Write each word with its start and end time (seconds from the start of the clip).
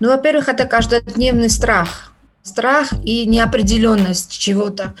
Ну, 0.00 0.08
во-первых, 0.08 0.48
это 0.48 0.64
каждодневный 0.64 1.50
страх 1.50 2.12
страх 2.48 2.92
и 3.04 3.26
неопределенность 3.26 4.38
чего-то. 4.38 4.94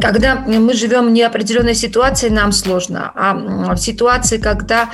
Когда 0.00 0.34
мы 0.34 0.74
живем 0.74 1.06
в 1.06 1.10
неопределенной 1.10 1.74
ситуации, 1.74 2.28
нам 2.28 2.52
сложно. 2.52 3.12
А 3.14 3.74
в 3.74 3.78
ситуации, 3.78 4.38
когда 4.38 4.90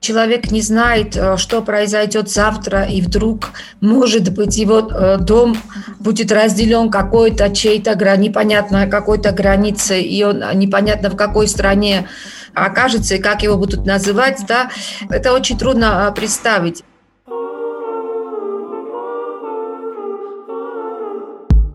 человек 0.00 0.50
не 0.50 0.62
знает, 0.62 1.16
э, 1.16 1.36
что 1.36 1.60
произойдет 1.62 2.30
завтра, 2.30 2.84
и 2.84 3.02
вдруг, 3.02 3.50
может 3.80 4.32
быть, 4.32 4.56
его 4.56 4.78
э, 4.78 5.18
дом 5.18 5.56
будет 5.98 6.32
разделен 6.32 6.90
какой-то 6.90 7.50
чьей-то 7.50 7.96
непонятно 8.16 8.86
какой-то 8.86 9.32
границей, 9.32 10.02
и 10.02 10.22
он 10.24 10.42
непонятно 10.54 11.10
в 11.10 11.16
какой 11.16 11.48
стране 11.48 12.08
окажется, 12.54 13.16
и 13.16 13.18
как 13.18 13.42
его 13.42 13.56
будут 13.56 13.86
называть, 13.86 14.40
да, 14.48 14.70
это 15.10 15.32
очень 15.32 15.58
трудно 15.58 16.08
э, 16.08 16.14
представить. 16.14 16.82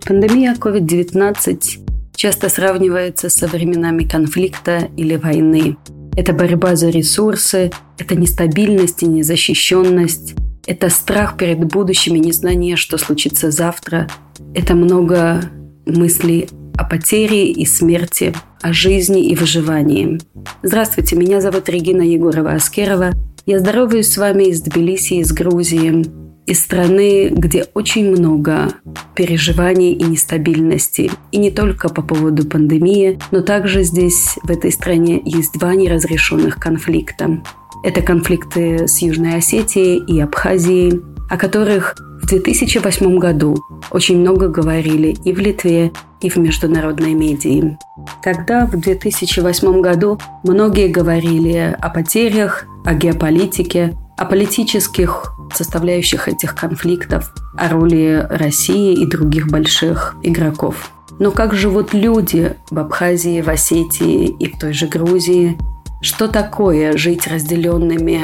Пандемия 0.06 0.54
COVID-19 0.54 1.80
часто 2.16 2.50
сравнивается 2.50 3.32
со 3.32 3.48
временами 3.48 4.04
конфликта 4.04 4.88
или 4.96 5.16
войны. 5.16 5.78
Это 6.16 6.32
борьба 6.32 6.76
за 6.76 6.90
ресурсы, 6.90 7.72
это 7.98 8.14
нестабильность 8.14 9.02
и 9.02 9.08
незащищенность, 9.08 10.36
это 10.68 10.90
страх 10.90 11.38
перед 11.38 11.66
будущим 11.66 12.16
и 12.16 12.20
незнание, 12.20 12.76
что 12.76 13.00
случится 13.00 13.50
завтра. 13.50 14.08
Это 14.54 14.76
много 14.76 15.42
мыслей 15.88 16.50
о 16.78 16.84
потере 16.84 17.52
и 17.52 17.66
смерти, 17.66 18.36
о 18.62 18.74
жизни 18.74 19.26
и 19.26 19.36
выживании. 19.36 20.20
Здравствуйте, 20.62 21.16
меня 21.16 21.42
зовут 21.42 21.68
Регина 21.68 22.04
Егорова-Аскерова. 22.04 23.16
Я 23.48 23.60
здороваюсь 23.60 24.12
с 24.12 24.18
вами 24.18 24.44
из 24.46 24.62
Тбилиси, 24.62 25.16
из 25.16 25.32
Грузии 25.32 26.06
из 26.46 26.62
страны, 26.62 27.30
где 27.30 27.66
очень 27.74 28.10
много 28.10 28.70
переживаний 29.16 29.94
и 29.94 30.04
нестабильности. 30.04 31.12
И 31.32 31.38
не 31.38 31.52
только 31.52 31.90
по 31.90 32.02
поводу 32.02 32.46
пандемии, 32.46 33.20
но 33.32 33.42
также 33.42 33.84
здесь, 33.84 34.38
в 34.44 34.52
этой 34.52 34.72
стране, 34.72 35.22
есть 35.26 35.54
два 35.54 35.74
неразрешенных 35.76 36.58
конфликта. 36.58 37.42
Это 37.84 38.02
конфликты 38.02 38.88
с 38.88 39.02
Южной 39.02 39.36
Осетией 39.36 40.04
и 40.06 40.20
Абхазией, 40.20 41.02
о 41.30 41.38
которых 41.38 41.96
в 42.22 42.28
2008 42.28 43.18
году 43.20 43.58
очень 43.92 44.20
много 44.20 44.48
говорили 44.48 45.16
и 45.24 45.34
в 45.34 45.40
Литве, 45.40 45.92
и 46.22 46.30
в 46.30 46.38
международной 46.38 47.14
медии. 47.14 47.78
Тогда, 48.24 48.66
в 48.66 48.80
2008 48.80 49.82
году, 49.82 50.20
многие 50.44 50.88
говорили 50.88 51.76
о 51.80 51.90
потерях, 51.90 52.66
о 52.84 52.94
геополитике, 52.96 53.96
о 54.18 54.26
политических 54.26 55.34
составляющих 55.54 56.28
этих 56.28 56.56
конфликтов, 56.56 57.34
о 57.58 57.70
роли 57.70 58.26
России 58.30 58.94
и 58.94 59.06
других 59.06 59.48
больших 59.48 60.16
игроков. 60.24 60.92
Но 61.20 61.32
как 61.32 61.54
живут 61.54 61.94
люди 61.94 62.56
в 62.70 62.80
Абхазии, 62.80 63.42
в 63.42 63.50
Осетии 63.50 64.36
и 64.40 64.52
в 64.52 64.60
той 64.60 64.74
же 64.74 64.88
Грузии? 64.88 65.58
Что 66.02 66.28
такое 66.28 66.98
жить 66.98 67.26
разделенными 67.28 68.22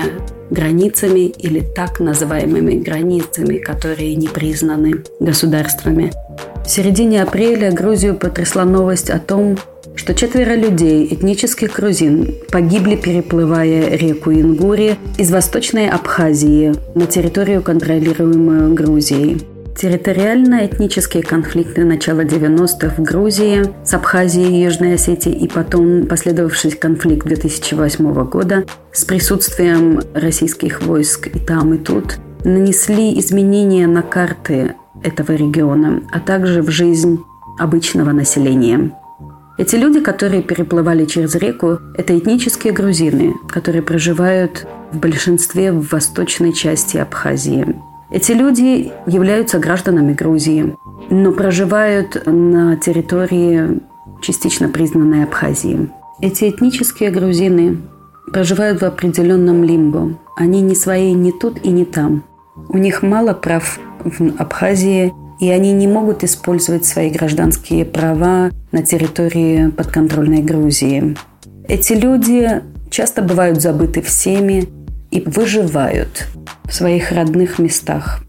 границами 0.50 1.28
или 1.28 1.62
так 1.62 2.00
называемыми 2.00 2.76
границами, 2.76 3.58
которые 3.58 4.16
не 4.16 4.28
признаны 4.28 5.04
государствами? 5.20 6.12
В 6.66 6.70
середине 6.70 7.24
апреля 7.24 7.72
Грузию 7.72 8.16
потрясла 8.16 8.66
новость 8.66 9.10
о 9.10 9.20
том, 9.20 9.58
что 9.96 10.14
четверо 10.14 10.56
людей, 10.56 11.08
этнических 11.10 11.76
грузин, 11.76 12.36
погибли, 12.52 12.96
переплывая 12.96 13.96
реку 13.96 14.32
Ингури 14.32 14.98
из 15.18 15.32
Восточной 15.32 15.90
Абхазии 15.90 16.74
на 16.96 17.06
территорию, 17.06 17.62
контролируемую 17.62 18.74
Грузией. 18.74 19.42
Территориально-этнические 19.76 21.24
конфликты 21.24 21.86
начала 21.86 22.22
90-х 22.22 22.96
в 22.98 23.04
Грузии 23.04 23.64
с 23.86 23.94
Абхазией 23.94 24.64
Южной 24.64 24.96
Осетией 24.96 25.38
и 25.38 25.48
потом 25.48 26.08
последовавший 26.08 26.72
конфликт 26.72 27.26
2008 27.26 28.14
года 28.26 28.66
с 28.92 29.06
присутствием 29.06 30.02
российских 30.14 30.84
войск 30.84 31.28
и 31.28 31.40
там, 31.40 31.74
и 31.74 31.78
тут 31.78 32.18
нанесли 32.44 33.18
изменения 33.20 33.88
на 33.88 34.02
карты 34.02 34.76
этого 35.04 35.32
региона, 35.32 36.02
а 36.12 36.20
также 36.20 36.62
в 36.62 36.70
жизнь 36.70 37.20
обычного 37.58 38.12
населения. 38.12 38.92
Эти 39.58 39.76
люди, 39.76 40.00
которые 40.00 40.42
переплывали 40.42 41.06
через 41.06 41.36
реку, 41.36 41.80
это 41.96 42.18
этнические 42.18 42.74
грузины, 42.74 43.36
которые 43.50 43.82
проживают 43.82 44.66
в 44.92 45.00
большинстве 45.00 45.72
в 45.72 45.90
восточной 45.92 46.54
части 46.54 46.98
Абхазии. 46.98 47.76
Эти 48.12 48.32
люди 48.32 48.92
являются 49.06 49.60
гражданами 49.60 50.14
Грузии, 50.14 50.76
но 51.10 51.32
проживают 51.32 52.24
на 52.26 52.76
территории 52.76 53.80
частично 54.22 54.68
признанной 54.70 55.24
Абхазии. 55.24 55.90
Эти 56.22 56.50
этнические 56.50 57.10
грузины 57.10 57.78
проживают 58.32 58.82
в 58.82 58.86
определенном 58.86 59.64
лимбо. 59.64 60.18
Они 60.36 60.62
не 60.62 60.76
свои 60.76 61.14
ни 61.14 61.32
тут 61.32 61.64
и 61.64 61.70
ни 61.70 61.84
там. 61.84 62.24
У 62.70 62.78
них 62.78 63.02
мало 63.02 63.34
прав 63.34 63.80
в 64.04 64.34
Абхазии, 64.38 65.14
и 65.42 65.50
они 65.50 65.74
не 65.74 65.88
могут 65.88 66.24
использовать 66.24 66.86
свои 66.86 67.10
гражданские 67.10 67.84
права 67.84 68.52
на 68.72 68.84
территории 68.84 69.70
подконтрольной 69.72 70.44
Грузии. 70.44 71.18
Эти 71.68 71.94
люди 71.94 72.62
часто 72.92 73.24
бывают 73.24 73.60
забыты 73.60 74.04
всеми 74.04 74.70
и 75.10 75.20
выживают 75.20 76.28
в 76.66 76.74
своих 76.74 77.12
родных 77.12 77.58
местах. 77.58 78.24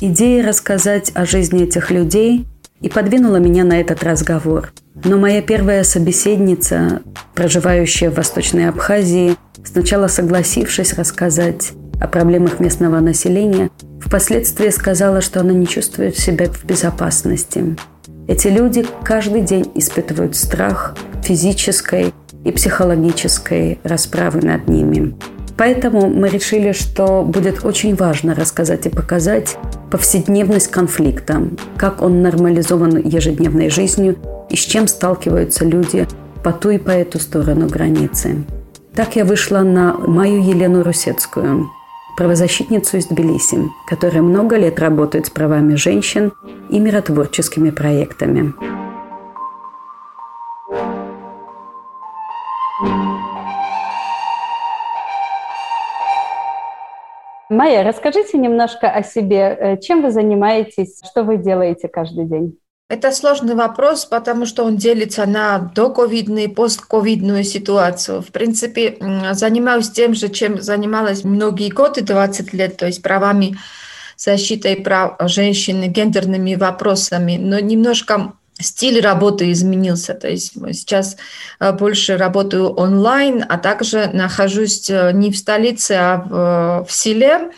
Идея 0.00 0.46
рассказать 0.46 1.10
о 1.14 1.26
жизни 1.26 1.64
этих 1.64 1.90
людей 1.90 2.46
и 2.80 2.88
подвинула 2.88 3.36
меня 3.36 3.64
на 3.64 3.80
этот 3.80 4.04
разговор. 4.04 4.72
Но 5.04 5.18
моя 5.18 5.42
первая 5.42 5.82
собеседница, 5.82 7.02
проживающая 7.34 8.10
в 8.10 8.14
Восточной 8.14 8.68
Абхазии, 8.68 9.34
сначала 9.64 10.06
согласившись 10.06 10.94
рассказать 10.94 11.72
о 12.00 12.08
проблемах 12.08 12.60
местного 12.60 13.00
населения, 13.00 13.70
впоследствии 14.00 14.68
сказала, 14.70 15.20
что 15.20 15.40
она 15.40 15.52
не 15.52 15.66
чувствует 15.66 16.18
себя 16.18 16.46
в 16.46 16.64
безопасности. 16.64 17.76
Эти 18.26 18.48
люди 18.48 18.86
каждый 19.02 19.42
день 19.42 19.70
испытывают 19.74 20.36
страх 20.36 20.96
физической 21.22 22.12
и 22.44 22.52
психологической 22.52 23.78
расправы 23.82 24.40
над 24.40 24.68
ними. 24.68 25.14
Поэтому 25.56 26.08
мы 26.08 26.28
решили, 26.28 26.72
что 26.72 27.22
будет 27.22 27.64
очень 27.64 27.94
важно 27.94 28.34
рассказать 28.34 28.86
и 28.86 28.90
показать 28.90 29.56
повседневность 29.90 30.70
конфликта, 30.70 31.42
как 31.76 32.02
он 32.02 32.22
нормализован 32.22 32.96
ежедневной 32.96 33.70
жизнью 33.70 34.16
и 34.50 34.56
с 34.56 34.60
чем 34.60 34.88
сталкиваются 34.88 35.64
люди 35.64 36.08
по 36.42 36.52
ту 36.52 36.70
и 36.70 36.78
по 36.78 36.90
эту 36.90 37.20
сторону 37.20 37.68
границы. 37.68 38.44
Так 38.94 39.16
я 39.16 39.24
вышла 39.24 39.60
на 39.60 39.94
мою 39.94 40.42
Елену 40.42 40.82
Русецкую, 40.82 41.68
правозащитницу 42.16 42.96
из 42.96 43.06
Тбилиси, 43.06 43.58
которая 43.86 44.22
много 44.22 44.56
лет 44.56 44.78
работает 44.78 45.26
с 45.26 45.30
правами 45.30 45.74
женщин 45.74 46.32
и 46.70 46.78
миротворческими 46.78 47.70
проектами. 47.70 48.54
Майя, 57.50 57.84
расскажите 57.84 58.38
немножко 58.38 58.90
о 58.90 59.02
себе. 59.02 59.38
Э, 59.38 59.78
чем 59.78 60.02
вы 60.02 60.10
занимаетесь? 60.10 61.00
Что 61.04 61.22
вы 61.22 61.36
делаете 61.36 61.88
каждый 61.88 62.24
день? 62.24 62.58
Это 62.94 63.10
сложный 63.10 63.56
вопрос, 63.56 64.04
потому 64.04 64.46
что 64.46 64.62
он 64.62 64.76
делится 64.76 65.26
на 65.26 65.58
доковидную 65.58 66.44
и 66.44 66.46
постковидную 66.48 67.42
ситуацию. 67.42 68.22
В 68.22 68.28
принципе, 68.28 68.96
занимаюсь 69.32 69.90
тем 69.90 70.14
же, 70.14 70.28
чем 70.28 70.62
занималась 70.62 71.24
многие 71.24 71.70
годы, 71.70 72.02
20 72.02 72.52
лет, 72.52 72.76
то 72.76 72.86
есть 72.86 73.02
правами 73.02 73.58
защитой 74.16 74.76
прав 74.76 75.16
женщин, 75.22 75.90
гендерными 75.90 76.54
вопросами, 76.54 77.36
но 77.36 77.58
немножко 77.58 78.34
стиль 78.60 79.00
работы 79.00 79.50
изменился. 79.50 80.14
То 80.14 80.28
есть 80.28 80.52
сейчас 80.52 81.16
э, 81.58 81.72
больше 81.72 82.16
работаю 82.16 82.68
онлайн, 82.74 83.44
а 83.48 83.58
также 83.58 84.08
нахожусь 84.12 84.88
э, 84.88 85.10
не 85.12 85.32
в 85.32 85.36
столице, 85.36 85.92
а 85.98 86.16
в, 86.18 86.86
в 86.88 86.92
селе 86.92 87.50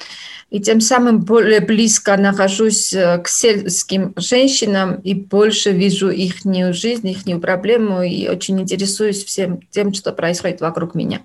и 0.50 0.60
тем 0.60 0.80
самым 0.80 1.20
более 1.20 1.60
близко 1.60 2.16
нахожусь 2.16 2.92
э, 2.92 3.18
к 3.18 3.28
сельским 3.28 4.14
женщинам 4.16 4.94
и 4.96 5.14
больше 5.14 5.72
вижу 5.72 6.08
их 6.08 6.44
жизнь, 6.72 7.08
их 7.08 7.40
проблему 7.40 8.02
и 8.02 8.28
очень 8.28 8.60
интересуюсь 8.60 9.24
всем 9.24 9.60
тем, 9.70 9.92
что 9.92 10.12
происходит 10.12 10.60
вокруг 10.60 10.94
меня. 10.94 11.20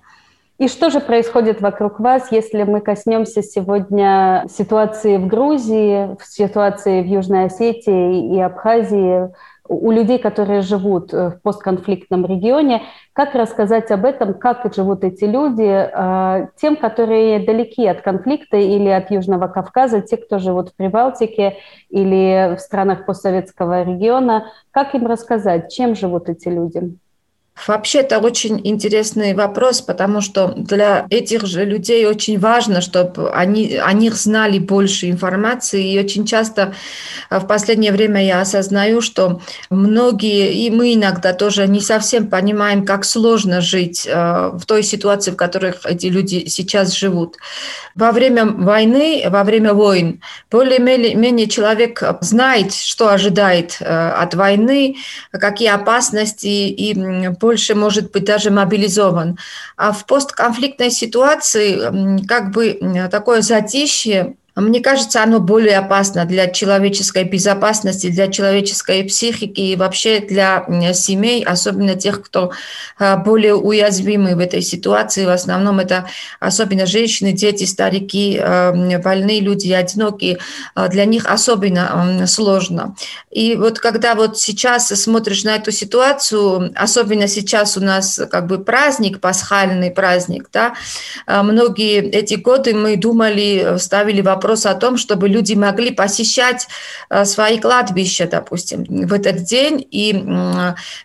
И 0.57 0.67
что 0.67 0.91
же 0.91 0.99
происходит 0.99 1.59
вокруг 1.59 1.99
вас, 1.99 2.31
если 2.31 2.63
мы 2.63 2.81
коснемся 2.81 3.41
сегодня 3.41 4.45
ситуации 4.47 5.17
в 5.17 5.25
Грузии, 5.25 6.15
ситуации 6.23 7.01
в 7.01 7.07
Южной 7.07 7.45
Осетии 7.45 8.35
и 8.35 8.39
Абхазии? 8.39 9.29
У 9.67 9.91
людей, 9.91 10.17
которые 10.17 10.61
живут 10.61 11.13
в 11.13 11.39
постконфликтном 11.43 12.25
регионе. 12.25 12.81
Как 13.13 13.35
рассказать 13.35 13.91
об 13.91 14.05
этом, 14.05 14.33
как 14.33 14.73
живут 14.73 15.03
эти 15.03 15.23
люди, 15.23 15.89
тем, 16.57 16.75
которые 16.75 17.45
далеки 17.45 17.85
от 17.87 18.01
конфликта 18.01 18.57
или 18.57 18.89
от 18.89 19.11
Южного 19.11 19.47
Кавказа, 19.47 20.01
те, 20.01 20.17
кто 20.17 20.39
живут 20.39 20.69
в 20.69 20.75
Прибалтике 20.75 21.57
или 21.89 22.55
в 22.55 22.59
странах 22.59 23.05
постсоветского 23.05 23.83
региона, 23.83 24.45
как 24.71 24.95
им 24.95 25.07
рассказать, 25.07 25.71
чем 25.71 25.95
живут 25.95 26.27
эти 26.29 26.49
люди? 26.49 26.97
Вообще 27.67 27.99
это 27.99 28.17
очень 28.17 28.59
интересный 28.63 29.35
вопрос, 29.35 29.81
потому 29.81 30.21
что 30.21 30.53
для 30.55 31.05
этих 31.09 31.45
же 31.45 31.63
людей 31.63 32.05
очень 32.07 32.39
важно, 32.39 32.81
чтобы 32.81 33.31
они 33.31 33.75
о 33.75 33.93
них 33.93 34.15
знали 34.15 34.57
больше 34.57 35.09
информации. 35.09 35.91
И 35.91 35.99
очень 35.99 36.25
часто 36.25 36.73
э, 37.29 37.39
в 37.39 37.45
последнее 37.45 37.91
время 37.91 38.25
я 38.25 38.41
осознаю, 38.41 39.01
что 39.01 39.41
многие, 39.69 40.53
и 40.53 40.71
мы 40.71 40.95
иногда 40.95 41.33
тоже 41.33 41.67
не 41.67 41.81
совсем 41.81 42.29
понимаем, 42.29 42.83
как 42.83 43.05
сложно 43.05 43.61
жить 43.61 44.07
э, 44.07 44.51
в 44.53 44.65
той 44.65 44.81
ситуации, 44.81 45.31
в 45.31 45.35
которой 45.35 45.73
эти 45.85 46.07
люди 46.07 46.45
сейчас 46.47 46.93
живут. 46.93 47.37
Во 47.93 48.11
время 48.11 48.45
войны, 48.45 49.23
во 49.27 49.43
время 49.43 49.73
войн, 49.73 50.21
более-менее 50.49 51.47
человек 51.47 52.01
знает, 52.21 52.73
что 52.73 53.09
ожидает 53.09 53.77
э, 53.81 53.85
от 53.85 54.33
войны, 54.33 54.95
какие 55.31 55.69
опасности 55.69 56.47
и 56.47 56.93
больше 57.41 57.75
может 57.75 58.11
быть 58.11 58.23
даже 58.23 58.51
мобилизован. 58.51 59.37
А 59.75 59.91
в 59.91 60.05
постконфликтной 60.05 60.91
ситуации 60.91 62.25
как 62.27 62.51
бы 62.51 62.79
такое 63.11 63.41
затишье 63.41 64.35
мне 64.55 64.81
кажется, 64.81 65.23
оно 65.23 65.39
более 65.39 65.77
опасно 65.77 66.25
для 66.25 66.47
человеческой 66.47 67.23
безопасности, 67.23 68.09
для 68.09 68.27
человеческой 68.27 69.03
психики 69.05 69.61
и 69.61 69.75
вообще 69.77 70.19
для 70.19 70.65
семей, 70.93 71.43
особенно 71.43 71.95
тех, 71.95 72.21
кто 72.21 72.51
а, 72.99 73.15
более 73.15 73.55
уязвимы 73.55 74.35
в 74.35 74.39
этой 74.39 74.61
ситуации. 74.61 75.25
В 75.25 75.29
основном 75.29 75.79
это 75.79 76.07
особенно 76.41 76.85
женщины, 76.85 77.31
дети, 77.31 77.63
старики, 77.63 78.37
а, 78.41 78.73
больные 78.99 79.39
люди, 79.39 79.71
одинокие. 79.71 80.39
А, 80.75 80.89
для 80.89 81.05
них 81.05 81.25
особенно 81.25 82.25
сложно. 82.27 82.95
И 83.31 83.55
вот 83.55 83.79
когда 83.79 84.15
вот 84.15 84.37
сейчас 84.37 84.89
смотришь 84.89 85.45
на 85.45 85.55
эту 85.55 85.71
ситуацию, 85.71 86.73
особенно 86.75 87.29
сейчас 87.29 87.77
у 87.77 87.81
нас 87.81 88.19
как 88.29 88.47
бы 88.47 88.59
праздник, 88.59 89.21
пасхальный 89.21 89.91
праздник, 89.91 90.49
да, 90.51 90.73
многие 91.25 92.09
эти 92.09 92.33
годы 92.35 92.73
мы 92.73 92.97
думали, 92.97 93.77
ставили 93.77 94.19
вопрос, 94.21 94.40
вопрос 94.41 94.65
о 94.65 94.73
том, 94.73 94.97
чтобы 94.97 95.29
люди 95.29 95.53
могли 95.53 95.91
посещать 95.91 96.67
э, 97.09 97.25
свои 97.25 97.59
кладбища, 97.59 98.27
допустим, 98.27 98.83
в 98.83 99.13
этот 99.13 99.43
день 99.43 99.85
и 99.91 100.11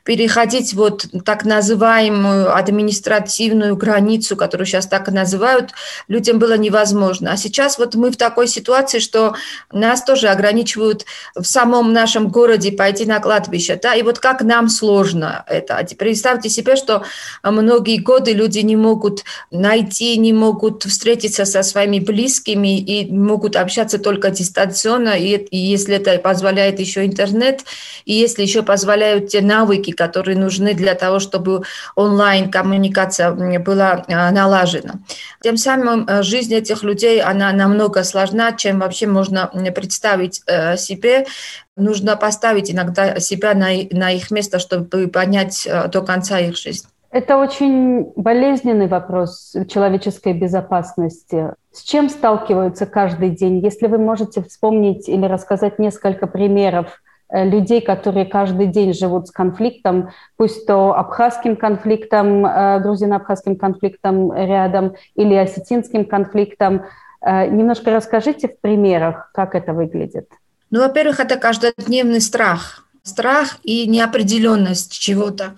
переходить 0.04 0.72
вот 0.74 1.06
так 1.24 1.44
называемую 1.44 2.56
административную 2.56 3.76
границу, 3.76 4.36
которую 4.36 4.66
сейчас 4.66 4.86
так 4.86 5.08
и 5.08 5.10
называют, 5.10 5.72
людям 6.08 6.38
было 6.38 6.56
невозможно. 6.56 7.32
А 7.32 7.36
сейчас 7.36 7.78
вот 7.78 7.94
мы 7.94 8.10
в 8.10 8.16
такой 8.16 8.48
ситуации, 8.48 9.00
что 9.00 9.34
нас 9.70 10.02
тоже 10.02 10.28
ограничивают 10.28 11.04
в 11.34 11.44
самом 11.44 11.92
нашем 11.92 12.28
городе 12.28 12.72
пойти 12.72 13.04
на 13.04 13.20
кладбище. 13.20 13.78
Да? 13.82 13.94
И 13.94 14.02
вот 14.02 14.18
как 14.18 14.42
нам 14.42 14.68
сложно 14.68 15.44
это. 15.46 15.86
Представьте 15.98 16.48
себе, 16.48 16.76
что 16.76 17.02
многие 17.42 17.98
годы 17.98 18.32
люди 18.32 18.60
не 18.60 18.76
могут 18.76 19.24
найти, 19.50 20.16
не 20.16 20.32
могут 20.32 20.84
встретиться 20.84 21.44
со 21.44 21.62
своими 21.62 21.98
близкими 21.98 22.78
и 22.80 23.12
могут 23.26 23.56
общаться 23.56 23.98
только 23.98 24.30
дистанционно, 24.30 25.10
и, 25.10 25.36
и 25.36 25.56
если 25.56 25.96
это 25.96 26.18
позволяет 26.18 26.80
еще 26.80 27.04
интернет, 27.04 27.64
и 28.04 28.14
если 28.14 28.42
еще 28.42 28.62
позволяют 28.62 29.28
те 29.28 29.40
навыки, 29.40 29.90
которые 29.90 30.38
нужны 30.38 30.74
для 30.74 30.94
того, 30.94 31.18
чтобы 31.18 31.62
онлайн-коммуникация 31.94 33.32
была 33.58 34.04
а, 34.08 34.30
налажена. 34.30 34.94
Тем 35.42 35.56
самым 35.56 36.06
э, 36.08 36.22
жизнь 36.22 36.54
этих 36.54 36.82
людей, 36.82 37.20
она 37.20 37.52
намного 37.52 38.04
сложна, 38.04 38.52
чем 38.52 38.80
вообще 38.80 39.06
можно 39.06 39.50
представить 39.74 40.42
э, 40.46 40.76
себе. 40.76 41.26
Нужно 41.76 42.16
поставить 42.16 42.70
иногда 42.70 43.20
себя 43.20 43.54
на, 43.54 43.68
на 43.90 44.10
их 44.12 44.30
место, 44.30 44.58
чтобы 44.58 45.08
понять 45.08 45.66
э, 45.66 45.88
до 45.88 46.02
конца 46.02 46.38
их 46.38 46.56
жизнь. 46.56 46.86
Это 47.10 47.36
очень 47.36 48.12
болезненный 48.16 48.88
вопрос 48.88 49.54
человеческой 49.68 50.32
безопасности. 50.32 51.52
С 51.72 51.82
чем 51.82 52.08
сталкиваются 52.08 52.86
каждый 52.86 53.30
день? 53.30 53.58
Если 53.58 53.86
вы 53.86 53.98
можете 53.98 54.42
вспомнить 54.42 55.08
или 55.08 55.24
рассказать 55.24 55.78
несколько 55.78 56.26
примеров 56.26 57.00
э, 57.28 57.48
людей, 57.48 57.80
которые 57.80 58.26
каждый 58.26 58.66
день 58.66 58.92
живут 58.92 59.28
с 59.28 59.30
конфликтом, 59.30 60.10
пусть 60.36 60.66
то 60.66 60.94
абхазским 60.94 61.56
конфликтом, 61.56 62.44
э, 62.44 62.80
грузино-абхазским 62.80 63.56
конфликтом 63.56 64.32
рядом 64.34 64.94
или 65.14 65.34
осетинским 65.34 66.04
конфликтом, 66.06 66.86
э, 67.20 67.46
немножко 67.46 67.92
расскажите 67.92 68.48
в 68.48 68.60
примерах, 68.60 69.30
как 69.32 69.54
это 69.54 69.72
выглядит. 69.72 70.28
Ну, 70.70 70.80
во-первых, 70.80 71.20
это 71.20 71.36
каждодневный 71.36 72.20
страх. 72.20 72.82
Страх 73.02 73.58
и 73.62 73.86
неопределенность 73.86 74.92
чего-то. 74.92 75.54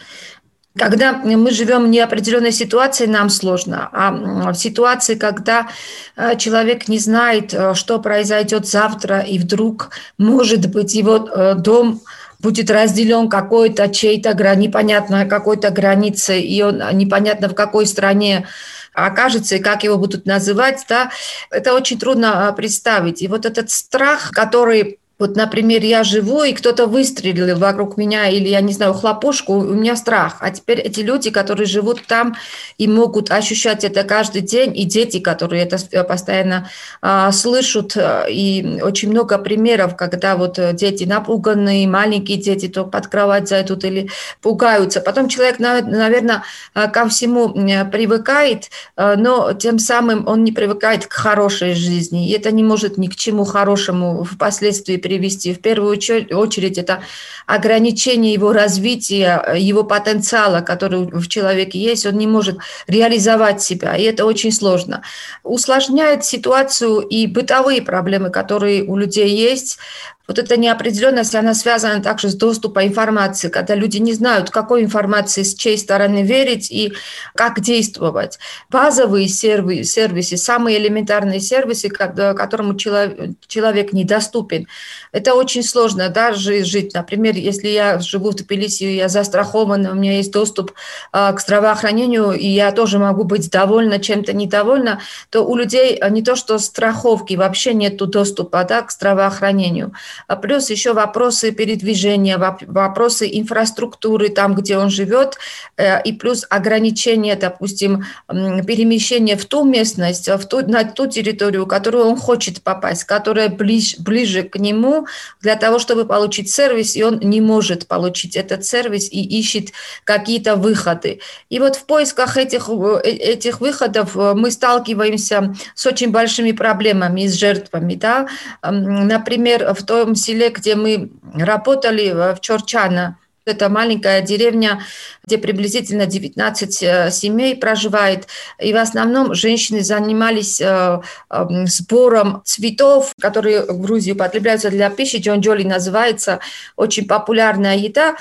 Когда 0.78 1.12
мы 1.12 1.50
живем 1.50 1.84
в 1.84 1.88
неопределенной 1.88 2.52
ситуации, 2.52 3.06
нам 3.06 3.30
сложно. 3.30 3.88
А 3.92 4.52
в 4.52 4.54
ситуации, 4.54 5.14
когда 5.16 5.68
э, 6.16 6.36
человек 6.36 6.88
не 6.88 6.98
знает, 6.98 7.52
э, 7.52 7.74
что 7.74 7.98
произойдет 7.98 8.66
завтра, 8.66 9.20
и 9.20 9.38
вдруг, 9.38 9.90
может 10.16 10.70
быть, 10.70 10.94
его 10.94 11.28
э, 11.28 11.54
дом 11.56 12.00
будет 12.38 12.70
разделен 12.70 13.28
какой-то 13.28 13.88
чей-то 13.88 14.34
непонятно 14.54 15.26
какой-то 15.26 15.70
границей, 15.70 16.42
и 16.42 16.62
он 16.62 16.82
непонятно 16.92 17.48
в 17.48 17.54
какой 17.54 17.86
стране 17.86 18.46
окажется 18.94 19.56
и 19.56 19.60
как 19.60 19.84
его 19.84 19.96
будут 19.96 20.26
называть, 20.26 20.84
да, 20.88 21.10
это 21.50 21.74
очень 21.74 21.98
трудно 21.98 22.52
представить. 22.56 23.22
И 23.22 23.28
вот 23.28 23.46
этот 23.46 23.70
страх, 23.70 24.30
который 24.32 24.97
вот, 25.18 25.36
например, 25.36 25.82
я 25.82 26.04
живу, 26.04 26.42
и 26.44 26.52
кто-то 26.52 26.86
выстрелил 26.86 27.56
вокруг 27.58 27.96
меня, 27.96 28.28
или, 28.28 28.48
я 28.48 28.60
не 28.60 28.72
знаю, 28.72 28.94
хлопушку, 28.94 29.54
у 29.54 29.74
меня 29.74 29.96
страх. 29.96 30.36
А 30.40 30.50
теперь 30.50 30.80
эти 30.80 31.00
люди, 31.00 31.30
которые 31.30 31.66
живут 31.66 32.06
там 32.06 32.36
и 32.78 32.86
могут 32.86 33.30
ощущать 33.30 33.84
это 33.84 34.04
каждый 34.04 34.42
день, 34.42 34.76
и 34.78 34.84
дети, 34.84 35.18
которые 35.18 35.64
это 35.64 36.04
постоянно 36.04 36.70
а, 37.02 37.32
слышат, 37.32 37.96
и 38.30 38.80
очень 38.82 39.10
много 39.10 39.38
примеров, 39.38 39.96
когда 39.96 40.36
вот 40.36 40.58
дети 40.74 41.04
напуганные, 41.04 41.88
маленькие 41.88 42.38
дети 42.38 42.68
то 42.68 42.84
под 42.84 43.08
кровать 43.08 43.48
зайдут 43.48 43.84
или 43.84 44.10
пугаются. 44.40 45.00
Потом 45.00 45.28
человек, 45.28 45.58
наверное, 45.58 46.44
ко 46.74 47.08
всему 47.08 47.48
привыкает, 47.50 48.70
но 48.96 49.52
тем 49.52 49.78
самым 49.78 50.28
он 50.28 50.44
не 50.44 50.52
привыкает 50.52 51.06
к 51.06 51.12
хорошей 51.12 51.74
жизни, 51.74 52.28
и 52.28 52.32
это 52.32 52.52
не 52.52 52.62
может 52.62 52.98
ни 52.98 53.08
к 53.08 53.16
чему 53.16 53.44
хорошему 53.44 54.24
впоследствии 54.24 54.96
привести. 55.08 55.54
В 55.54 55.60
первую 55.60 55.96
очередь 55.96 56.78
это 56.78 57.02
ограничение 57.46 58.34
его 58.34 58.52
развития, 58.52 59.54
его 59.56 59.84
потенциала, 59.84 60.60
который 60.60 61.06
в 61.06 61.28
человеке 61.28 61.78
есть, 61.78 62.04
он 62.04 62.18
не 62.18 62.26
может 62.26 62.58
реализовать 62.86 63.62
себя, 63.62 63.96
и 63.96 64.02
это 64.02 64.26
очень 64.26 64.52
сложно. 64.52 65.02
Усложняет 65.42 66.24
ситуацию 66.24 67.00
и 67.00 67.26
бытовые 67.26 67.80
проблемы, 67.80 68.30
которые 68.30 68.82
у 68.82 68.96
людей 68.96 69.30
есть, 69.30 69.78
вот 70.28 70.38
эта 70.38 70.58
неопределенность, 70.58 71.34
она 71.34 71.54
связана 71.54 72.02
также 72.02 72.28
с 72.28 72.34
доступом 72.34 72.84
информации, 72.84 73.48
когда 73.48 73.74
люди 73.74 73.96
не 73.96 74.12
знают, 74.12 74.50
какой 74.50 74.84
информации 74.84 75.42
с 75.42 75.54
чьей 75.54 75.78
стороны 75.78 76.22
верить 76.22 76.70
и 76.70 76.92
как 77.34 77.60
действовать. 77.60 78.38
Базовые 78.68 79.26
сервисы, 79.26 79.84
сервисы 79.84 80.36
самые 80.36 80.78
элементарные 80.78 81.40
сервисы, 81.40 81.88
которому 81.88 82.76
человек 82.76 83.92
недоступен. 83.94 84.68
Это 85.12 85.34
очень 85.34 85.62
сложно 85.62 86.10
да, 86.10 86.34
жить. 86.34 86.92
Например, 86.92 87.34
если 87.34 87.68
я 87.68 87.98
живу 87.98 88.30
в 88.30 88.34
Тбилиси, 88.34 88.84
я 88.84 89.08
застрахована, 89.08 89.92
у 89.92 89.94
меня 89.94 90.18
есть 90.18 90.32
доступ 90.32 90.72
а, 91.10 91.32
к 91.32 91.40
здравоохранению, 91.40 92.32
и 92.32 92.46
я 92.46 92.72
тоже 92.72 92.98
могу 92.98 93.24
быть 93.24 93.50
довольна 93.50 93.98
чем-то 93.98 94.34
недовольна, 94.34 95.00
то 95.30 95.40
у 95.40 95.56
людей 95.56 95.98
не 96.10 96.22
то, 96.22 96.36
что 96.36 96.58
страховки, 96.58 97.32
вообще 97.34 97.72
нет 97.72 97.96
доступа 97.96 98.64
да, 98.64 98.82
к 98.82 98.92
здравоохранению. 98.92 99.94
А 100.26 100.36
плюс 100.36 100.70
еще 100.70 100.92
вопросы 100.92 101.52
передвижения, 101.52 102.38
вопросы 102.38 103.28
инфраструктуры 103.30 104.28
там, 104.28 104.54
где 104.54 104.78
он 104.78 104.90
живет, 104.90 105.38
э, 105.76 106.02
и 106.02 106.12
плюс 106.12 106.46
ограничения, 106.48 107.36
допустим, 107.36 108.04
перемещения 108.28 109.36
в 109.36 109.44
ту 109.44 109.64
местность, 109.64 110.28
в 110.28 110.46
ту, 110.46 110.66
на 110.66 110.84
ту 110.84 111.06
территорию, 111.06 111.66
которую 111.66 112.06
он 112.06 112.16
хочет 112.16 112.62
попасть, 112.62 113.04
которая 113.04 113.48
ближе, 113.48 113.96
ближе 113.98 114.42
к 114.42 114.56
нему, 114.56 115.06
для 115.40 115.56
того, 115.56 115.78
чтобы 115.78 116.04
получить 116.04 116.50
сервис, 116.50 116.96
и 116.96 117.02
он 117.02 117.20
не 117.20 117.40
может 117.40 117.86
получить 117.86 118.36
этот 118.36 118.64
сервис 118.64 119.08
и 119.10 119.22
ищет 119.22 119.68
какие-то 120.04 120.56
выходы. 120.56 121.20
И 121.48 121.58
вот 121.58 121.76
в 121.76 121.84
поисках 121.84 122.36
этих, 122.36 122.68
э, 122.68 123.00
этих 123.02 123.60
выходов 123.60 124.16
э, 124.16 124.34
мы 124.34 124.50
сталкиваемся 124.50 125.54
с 125.74 125.86
очень 125.86 126.10
большими 126.10 126.52
проблемами 126.52 127.26
с 127.26 127.34
жертвами. 127.34 127.94
Да? 127.94 128.28
Например, 128.62 129.74
в 129.74 129.84
том 129.84 130.07
селе, 130.14 130.50
где 130.50 130.74
мы 130.74 131.10
работали, 131.34 132.10
в 132.34 132.40
Чорчана, 132.40 133.18
это 133.48 133.68
маленькая 133.68 134.20
деревня, 134.20 134.82
где 135.24 135.38
приблизительно 135.38 136.06
19 136.06 136.82
э, 136.82 137.10
семей 137.10 137.56
проживает. 137.56 138.28
И 138.60 138.72
в 138.72 138.76
основном 138.76 139.34
женщины 139.34 139.82
занимались 139.82 140.60
э, 140.60 141.00
эм, 141.30 141.66
сбором 141.66 142.42
цветов, 142.44 143.12
которые 143.20 143.62
в 143.64 143.80
Грузии 143.80 144.12
употребляются 144.12 144.70
для 144.70 144.90
пищи. 144.90 145.16
Джонджоли 145.16 145.64
называется, 145.64 146.40
очень 146.76 147.06
популярная 147.06 147.76
еда. 147.76 148.16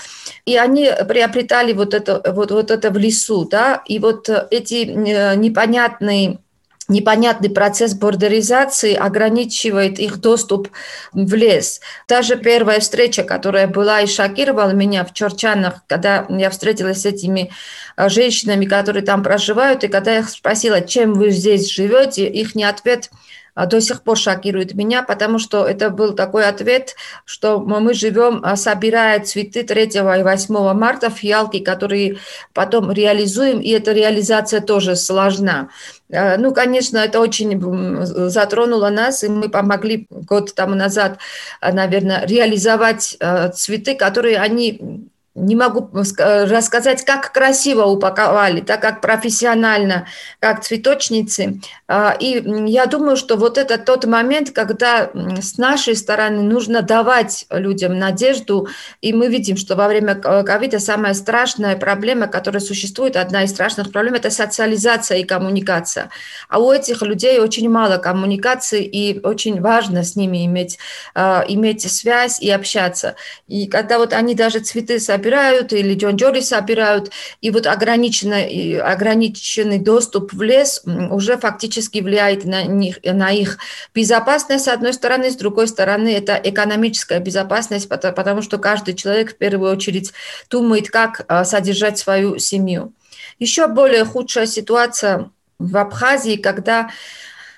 И 0.45 0.57
они 0.57 0.91
приобретали 1.07 1.73
вот 1.73 1.93
это, 1.93 2.21
вот, 2.33 2.51
вот 2.51 2.71
это 2.71 2.89
в 2.89 2.97
лесу. 2.97 3.45
Да? 3.45 3.83
И 3.85 3.99
вот 3.99 4.29
эти 4.49 4.85
э, 4.85 5.35
непонятные 5.35 6.39
непонятный 6.87 7.49
процесс 7.49 7.93
бордеризации 7.93 8.93
ограничивает 8.93 9.99
их 9.99 10.17
доступ 10.17 10.69
в 11.11 11.33
лес. 11.33 11.81
Даже 12.07 12.37
первая 12.37 12.79
встреча, 12.79 13.23
которая 13.23 13.67
была 13.67 14.01
и 14.01 14.07
шокировала 14.07 14.71
меня 14.71 15.03
в 15.03 15.13
Чорчанах, 15.13 15.81
когда 15.87 16.25
я 16.29 16.49
встретилась 16.49 17.01
с 17.01 17.05
этими 17.05 17.51
э, 17.95 18.09
женщинами, 18.09 18.65
которые 18.65 19.03
там 19.03 19.23
проживают, 19.23 19.83
и 19.83 19.87
когда 19.87 20.13
я 20.13 20.19
их 20.19 20.29
спросила, 20.29 20.81
чем 20.81 21.13
вы 21.13 21.31
здесь 21.31 21.69
живете, 21.69 22.27
их 22.27 22.55
не 22.55 22.63
ответ– 22.63 23.09
до 23.65 23.81
сих 23.81 24.03
пор 24.03 24.17
шокирует 24.17 24.73
меня, 24.75 25.03
потому 25.03 25.39
что 25.39 25.65
это 25.65 25.89
был 25.89 26.13
такой 26.13 26.45
ответ, 26.45 26.95
что 27.25 27.59
мы 27.59 27.93
живем, 27.93 28.41
а, 28.43 28.55
собирая 28.55 29.19
цветы 29.21 29.63
3 29.63 29.83
и 29.83 29.99
8 29.99 30.73
марта 30.73 31.11
Ялке, 31.21 31.59
которые 31.59 32.17
потом 32.53 32.91
реализуем, 32.91 33.59
и 33.59 33.69
эта 33.69 33.93
реализация 33.93 34.61
тоже 34.61 34.95
сложна. 34.95 35.69
А, 36.13 36.37
ну, 36.37 36.53
конечно, 36.53 36.97
это 36.97 37.19
очень 37.19 37.59
затронуло 38.29 38.89
нас, 38.89 39.23
и 39.23 39.27
мы 39.27 39.49
помогли 39.49 40.07
год 40.09 40.53
тому 40.53 40.75
назад, 40.75 41.17
наверное, 41.61 42.25
реализовать 42.25 43.17
цветы, 43.55 43.95
которые 43.95 44.37
они 44.37 45.09
не 45.37 45.55
могу 45.55 45.89
рассказать, 45.93 47.05
как 47.05 47.31
красиво 47.31 47.85
упаковали, 47.85 48.61
так 48.61 48.81
как 48.81 49.01
профессионально, 49.01 50.07
как 50.39 50.63
цветочницы. 50.63 51.61
А, 51.87 52.17
и 52.19 52.43
я 52.69 52.87
думаю, 52.87 53.15
что 53.17 53.37
вот 53.37 53.59
это 53.59 53.77
тот 53.77 54.05
момент, 54.05 54.49
когда 54.49 55.11
с 55.39 55.57
нашей 55.59 55.95
стороны 55.95 56.41
нужно 56.41 56.81
давать 56.81 57.45
людям 57.51 57.99
надежду, 57.99 58.67
и 59.01 59.13
мы 59.13 59.27
видим, 59.27 59.57
что 59.57 59.75
во 59.75 59.87
время 59.87 60.15
ковида 60.15 60.79
самая 60.79 61.13
страшная 61.13 61.77
проблема, 61.77 62.27
которая 62.27 62.61
существует, 62.61 63.15
одна 63.15 63.43
из 63.43 63.51
страшных 63.51 63.91
проблем, 63.91 64.15
это 64.15 64.31
социализация 64.31 65.19
и 65.19 65.23
коммуникация. 65.23 66.09
А 66.49 66.59
у 66.59 66.71
этих 66.71 67.03
людей 67.03 67.39
очень 67.39 67.69
мало 67.69 67.97
коммуникации, 67.97 68.83
и 68.83 69.19
очень 69.23 69.61
важно 69.61 70.03
с 70.03 70.15
ними 70.15 70.47
иметь, 70.47 70.79
а, 71.13 71.45
иметь 71.47 71.89
связь 71.91 72.41
и 72.41 72.49
общаться. 72.49 73.15
И 73.47 73.67
когда 73.67 73.99
вот 73.99 74.13
они 74.13 74.33
даже 74.33 74.61
цветы 74.61 74.99
собирают, 74.99 75.26
собирают, 75.27 75.73
или 75.73 75.93
джонджори 75.93 76.39
собирают, 76.39 77.11
и 77.41 77.51
вот 77.51 77.67
ограниченный, 77.67 78.79
ограниченный 78.79 79.79
доступ 79.79 80.31
в 80.31 80.41
лес 80.41 80.81
уже 80.85 81.37
фактически 81.37 81.99
влияет 81.99 82.45
на, 82.45 82.63
них, 82.63 82.99
на 83.03 83.31
их 83.31 83.57
безопасность, 83.93 84.65
с 84.65 84.67
одной 84.69 84.93
стороны, 84.93 85.29
с 85.29 85.35
другой 85.35 85.67
стороны, 85.67 86.15
это 86.15 86.39
экономическая 86.41 87.19
безопасность, 87.19 87.89
потому 87.89 88.41
что 88.41 88.57
каждый 88.57 88.93
человек 88.93 89.33
в 89.33 89.37
первую 89.37 89.71
очередь 89.71 90.13
думает, 90.49 90.89
как 90.89 91.25
а, 91.27 91.43
содержать 91.43 91.97
свою 91.97 92.39
семью. 92.39 92.93
Еще 93.37 93.67
более 93.67 94.05
худшая 94.05 94.45
ситуация 94.45 95.29
в 95.59 95.75
Абхазии, 95.75 96.37
когда 96.37 96.89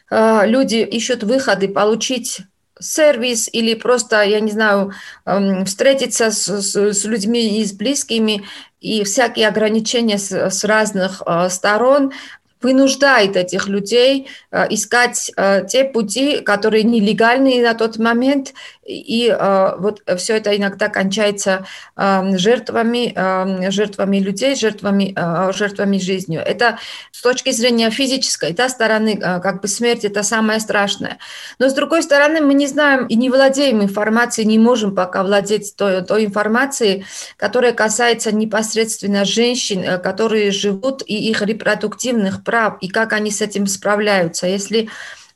а, 0.09 0.45
люди 0.45 0.77
ищут 0.77 1.23
выходы 1.23 1.67
получить 1.67 2.41
сервис 2.79 3.49
или 3.51 3.73
просто, 3.73 4.21
я 4.21 4.39
не 4.39 4.51
знаю, 4.51 4.93
эм, 5.25 5.65
встретиться 5.65 6.31
с, 6.31 6.61
с, 6.61 6.75
с 6.75 7.05
людьми 7.05 7.61
и 7.61 7.65
с 7.65 7.73
близкими, 7.73 8.43
и 8.81 9.03
всякие 9.03 9.47
ограничения 9.47 10.17
с, 10.17 10.31
с 10.31 10.63
разных 10.63 11.21
э, 11.25 11.49
сторон 11.49 12.11
вынуждает 12.61 13.37
этих 13.37 13.67
людей 13.67 14.27
э, 14.51 14.67
искать 14.69 15.31
э, 15.35 15.65
те 15.67 15.85
пути, 15.85 16.39
которые 16.39 16.83
нелегальные 16.83 17.63
на 17.63 17.73
тот 17.73 17.97
момент, 17.97 18.53
и 18.89 19.29
э, 19.29 19.75
вот 19.77 20.01
все 20.17 20.37
это 20.37 20.55
иногда 20.55 20.89
кончается 20.89 21.65
жертвами, 21.95 23.69
жертвами 23.69 24.17
людей, 24.17 24.55
жертвами, 24.55 25.15
жертвами 25.53 25.99
жизнью. 25.99 26.41
Это 26.45 26.79
с 27.11 27.21
точки 27.21 27.51
зрения 27.51 27.89
физической 27.91 28.53
да, 28.53 28.69
стороны, 28.69 29.17
как 29.17 29.61
бы 29.61 29.67
смерть 29.67 30.05
это 30.05 30.23
самое 30.23 30.59
страшное. 30.59 31.17
Но 31.59 31.69
с 31.69 31.73
другой 31.73 32.01
стороны, 32.03 32.41
мы 32.41 32.53
не 32.53 32.67
знаем 32.67 33.05
и 33.05 33.15
не 33.15 33.29
владеем 33.29 33.81
информацией, 33.83 34.47
не 34.47 34.57
можем 34.57 34.95
пока 34.95 35.23
владеть 35.23 35.75
той, 35.75 36.01
той 36.03 36.25
информацией, 36.25 37.05
которая 37.37 37.73
касается 37.73 38.31
непосредственно 38.31 39.25
женщин, 39.25 40.01
которые 40.01 40.51
живут 40.51 41.03
и 41.05 41.29
их 41.29 41.41
репродуктивных 41.41 42.43
прав, 42.43 42.77
и 42.81 42.87
как 42.87 43.13
они 43.13 43.29
с 43.31 43.41
этим 43.41 43.67
справляются. 43.67 44.47
Если 44.47 44.89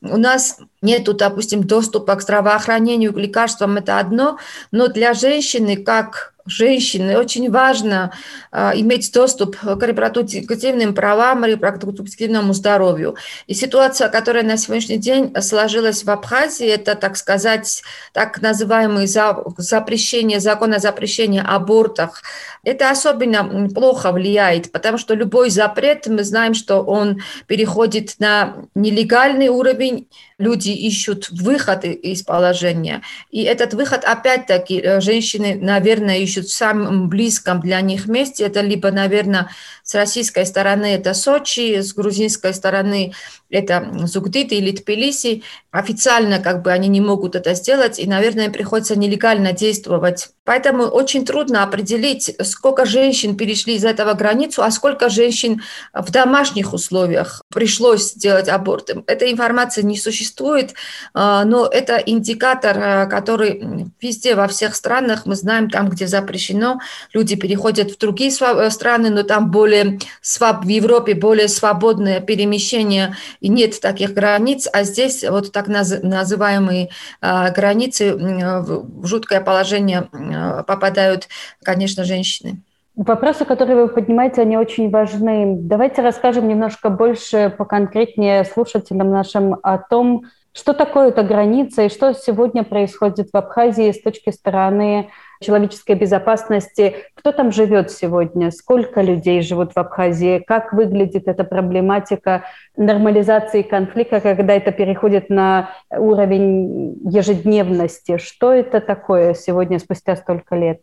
у 0.03 0.17
нас 0.17 0.57
нет, 0.81 1.05
допустим, 1.15 1.63
доступа 1.63 2.15
к 2.15 2.21
здравоохранению, 2.21 3.13
к 3.13 3.17
лекарствам, 3.17 3.77
это 3.77 3.99
одно, 3.99 4.37
но 4.71 4.87
для 4.87 5.13
женщины, 5.13 5.77
как 5.77 6.32
женщины. 6.45 7.17
Очень 7.17 7.49
важно 7.49 8.11
а, 8.51 8.73
иметь 8.75 9.11
доступ 9.13 9.57
к 9.57 9.81
репродуктивным 9.83 10.93
правам, 10.93 11.45
репродуктивному 11.45 12.53
здоровью. 12.53 13.15
И 13.47 13.53
ситуация, 13.53 14.09
которая 14.09 14.43
на 14.43 14.57
сегодняшний 14.57 14.97
день 14.97 15.33
сложилась 15.41 16.03
в 16.03 16.09
Абхазии, 16.09 16.67
это, 16.67 16.95
так 16.95 17.15
сказать, 17.17 17.83
так 18.11 18.41
называемый 18.41 19.07
за, 19.07 19.37
запрещение, 19.57 20.39
закон 20.39 20.73
о 20.73 20.79
запрещении 20.79 21.41
абортов. 21.45 22.21
Это 22.63 22.89
особенно 22.89 23.69
плохо 23.69 24.11
влияет, 24.11 24.71
потому 24.71 24.97
что 24.97 25.13
любой 25.13 25.49
запрет, 25.49 26.07
мы 26.07 26.23
знаем, 26.23 26.53
что 26.53 26.81
он 26.81 27.21
переходит 27.47 28.15
на 28.19 28.55
нелегальный 28.75 29.49
уровень, 29.49 30.07
люди 30.43 30.69
ищут 30.69 31.29
выход 31.31 31.85
из 31.85 32.23
положения. 32.23 33.01
И 33.31 33.43
этот 33.43 33.73
выход, 33.73 34.03
опять-таки, 34.03 34.79
э, 34.79 35.01
женщины, 35.01 35.55
наверное, 35.55 36.17
ищут 36.17 36.45
в 36.45 36.53
самом 36.53 37.09
близком 37.09 37.61
для 37.61 37.81
них 37.81 38.07
месте. 38.07 38.43
Это 38.43 38.61
либо, 38.61 38.91
наверное, 38.91 39.49
с 39.83 39.95
российской 39.95 40.45
стороны 40.45 40.85
это 40.95 41.13
Сочи, 41.13 41.81
с 41.81 41.93
грузинской 41.93 42.53
стороны 42.53 43.13
это 43.49 43.87
Зугдит 44.05 44.51
или 44.51 44.71
Тбилиси. 44.71 45.43
Официально 45.71 46.39
как 46.39 46.61
бы 46.61 46.71
они 46.71 46.87
не 46.87 47.01
могут 47.01 47.35
это 47.35 47.53
сделать, 47.53 47.99
и, 47.99 48.07
наверное, 48.07 48.49
приходится 48.49 48.97
нелегально 48.97 49.53
действовать. 49.53 50.29
Поэтому 50.45 50.83
очень 50.83 51.25
трудно 51.25 51.63
определить, 51.63 52.35
сколько 52.43 52.85
женщин 52.85 53.37
перешли 53.37 53.75
из 53.75 53.85
этого 53.85 54.13
границу, 54.13 54.63
а 54.63 54.71
сколько 54.71 55.09
женщин 55.09 55.61
в 55.93 56.11
домашних 56.11 56.73
условиях 56.73 57.41
пришлось 57.53 58.13
сделать 58.13 58.49
аборт. 58.49 58.89
Этой 59.07 59.31
информации 59.31 59.83
не 59.83 59.97
существует, 59.97 60.73
а, 61.13 61.45
но 61.45 61.65
это 61.65 61.97
индикатор, 61.97 62.77
а, 62.77 63.05
который 63.05 63.91
везде, 64.01 64.35
во 64.35 64.47
всех 64.47 64.75
странах, 64.75 65.25
мы 65.25 65.35
знаем, 65.35 65.69
там, 65.69 65.89
где 65.89 66.07
запрещено, 66.07 66.79
люди 67.13 67.35
переходят 67.35 67.91
в 67.91 67.97
другие 67.97 68.31
страны, 68.31 69.09
но 69.09 69.23
там 69.23 69.49
более 69.49 69.72
в 69.81 70.67
Европе 70.67 71.13
более 71.13 71.47
свободное 71.47 72.19
перемещение 72.19 73.15
и 73.39 73.49
нет 73.49 73.79
таких 73.81 74.13
границ, 74.13 74.67
а 74.71 74.83
здесь 74.83 75.23
вот 75.23 75.51
так 75.51 75.67
называемые 75.67 76.89
а, 77.21 77.49
границы 77.51 78.15
в 78.15 79.05
жуткое 79.05 79.41
положение 79.41 80.09
а, 80.11 80.63
попадают, 80.63 81.27
конечно, 81.63 82.03
женщины. 82.03 82.61
Вопросы, 82.95 83.43
которые 83.43 83.75
вы 83.81 83.87
поднимаете, 83.87 84.41
они 84.41 84.55
очень 84.55 84.91
важны. 84.91 85.55
Давайте 85.57 86.03
расскажем 86.03 86.47
немножко 86.47 86.89
больше, 86.89 87.51
поконкретнее 87.57 88.45
слушателям 88.45 89.09
нашим 89.09 89.57
о 89.63 89.79
том, 89.79 90.25
что 90.53 90.73
такое 90.73 91.07
эта 91.07 91.23
граница 91.23 91.83
и 91.83 91.89
что 91.89 92.13
сегодня 92.13 92.63
происходит 92.63 93.29
в 93.33 93.35
Абхазии 93.35 93.91
с 93.91 94.01
точки 94.01 94.29
стороны 94.29 95.09
человеческой 95.43 95.95
безопасности. 95.95 96.95
Кто 97.15 97.31
там 97.31 97.51
живет 97.51 97.91
сегодня? 97.91 98.49
Сколько 98.51 99.01
людей 99.01 99.41
живут 99.41 99.73
в 99.73 99.77
Абхазии? 99.77 100.39
Как 100.39 100.73
выглядит 100.73 101.27
эта 101.27 101.43
проблематика 101.43 102.45
нормализации 102.75 103.61
конфликта, 103.61 104.21
когда 104.21 104.53
это 104.53 104.71
переходит 104.71 105.29
на 105.29 105.69
уровень 105.91 106.99
ежедневности? 107.07 108.17
Что 108.17 108.53
это 108.53 108.79
такое 108.79 109.33
сегодня 109.33 109.79
спустя 109.79 110.15
столько 110.15 110.55
лет? 110.55 110.81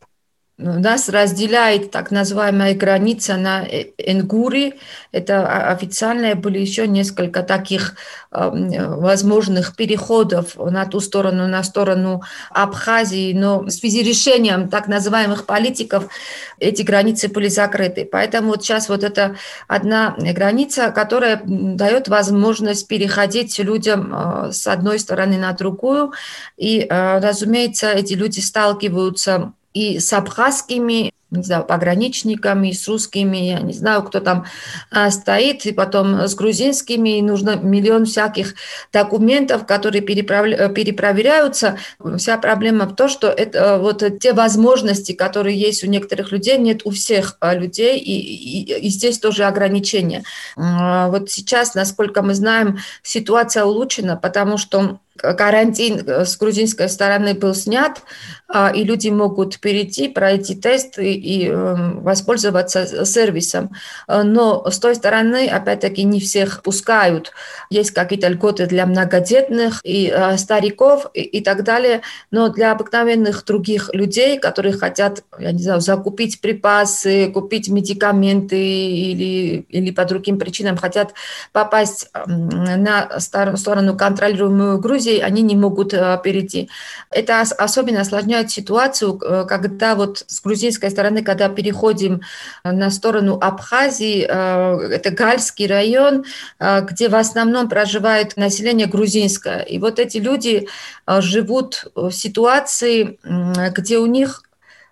Нас 0.61 1.09
разделяет 1.09 1.91
так 1.91 2.11
называемая 2.11 2.75
граница 2.75 3.37
на 3.37 3.65
Энгури. 3.99 4.75
Это 5.13 5.71
официальные 5.71 6.35
были 6.35 6.59
еще 6.59 6.87
несколько 6.87 7.43
таких 7.43 7.97
возможных 8.31 9.75
переходов 9.75 10.57
на 10.57 10.87
ту 10.87 11.01
сторону, 11.01 11.49
на 11.49 11.65
сторону 11.65 12.23
Абхазии, 12.51 13.33
но 13.33 13.61
в 13.61 13.71
связи 13.71 14.05
с 14.05 14.07
решением 14.07 14.69
так 14.69 14.87
называемых 14.87 15.47
политиков 15.47 16.05
эти 16.59 16.83
границы 16.83 17.29
были 17.29 17.49
закрыты. 17.49 18.05
Поэтому 18.05 18.51
вот 18.51 18.63
сейчас 18.63 18.89
вот 18.89 19.03
это 19.03 19.37
одна 19.67 20.15
граница, 20.17 20.91
которая 20.91 21.41
дает 21.45 22.09
возможность 22.09 22.87
переходить 22.87 23.59
людям 23.59 24.51
с 24.53 24.67
одной 24.67 24.99
стороны 24.99 25.39
на 25.39 25.53
другую. 25.53 26.13
И, 26.57 26.87
разумеется, 26.89 27.91
эти 27.91 28.15
люди 28.15 28.41
сталкиваются 28.41 29.55
и 29.75 29.99
с 30.01 30.13
абхазскими 30.13 31.13
не 31.31 31.43
знаю, 31.43 31.65
пограничниками, 31.65 32.73
с 32.73 32.89
русскими, 32.89 33.37
я 33.37 33.61
не 33.61 33.73
знаю, 33.73 34.03
кто 34.03 34.21
там 34.21 34.47
а, 34.91 35.11
стоит, 35.11 35.65
и 35.67 35.73
потом 35.73 36.27
с 36.27 36.35
грузинскими, 36.35 37.19
и 37.19 37.23
нужно 37.23 37.57
миллион 37.57 38.05
всяких 38.05 38.55
документов, 38.93 39.67
которые 39.67 40.03
перепроверяются. 40.03 41.79
Вся 42.19 42.37
проблема 42.39 42.87
в 42.87 42.97
том, 42.97 43.09
что 43.09 43.29
это 43.29 43.79
вот 43.79 44.03
те 44.19 44.33
возможности, 44.33 45.13
которые 45.13 45.59
есть 45.59 45.85
у 45.85 45.87
некоторых 45.87 46.33
людей, 46.33 46.59
нет 46.59 46.83
у 46.85 46.91
всех 46.91 47.37
а, 47.41 47.55
людей, 47.55 47.99
и, 47.99 48.63
и, 48.63 48.87
и 48.87 48.89
здесь 48.89 49.19
тоже 49.19 49.45
ограничения. 49.45 50.25
А, 50.57 51.09
вот 51.09 51.31
сейчас, 51.31 51.75
насколько 51.75 52.23
мы 52.23 52.35
знаем, 52.35 52.79
ситуация 53.03 53.65
улучшена, 53.65 54.17
потому 54.17 54.59
что 54.59 54.99
карантин 55.21 56.03
э, 56.07 56.25
с 56.25 56.37
грузинской 56.37 56.89
стороны 56.89 57.35
был 57.35 57.55
снят, 57.55 58.03
а, 58.49 58.71
и 58.71 58.85
люди 58.85 59.09
могут 59.09 59.61
перейти, 59.61 60.09
пройти 60.09 60.55
тест 60.55 60.99
и, 60.99 61.15
и 61.21 61.49
эм, 61.49 62.03
воспользоваться 62.03 63.05
сервисом. 63.05 63.71
Э, 64.09 64.23
но 64.23 64.69
с 64.71 64.79
той 64.79 64.95
стороны, 64.95 65.49
опять-таки, 65.49 66.05
не 66.05 66.21
всех 66.21 66.63
пускают. 66.63 67.33
Есть 67.71 67.93
какие-то 67.93 68.29
льготы 68.29 68.67
для 68.67 68.87
многодетных 68.87 69.81
и 69.85 70.13
э, 70.15 70.37
стариков 70.37 71.11
и, 71.15 71.23
и 71.23 71.43
так 71.43 71.65
далее. 71.65 72.03
Но 72.31 72.49
для 72.49 72.73
обыкновенных 72.73 73.45
других 73.45 73.91
людей, 73.93 74.39
которые 74.39 74.73
хотят, 74.73 75.25
я 75.39 75.53
не 75.53 75.63
знаю, 75.63 75.81
закупить 75.81 76.41
припасы, 76.41 77.31
купить 77.33 77.69
медикаменты 77.69 78.57
или, 78.57 79.67
или 79.69 79.91
по 79.91 80.05
другим 80.05 80.39
причинам 80.39 80.77
хотят 80.77 81.15
попасть 81.53 82.11
на 82.27 83.21
сторону 83.21 83.97
контролируемую 83.97 84.79
Грузии, 84.79 85.19
они 85.19 85.43
не 85.43 85.57
могут 85.57 85.93
э, 85.95 86.19
перейти. 86.23 86.69
Это 87.11 87.41
особенно 87.41 88.01
осложняет 88.01 88.51
ситуацию, 88.51 89.21
э, 89.21 89.45
когда 89.49 89.95
вот 89.95 90.25
с 90.27 90.41
грузинской 90.41 90.91
стороны, 90.91 91.10
когда 91.23 91.49
переходим 91.49 92.23
э, 92.65 92.73
на 92.73 92.91
сторону 92.91 93.39
Абхазии, 93.41 94.23
это 94.23 95.11
Гальский 95.11 95.67
район, 95.67 96.25
где 96.59 97.09
в 97.09 97.15
основном 97.15 97.69
проживает 97.69 98.37
население 98.37 98.87
грузинское. 98.87 99.61
И 99.61 99.79
вот 99.79 99.99
эти 99.99 100.19
люди 100.19 100.69
живут 101.07 101.87
в 101.95 102.11
ситуации, 102.11 103.19
где 103.77 103.99
у 103.99 104.07
них 104.07 104.43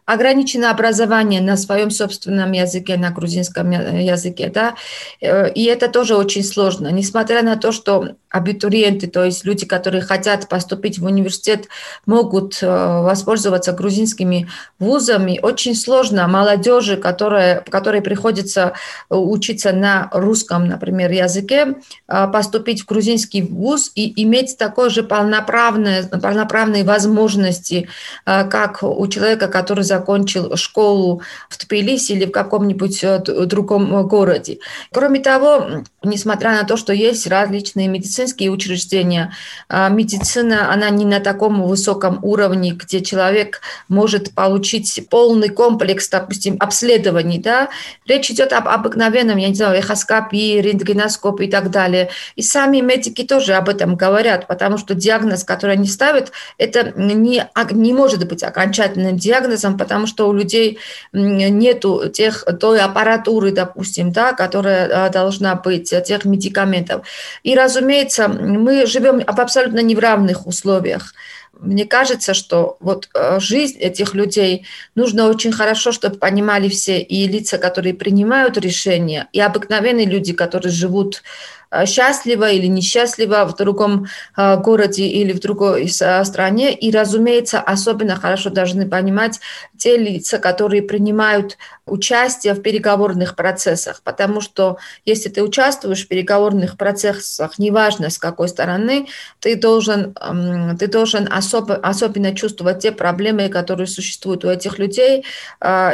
ограничено 0.09 0.71
образование 0.71 1.41
на 1.41 1.57
своем 1.57 1.91
собственном 1.91 2.53
языке, 2.53 2.97
на 2.97 3.11
грузинском 3.11 3.71
языке, 3.71 4.51
да, 4.53 4.75
и 5.21 5.65
это 5.65 5.89
тоже 5.89 6.17
очень 6.17 6.45
сложно, 6.45 6.89
несмотря 6.89 7.43
на 7.43 7.57
то, 7.57 7.73
что 7.73 8.15
абитуриенты, 8.31 9.07
то 9.07 9.25
есть 9.25 9.45
люди, 9.45 9.67
которые 9.67 10.03
хотят 10.03 10.49
поступить 10.49 10.99
в 10.99 11.05
университет, 11.05 11.69
могут 12.07 12.59
э, 12.63 12.67
воспользоваться 12.67 13.73
грузинскими 13.73 14.49
вузами. 14.79 15.41
Очень 15.43 15.75
сложно 15.75 16.29
молодежи, 16.29 16.97
которая, 16.97 17.61
которой 17.61 18.03
приходится 18.03 18.75
учиться 19.09 19.73
на 19.73 20.11
русском, 20.13 20.69
например, 20.69 21.11
языке, 21.11 21.77
э, 22.07 22.29
поступить 22.31 22.83
в 22.83 22.87
грузинский 22.87 23.43
вуз 23.43 23.91
и 23.95 24.23
иметь 24.23 24.59
такой 24.59 24.91
же 24.91 25.03
полноправные, 25.03 26.03
полноправные 26.05 26.85
возможности, 26.85 27.89
э, 28.27 28.45
как 28.49 28.83
у 28.83 29.07
человека, 29.07 29.49
который 29.49 29.85
закончил 29.99 30.57
школу 30.57 31.23
в 31.49 31.59
Тбилиси 31.59 32.13
или 32.13 32.27
в 32.27 32.31
каком-нибудь 32.31 33.05
другом 33.49 34.07
городе. 34.07 34.59
Кроме 34.93 35.21
того, 35.21 35.83
несмотря 36.03 36.53
на 36.53 36.65
то, 36.65 36.77
что 36.77 36.93
есть 36.93 37.27
различные 37.27 37.89
медицинские 37.89 38.51
учреждения. 38.51 39.33
А, 39.69 39.89
медицина, 39.89 40.73
она 40.73 40.91
не 40.91 41.05
на 41.05 41.21
таком 41.21 41.63
высоком 41.63 42.21
уровне, 42.23 42.73
где 42.73 43.01
человек 43.01 43.61
может 43.89 44.33
получить 44.35 45.09
полный 45.11 45.49
комплекс, 45.49 46.09
допустим, 46.09 46.57
обследований. 46.61 47.39
Да? 47.39 47.69
Речь 48.07 48.31
идет 48.31 48.53
об 48.53 48.69
обыкновенном, 48.69 49.37
я 49.39 49.49
не 49.49 49.55
знаю, 49.55 49.79
эхоскопии, 49.79 50.61
рентгеноскопии 50.61 51.47
и 51.47 51.51
так 51.51 51.71
далее. 51.71 52.11
И 52.37 52.43
сами 52.43 52.81
медики 52.81 53.25
тоже 53.25 53.55
об 53.55 53.69
этом 53.69 53.97
говорят, 53.97 54.47
потому 54.47 54.79
что 54.79 54.95
диагноз, 54.95 55.45
который 55.45 55.77
они 55.77 55.89
ставят, 55.89 56.33
это 56.59 56.93
не, 56.97 57.49
не 57.73 57.93
может 57.93 58.27
быть 58.29 58.43
окончательным 58.43 59.17
диагнозом, 59.17 59.77
потому 59.89 60.07
что 60.07 60.29
у 60.29 60.33
людей 60.33 60.79
нету 61.13 62.09
тех, 62.09 62.45
той 62.61 62.81
аппаратуры, 62.81 63.53
допустим, 63.53 64.13
да, 64.13 64.35
которая 64.35 65.07
а, 65.07 65.09
должна 65.09 65.55
быть, 65.55 65.95
тех 66.05 66.25
медикаментов. 66.25 67.07
И, 67.43 67.55
разумеется, 67.55 67.79
разумеется, 67.89 68.29
мы 68.29 68.87
живем 68.87 69.21
в 69.21 69.41
абсолютно 69.41 69.81
неравных 69.81 70.47
условиях. 70.47 71.15
Мне 71.61 71.87
кажется, 71.87 72.35
что 72.35 72.77
вот 72.81 73.09
э, 73.15 73.41
жизнь 73.41 73.79
этих 73.79 74.15
людей 74.15 74.65
нужно 74.95 75.29
очень 75.29 75.53
хорошо, 75.53 75.91
чтобы 75.91 76.17
понимали 76.17 76.69
все 76.69 77.01
и 77.01 77.27
лица, 77.27 77.59
которые 77.59 77.95
принимают 77.95 78.57
решения, 78.59 79.27
и 79.33 79.41
обыкновенные 79.41 80.07
люди, 80.07 80.33
которые 80.33 80.71
живут 80.71 81.23
Э, 81.71 81.85
счастливо 81.87 82.51
или 82.51 82.67
несчастливо 82.67 83.45
в 83.45 83.55
другом 83.57 84.07
э, 84.37 84.57
городе 84.57 85.05
или 85.05 85.33
в 85.33 85.41
другой 85.41 85.91
э, 86.01 86.25
стране. 86.25 86.73
И, 86.73 86.91
разумеется, 86.91 87.61
особенно 87.61 88.17
хорошо 88.17 88.51
должны 88.51 88.89
понимать 88.89 89.41
те 89.77 89.97
лица, 89.97 90.39
которые 90.39 90.83
принимают 90.83 91.59
участие 91.87 92.55
в 92.55 92.63
переговорных 92.63 93.37
процессах, 93.37 94.03
потому 94.03 94.41
что 94.41 94.77
если 95.07 95.29
ты 95.29 95.43
участвуешь 95.43 96.05
в 96.05 96.09
переговорных 96.09 96.77
процессах, 96.77 97.59
неважно 97.59 98.11
с 98.11 98.19
какой 98.19 98.49
стороны, 98.49 99.07
ты 99.41 99.57
должен, 99.57 100.15
эм, 100.21 100.77
ты 100.77 100.87
должен 100.87 101.29
особо, 101.31 101.77
особенно 101.77 102.35
чувствовать 102.35 102.81
те 102.81 102.93
проблемы, 102.93 103.49
которые 103.49 103.87
существуют 103.87 104.45
у 104.45 104.51
этих 104.51 104.79
людей, 104.79 105.25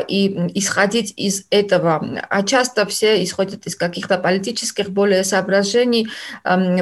и 0.08 0.50
исходить 0.54 1.14
из 1.16 1.44
этого. 1.50 2.04
А 2.28 2.42
часто 2.42 2.86
все 2.86 3.22
исходят 3.22 3.66
из 3.66 3.76
каких-то 3.76 4.18
политических 4.18 4.90
более 4.90 5.22
соображений, 5.24 5.63
положений, 5.64 6.08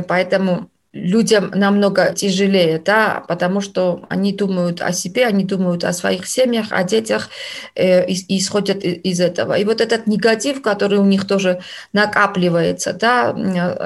поэтому 0.08 0.68
людям 0.92 1.50
намного 1.54 2.12
тяжелее, 2.14 2.78
да, 2.78 3.24
потому 3.26 3.62
что 3.62 4.04
они 4.10 4.32
думают 4.32 4.82
о 4.82 4.92
себе, 4.92 5.26
они 5.26 5.44
думают 5.44 5.84
о 5.84 5.92
своих 5.92 6.26
семьях, 6.26 6.66
о 6.70 6.84
детях 6.84 7.30
э, 7.74 8.06
и, 8.06 8.38
исходят 8.38 8.84
из 8.84 9.20
этого. 9.20 9.54
И 9.54 9.64
вот 9.64 9.80
этот 9.80 10.06
негатив, 10.06 10.60
который 10.60 10.98
у 10.98 11.06
них 11.06 11.26
тоже 11.26 11.60
накапливается, 11.94 12.92
да, 12.92 13.34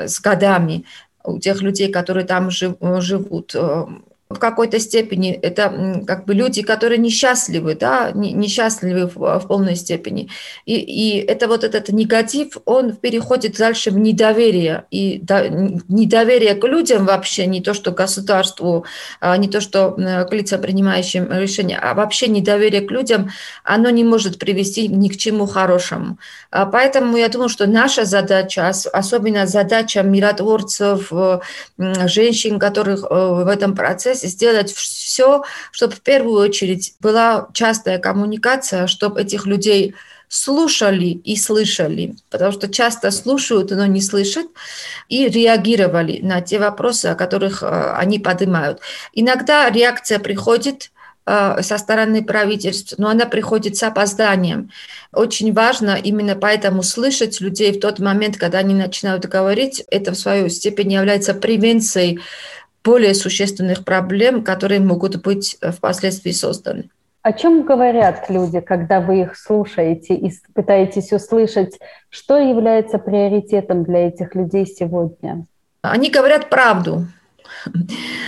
с 0.09 0.21
годами, 0.21 0.85
у 1.23 1.39
тех 1.39 1.63
людей, 1.63 1.93
которые 1.93 2.27
там 2.27 2.51
жив, 2.51 2.75
живут, 2.99 3.55
э, 3.55 3.87
в 4.29 4.39
какой-то 4.39 4.81
степени 4.81 5.33
это 5.33 6.03
как 6.07 6.25
бы 6.25 6.35
люди, 6.35 6.63
которые 6.63 6.99
несчастливы, 6.99 7.77
да, 7.77 8.11
несчастливы 8.13 9.07
в, 9.07 9.17
в 9.17 9.47
полной 9.47 9.77
степени. 9.77 10.29
И, 10.65 10.75
и 10.75 11.19
это 11.19 11.47
вот 11.47 11.63
этот 11.63 11.91
негатив, 11.91 12.57
он 12.65 12.97
переходит 12.97 13.57
дальше 13.57 13.93
в 13.93 13.99
недоверие. 13.99 14.85
И 14.91 15.21
до, 15.23 15.49
недоверие 15.89 16.55
к 16.55 16.67
людям 16.67 17.07
вообще, 17.07 17.47
не 17.47 17.61
то 17.61 17.73
что 17.73 17.93
к 17.93 17.97
государству, 17.97 18.85
а 19.21 19.37
не 19.37 19.49
то 19.49 19.61
что 19.61 19.93
к 19.93 20.33
лицам, 20.33 20.61
принимающим 20.61 21.31
решения, 21.31 21.79
а 21.81 21.95
вообще 21.95 22.27
недоверие 22.27 22.81
к 22.81 22.91
людям, 22.91 23.31
оно 23.63 23.91
не 23.91 24.03
может 24.03 24.39
привести 24.39 24.89
ни 24.89 25.09
к 25.09 25.17
чему 25.17 25.47
хорошему. 25.47 26.19
А 26.51 26.67
поэтому 26.67 27.17
я 27.17 27.29
думаю, 27.29 27.49
что 27.49 27.67
наша 27.67 28.05
задача, 28.05 28.73
особенно 28.93 29.47
задача 29.47 30.03
миротворцев, 30.03 31.13
женщин, 31.79 32.59
которых 32.59 33.05
э, 33.05 33.15
в 33.15 33.49
этом 33.49 33.75
процессе, 33.77 34.16
сделать 34.23 34.73
все, 34.73 35.43
чтобы 35.71 35.95
в 35.95 36.01
первую 36.01 36.41
очередь 36.41 36.95
была 37.01 37.49
частая 37.53 37.99
коммуникация, 37.99 38.87
чтобы 38.87 39.23
этих 39.23 39.47
людей 39.47 39.95
слушали 40.29 41.07
и 41.07 41.37
слышали, 41.37 42.15
потому 42.31 42.53
что 42.53 42.69
часто 42.69 43.11
слушают, 43.11 43.71
но 43.71 43.87
не 43.87 44.01
слышат, 44.01 44.47
и 45.09 45.29
реагировали 45.29 46.21
на 46.23 46.41
те 46.41 46.59
вопросы, 46.59 47.07
о 47.07 47.15
которых 47.15 47.63
э, 47.63 47.95
они 47.97 48.19
поднимают. 48.19 48.81
Иногда 49.13 49.71
реакция 49.71 50.19
приходит 50.19 50.91
э, 51.27 51.63
со 51.63 51.79
стороны 51.79 52.25
правительств, 52.25 52.95
но 52.99 53.09
она 53.09 53.27
приходит 53.27 53.77
с 53.77 53.83
опозданием. 53.85 54.71
Очень 55.13 55.53
важно 55.53 55.97
именно 55.97 56.35
поэтому 56.35 56.83
слышать 56.83 57.41
людей 57.41 57.73
в 57.73 57.81
тот 57.81 58.01
момент, 58.01 58.37
когда 58.37 58.59
они 58.59 58.75
начинают 58.75 59.25
говорить. 59.27 59.85
Это 59.91 60.13
в 60.13 60.19
свою 60.19 60.49
степень 60.49 60.93
является 60.93 61.35
превенцией 61.35 62.21
более 62.87 63.15
существенных 63.15 63.85
проблем, 63.85 64.45
которые 64.45 64.81
могут 64.81 65.21
быть 65.23 65.57
э, 65.61 65.73
впоследствии 65.73 66.31
созданы. 66.31 66.89
О 67.23 67.33
чем 67.33 67.65
говорят 67.65 68.31
люди, 68.31 68.61
когда 68.61 69.01
вы 69.01 69.23
их 69.23 69.37
слушаете 69.37 70.15
и 70.15 70.33
пытаетесь 70.55 71.13
услышать, 71.13 71.81
что 72.09 72.37
является 72.37 72.99
приоритетом 72.99 73.83
для 73.83 74.07
этих 74.07 74.37
людей 74.37 74.65
сегодня? 74.67 75.45
Они 75.83 76.09
говорят 76.11 76.49
правду. 76.49 77.09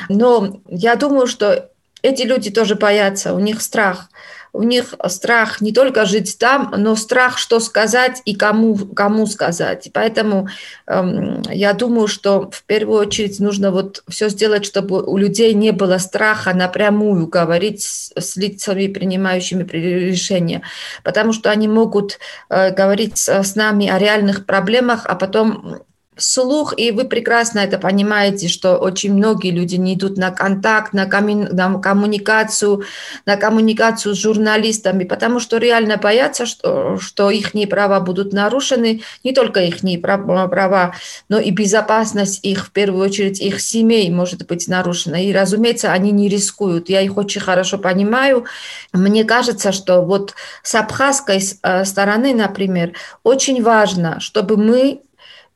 Но 0.09 0.61
я 0.67 0.97
думаю, 0.97 1.29
что 1.29 1.71
эти 2.03 2.23
люди 2.23 2.51
тоже 2.51 2.75
боятся, 2.75 3.35
у 3.35 3.39
них 3.39 3.63
страх 3.63 4.11
у 4.53 4.63
них 4.63 4.95
страх 5.09 5.61
не 5.61 5.73
только 5.73 6.05
жить 6.05 6.39
там, 6.39 6.73
но 6.77 6.97
страх, 6.97 7.39
что 7.39 7.61
сказать 7.61 8.23
и 8.25 8.35
кому, 8.35 8.77
кому 8.77 9.27
сказать. 9.27 9.89
Поэтому 9.93 10.49
эм, 10.87 11.43
я 11.51 11.73
думаю, 11.73 12.09
что 12.09 12.51
в 12.51 12.63
первую 12.65 13.01
очередь 13.01 13.41
нужно 13.41 13.71
вот 13.71 14.03
все 14.09 14.29
сделать, 14.29 14.65
чтобы 14.65 15.03
у 15.03 15.17
людей 15.17 15.55
не 15.55 15.73
было 15.73 15.99
страха 15.99 16.55
напрямую 16.55 17.27
говорить 17.27 17.83
с, 17.83 18.13
с 18.17 18.37
лицами, 18.37 18.87
принимающими 18.87 19.65
решения, 19.65 20.63
потому 21.03 21.33
что 21.33 21.51
они 21.51 21.69
могут 21.69 22.19
э, 22.49 22.73
говорить 22.73 23.19
с, 23.19 23.29
с 23.29 23.55
нами 23.55 23.89
о 23.89 23.99
реальных 23.99 24.47
проблемах, 24.47 25.07
а 25.07 25.15
потом 25.15 25.83
слух, 26.19 26.75
и 26.77 26.91
вы 26.91 27.05
прекрасно 27.05 27.61
это 27.61 27.79
понимаете, 27.79 28.49
что 28.49 28.77
очень 28.77 29.15
многие 29.15 29.51
люди 29.51 29.77
не 29.77 29.95
идут 29.95 30.17
на 30.17 30.31
контакт, 30.31 30.93
на, 30.93 31.07
комму- 31.07 31.53
на 31.53 31.79
коммуникацию, 31.79 32.83
на 33.27 33.37
коммуникацию 33.37 34.15
с 34.15 34.19
журналистами, 34.19 35.05
потому 35.05 35.41
что 35.41 35.59
реально 35.59 35.97
боятся, 35.97 36.47
что, 36.47 36.99
что 36.99 37.31
их 37.31 37.53
права 37.69 38.01
будут 38.01 38.33
нарушены, 38.33 39.03
не 39.25 39.33
только 39.33 39.61
их 39.61 39.79
права, 40.03 40.95
но 41.29 41.39
и 41.39 41.51
безопасность 41.51 42.45
их, 42.45 42.67
в 42.67 42.71
первую 42.71 43.05
очередь 43.05 43.41
их 43.41 43.61
семей 43.61 44.11
может 44.11 44.47
быть 44.47 44.69
нарушена. 44.69 45.23
И, 45.25 45.33
разумеется, 45.33 45.93
они 45.93 46.11
не 46.11 46.29
рискуют. 46.29 46.89
Я 46.89 47.01
их 47.01 47.17
очень 47.17 47.41
хорошо 47.41 47.79
понимаю. 47.79 48.45
Мне 48.93 49.25
кажется, 49.25 49.73
что 49.73 50.03
вот 50.03 50.35
с 50.63 50.75
абхазской 50.75 51.41
э, 51.63 51.85
стороны, 51.85 52.35
например, 52.35 52.93
очень 53.23 53.63
важно, 53.63 54.21
чтобы 54.21 54.57
мы 54.57 55.03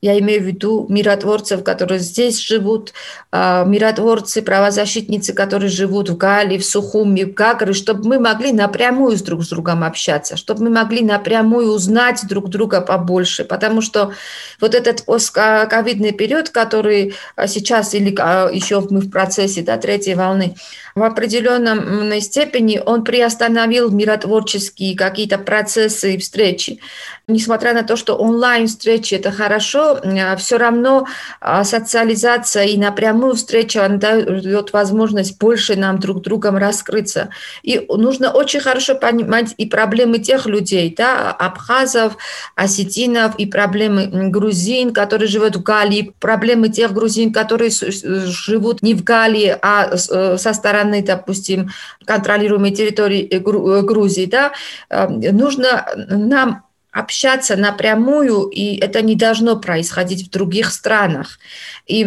я 0.03 0.19
имею 0.19 0.41
в 0.41 0.43
виду 0.43 0.85
миротворцев, 0.89 1.63
которые 1.63 2.01
здесь 2.01 2.37
живут, 2.37 2.91
а, 3.31 3.63
миротворцы, 3.63 4.41
правозащитницы, 4.41 5.31
которые 5.31 5.69
живут 5.69 6.09
в 6.09 6.17
Гале, 6.17 6.57
в 6.57 6.65
Сухуми, 6.65 7.23
в 7.23 7.33
Гагры, 7.33 7.73
чтобы 7.73 8.09
мы 8.09 8.19
могли 8.19 8.51
напрямую 8.51 9.15
с 9.15 9.21
друг 9.21 9.45
с 9.45 9.47
другом 9.47 9.81
общаться, 9.81 10.35
чтобы 10.35 10.65
мы 10.65 10.71
могли 10.71 11.03
напрямую 11.03 11.71
узнать 11.71 12.19
друг 12.27 12.49
друга 12.49 12.81
побольше, 12.81 13.45
потому 13.45 13.79
что 13.81 14.11
вот 14.59 14.75
этот 14.75 15.05
постковидный 15.05 16.11
период, 16.11 16.49
который 16.49 17.15
а, 17.37 17.47
сейчас 17.47 17.93
или 17.93 18.13
а, 18.19 18.49
еще 18.51 18.85
мы 18.89 18.99
в 18.99 19.09
процессе 19.09 19.61
да, 19.61 19.77
третьей 19.77 20.15
волны, 20.15 20.55
в 20.95 21.03
определенной 21.03 22.19
степени 22.19 22.81
он 22.85 23.05
приостановил 23.05 23.89
миротворческие 23.89 24.97
какие-то 24.97 25.37
процессы 25.37 26.15
и 26.15 26.17
встречи. 26.17 26.79
Несмотря 27.27 27.73
на 27.73 27.83
то, 27.83 27.95
что 27.95 28.15
онлайн-встречи– 28.15 29.15
это 29.15 29.31
хорошо, 29.31 29.92
а, 29.95 30.35
все 30.35 30.57
равно 30.57 31.07
а, 31.39 31.63
социализация 31.63 32.65
и 32.65 32.77
напрямую 32.77 33.35
встреча 33.35 33.87
дает 33.89 34.73
возможность 34.73 35.39
больше 35.39 35.75
нам 35.75 35.99
друг 35.99 36.21
другом 36.21 36.57
раскрыться. 36.57 37.29
И 37.61 37.85
нужно 37.89 38.31
очень 38.31 38.59
хорошо 38.59 38.95
понимать 38.95 39.53
и 39.57 39.65
проблемы 39.65 40.19
тех 40.19 40.45
людей, 40.45 40.93
да, 40.97 41.31
абхазов, 41.31 42.17
осетинов, 42.55 43.35
и 43.37 43.45
проблемы 43.45 44.29
грузин, 44.29 44.93
которые 44.93 45.27
живут 45.27 45.55
в 45.55 45.63
Галии, 45.63 46.13
проблемы 46.19 46.69
тех 46.69 46.93
грузин, 46.93 47.33
которые 47.33 47.71
живут 47.71 48.81
не 48.81 48.93
в 48.93 49.03
Галии, 49.03 49.57
а 49.61 49.89
э, 49.93 50.37
со 50.37 50.53
стороны, 50.53 51.03
допустим, 51.03 51.69
контролируемой 52.05 52.71
территории 52.71 53.23
э, 53.23 53.37
э, 53.37 53.81
Грузии. 53.81 54.25
Да. 54.25 54.51
Нужно 54.89 55.85
нам 56.09 56.63
общаться 56.93 57.55
напрямую, 57.55 58.43
и 58.43 58.77
это 58.77 59.01
не 59.01 59.15
должно 59.15 59.57
происходить 59.59 60.27
в 60.27 60.29
других 60.29 60.71
странах. 60.71 61.39
И 61.87 62.01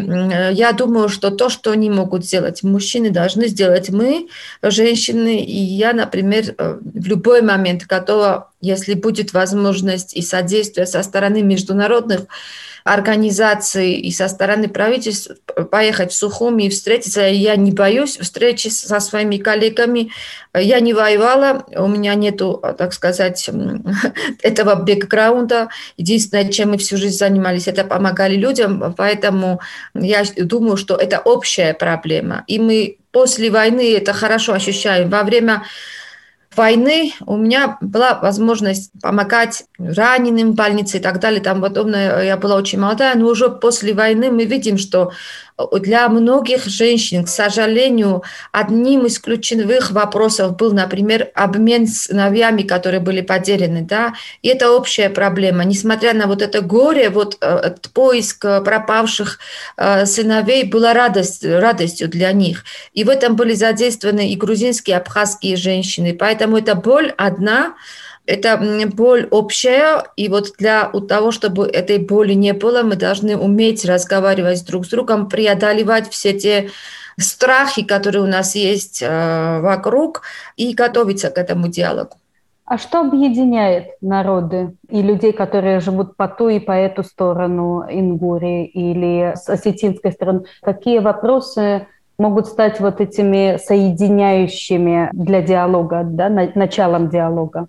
я 0.53 0.73
думаю, 0.73 1.09
что 1.09 1.31
то, 1.31 1.49
что 1.49 1.73
они 1.73 1.91
могут 1.91 2.25
сделать, 2.25 2.63
мужчины 2.63 3.11
должны 3.11 3.49
сделать 3.49 3.91
мы, 3.91 4.29
женщины, 4.63 5.41
и 5.41 5.59
я, 5.59 5.93
например, 5.93 6.55
э, 6.57 6.79
в 6.81 7.07
любой 7.09 7.43
момент 7.43 7.85
готова, 7.87 8.53
если 8.61 8.95
будет 8.95 9.33
возможность 9.33 10.15
и 10.15 10.23
содействие 10.23 10.87
со 10.87 11.03
стороны 11.03 11.43
международных 11.43 12.27
организаций 12.87 13.95
и 13.95 14.13
со 14.13 14.29
стороны 14.29 14.69
правительств 14.69 15.33
поехать 15.73 16.13
в 16.13 16.15
Сухуми 16.15 16.65
и 16.65 16.69
встретиться. 16.69 17.23
Я 17.23 17.57
не 17.57 17.73
боюсь 17.73 18.17
встречи 18.17 18.69
со 18.69 19.01
своими 19.01 19.39
коллегами. 19.39 20.13
Я 20.55 20.79
не 20.79 20.95
воевала, 20.95 21.67
у 21.75 21.89
меня 21.89 22.15
нету, 22.15 22.63
так 22.79 22.93
сказать, 22.93 23.51
этого 24.43 24.77
бэкграунда. 24.77 25.69
Единственное, 25.97 26.49
чем 26.53 26.71
мы 26.71 26.79
всю 26.79 26.97
жизнь 26.97 27.19
занимались, 27.19 27.67
это 27.67 27.83
помогали 27.83 28.37
людям, 28.37 28.95
поэтому 28.97 29.61
я 29.95 30.23
думаю, 30.37 30.77
что 30.77 30.95
это 30.95 31.19
общая 31.19 31.75
проблема. 31.75 32.45
И 32.47 32.61
мы 32.61 32.99
после 33.11 33.51
войны 33.51 33.97
это 33.97 34.13
хорошо 34.13 34.53
ощущаем. 34.53 35.11
Во 35.11 35.25
время 35.25 35.65
войны 36.57 37.13
у 37.25 37.37
меня 37.37 37.79
была 37.81 38.19
возможность 38.21 38.91
помогать 39.01 39.65
раненым 39.79 40.53
в 40.53 40.55
больнице 40.55 40.99
и 40.99 41.01
так 41.01 41.21
далее, 41.21 41.41
там 41.41 41.61
подобное. 41.61 42.25
Я 42.25 42.37
была 42.37 42.57
очень 42.57 42.81
молодая, 42.81 43.15
но 43.17 43.27
уже 43.27 43.49
после 43.49 43.95
войны 43.95 44.31
мы 44.31 44.45
видим, 44.45 44.79
что 44.79 45.13
для 45.73 46.09
многих 46.09 46.67
женщин, 46.67 47.25
к 47.25 47.29
сожалению, 47.29 48.23
одним 48.53 49.07
из 49.07 49.19
ключевых 49.19 49.91
вопросов 49.91 50.57
был, 50.57 50.73
например, 50.73 51.31
обмен 51.35 51.87
сыновьями, 51.87 52.63
которые 52.63 53.01
были 53.01 53.23
потеряны, 53.23 53.83
да, 53.83 54.15
и 54.43 54.49
это 54.49 54.73
общая 54.73 55.09
проблема. 55.09 55.65
Несмотря 55.65 56.13
на 56.13 56.27
вот 56.27 56.43
это 56.43 56.61
горе, 56.61 57.09
вот 57.11 57.39
э, 57.41 57.75
поиск 57.95 58.43
пропавших 58.43 59.39
э, 59.77 60.07
сыновей 60.07 60.65
была 60.65 60.93
радость, 60.93 61.45
радостью 61.45 62.09
для 62.09 62.33
них. 62.33 62.65
И 62.93 63.05
в 63.05 63.09
этом 63.09 63.37
были 63.37 63.55
задействованы 63.55 64.31
и 64.31 64.37
грузинские, 64.37 64.97
и 64.97 64.99
абхазские 64.99 65.57
женщины. 65.57 66.15
Поэтому 66.15 66.59
эта 66.59 66.75
боль 66.75 67.13
одна, 67.17 67.75
это 68.27 68.61
боль 68.95 69.29
общая, 69.31 70.05
и 70.17 70.29
вот 70.29 70.53
для 70.59 70.91
того, 71.09 71.31
чтобы 71.31 71.67
этой 71.67 71.99
боли 71.99 72.35
не 72.35 72.53
было, 72.53 72.83
мы 72.83 72.97
должны 72.97 73.37
уметь 73.37 73.85
разговаривать 73.85 74.67
друг 74.67 74.87
с 74.87 74.89
другом, 74.89 75.29
преодолевать 75.29 76.11
все 76.11 76.33
те 76.33 76.71
страхи, 77.19 77.83
которые 77.83 78.23
у 78.23 78.27
нас 78.27 78.55
есть 78.55 79.03
э, 79.03 79.61
вокруг, 79.61 80.23
и 80.57 80.75
готовиться 80.75 81.31
к 81.31 81.39
этому 81.39 81.69
диалогу. 81.69 82.17
А 82.67 82.79
что 82.79 83.01
объединяет 83.01 83.93
народы 84.01 84.75
и 84.89 85.01
людей, 85.01 85.33
которые 85.33 85.79
живут 85.79 86.17
по 86.17 86.27
ту 86.27 86.49
и 86.49 86.59
по 86.59 86.73
эту 86.73 87.05
сторону 87.05 87.85
Ингурии 87.89 88.67
или 88.67 89.35
с 89.37 89.49
осетинской 89.49 90.11
стороны? 90.11 90.47
Какие 90.63 90.99
вопросы 90.99 91.87
могут 92.19 92.49
стать 92.49 92.81
вот 92.81 93.01
этими 93.01 93.57
соединяющими 93.65 95.11
для 95.13 95.43
диалога, 95.43 96.03
да, 96.05 96.29
началом 96.29 97.09
диалога? 97.09 97.69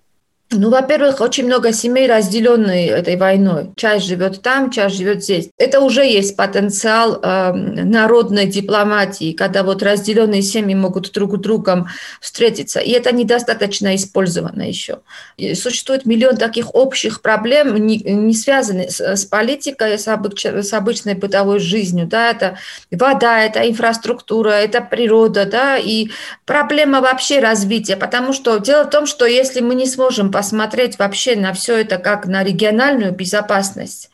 Ну, 0.49 0.69
во-первых, 0.69 1.19
очень 1.19 1.45
много 1.45 1.73
семей, 1.73 2.07
разделенные 2.07 2.87
этой 2.87 3.17
войной. 3.17 3.71
Часть 3.75 4.05
живет 4.05 4.41
там, 4.41 4.71
часть 4.71 4.95
живет 4.95 5.21
здесь. 5.21 5.49
Это 5.57 5.81
уже 5.81 6.05
есть 6.05 6.37
потенциал 6.37 7.19
э, 7.21 7.51
народной 7.51 8.45
дипломатии, 8.45 9.33
когда 9.33 9.63
вот 9.63 9.83
разделенные 9.83 10.41
семьи 10.41 10.73
могут 10.73 11.11
друг 11.11 11.35
с 11.35 11.39
другом 11.39 11.89
встретиться. 12.21 12.79
И 12.79 12.91
это 12.91 13.13
недостаточно 13.13 13.93
использовано 13.93 14.61
еще. 14.61 14.99
И 15.35 15.53
существует 15.53 16.05
миллион 16.05 16.37
таких 16.37 16.73
общих 16.73 17.21
проблем, 17.21 17.75
не, 17.75 17.97
не 17.97 18.33
связанных 18.33 18.91
с, 18.91 19.01
с 19.01 19.25
политикой, 19.25 19.99
с, 19.99 20.07
обыч, 20.07 20.45
с 20.45 20.71
обычной 20.71 21.15
бытовой 21.15 21.59
жизнью. 21.59 22.07
Да? 22.07 22.31
Это 22.31 22.57
вода, 22.89 23.43
это 23.43 23.69
инфраструктура, 23.69 24.51
это 24.51 24.79
природа, 24.79 25.45
да, 25.45 25.77
и 25.77 26.07
проблема 26.45 27.01
вообще 27.01 27.39
развития. 27.41 27.97
Потому 27.97 28.31
что 28.31 28.59
дело 28.59 28.85
в 28.85 28.89
том, 28.89 29.07
что 29.07 29.25
если 29.25 29.59
мы 29.59 29.75
не 29.75 29.85
сможем 29.85 30.31
посмотреть 30.37 30.99
вообще 30.99 31.35
на 31.35 31.51
все 31.51 31.77
это 31.77 31.97
как 31.97 32.27
на 32.27 32.43
региональную 32.43 33.11
безопасность. 33.11 34.11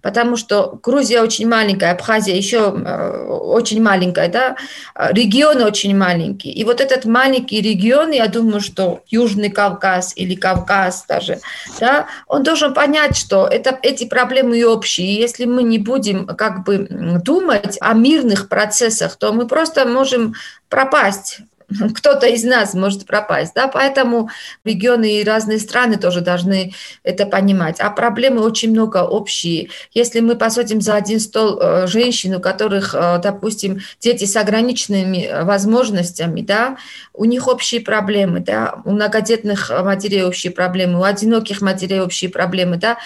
Потому 0.00 0.38
что 0.38 0.80
Грузия 0.82 1.20
очень 1.20 1.46
маленькая, 1.46 1.92
Абхазия 1.92 2.34
еще 2.34 2.72
э, 2.74 3.26
очень 3.26 3.82
маленькая, 3.82 4.28
да, 4.28 4.56
регион 4.94 5.60
очень 5.60 5.94
маленький. 5.94 6.50
И 6.50 6.64
вот 6.64 6.80
этот 6.80 7.04
маленький 7.04 7.60
регион, 7.60 8.12
я 8.12 8.26
думаю, 8.28 8.62
что 8.62 9.02
Южный 9.08 9.50
Кавказ 9.50 10.14
или 10.16 10.34
Кавказ 10.34 11.04
даже, 11.06 11.40
да, 11.78 12.06
он 12.26 12.42
должен 12.42 12.72
понять, 12.72 13.14
что 13.14 13.46
это, 13.46 13.78
эти 13.82 14.06
проблемы 14.06 14.64
общие. 14.64 15.08
И 15.08 15.20
если 15.20 15.44
мы 15.44 15.62
не 15.62 15.78
будем 15.78 16.26
как 16.26 16.64
бы 16.64 16.88
думать 17.22 17.76
о 17.82 17.92
мирных 17.92 18.48
процессах, 18.48 19.16
то 19.16 19.30
мы 19.34 19.46
просто 19.46 19.84
можем 19.84 20.32
пропасть 20.70 21.40
кто-то 21.94 22.26
из 22.26 22.44
нас 22.44 22.74
может 22.74 23.06
пропасть. 23.06 23.54
Да? 23.54 23.68
Поэтому 23.68 24.30
регионы 24.64 25.20
и 25.20 25.24
разные 25.24 25.58
страны 25.58 25.96
тоже 25.96 26.20
должны 26.20 26.72
это 27.02 27.26
понимать. 27.26 27.80
А 27.80 27.90
проблемы 27.90 28.42
очень 28.42 28.70
много 28.70 28.98
общие. 28.98 29.70
Если 29.92 30.20
мы 30.20 30.36
посадим 30.36 30.80
за 30.80 30.94
один 30.94 31.20
стол 31.20 31.58
э, 31.60 31.86
женщин, 31.86 32.34
у 32.36 32.40
которых, 32.40 32.94
э, 32.94 33.20
допустим, 33.22 33.80
дети 34.00 34.24
с 34.24 34.36
ограниченными 34.36 35.28
возможностями, 35.42 36.40
да, 36.40 36.76
у 37.12 37.24
них 37.24 37.48
общие 37.48 37.80
проблемы, 37.80 38.40
да, 38.40 38.80
у 38.84 38.90
многодетных 38.90 39.70
матерей 39.84 40.24
общие 40.24 40.52
проблемы, 40.52 41.00
у 41.00 41.04
одиноких 41.04 41.60
матерей 41.60 42.00
общие 42.00 42.30
проблемы, 42.30 42.76
да, 42.76 42.98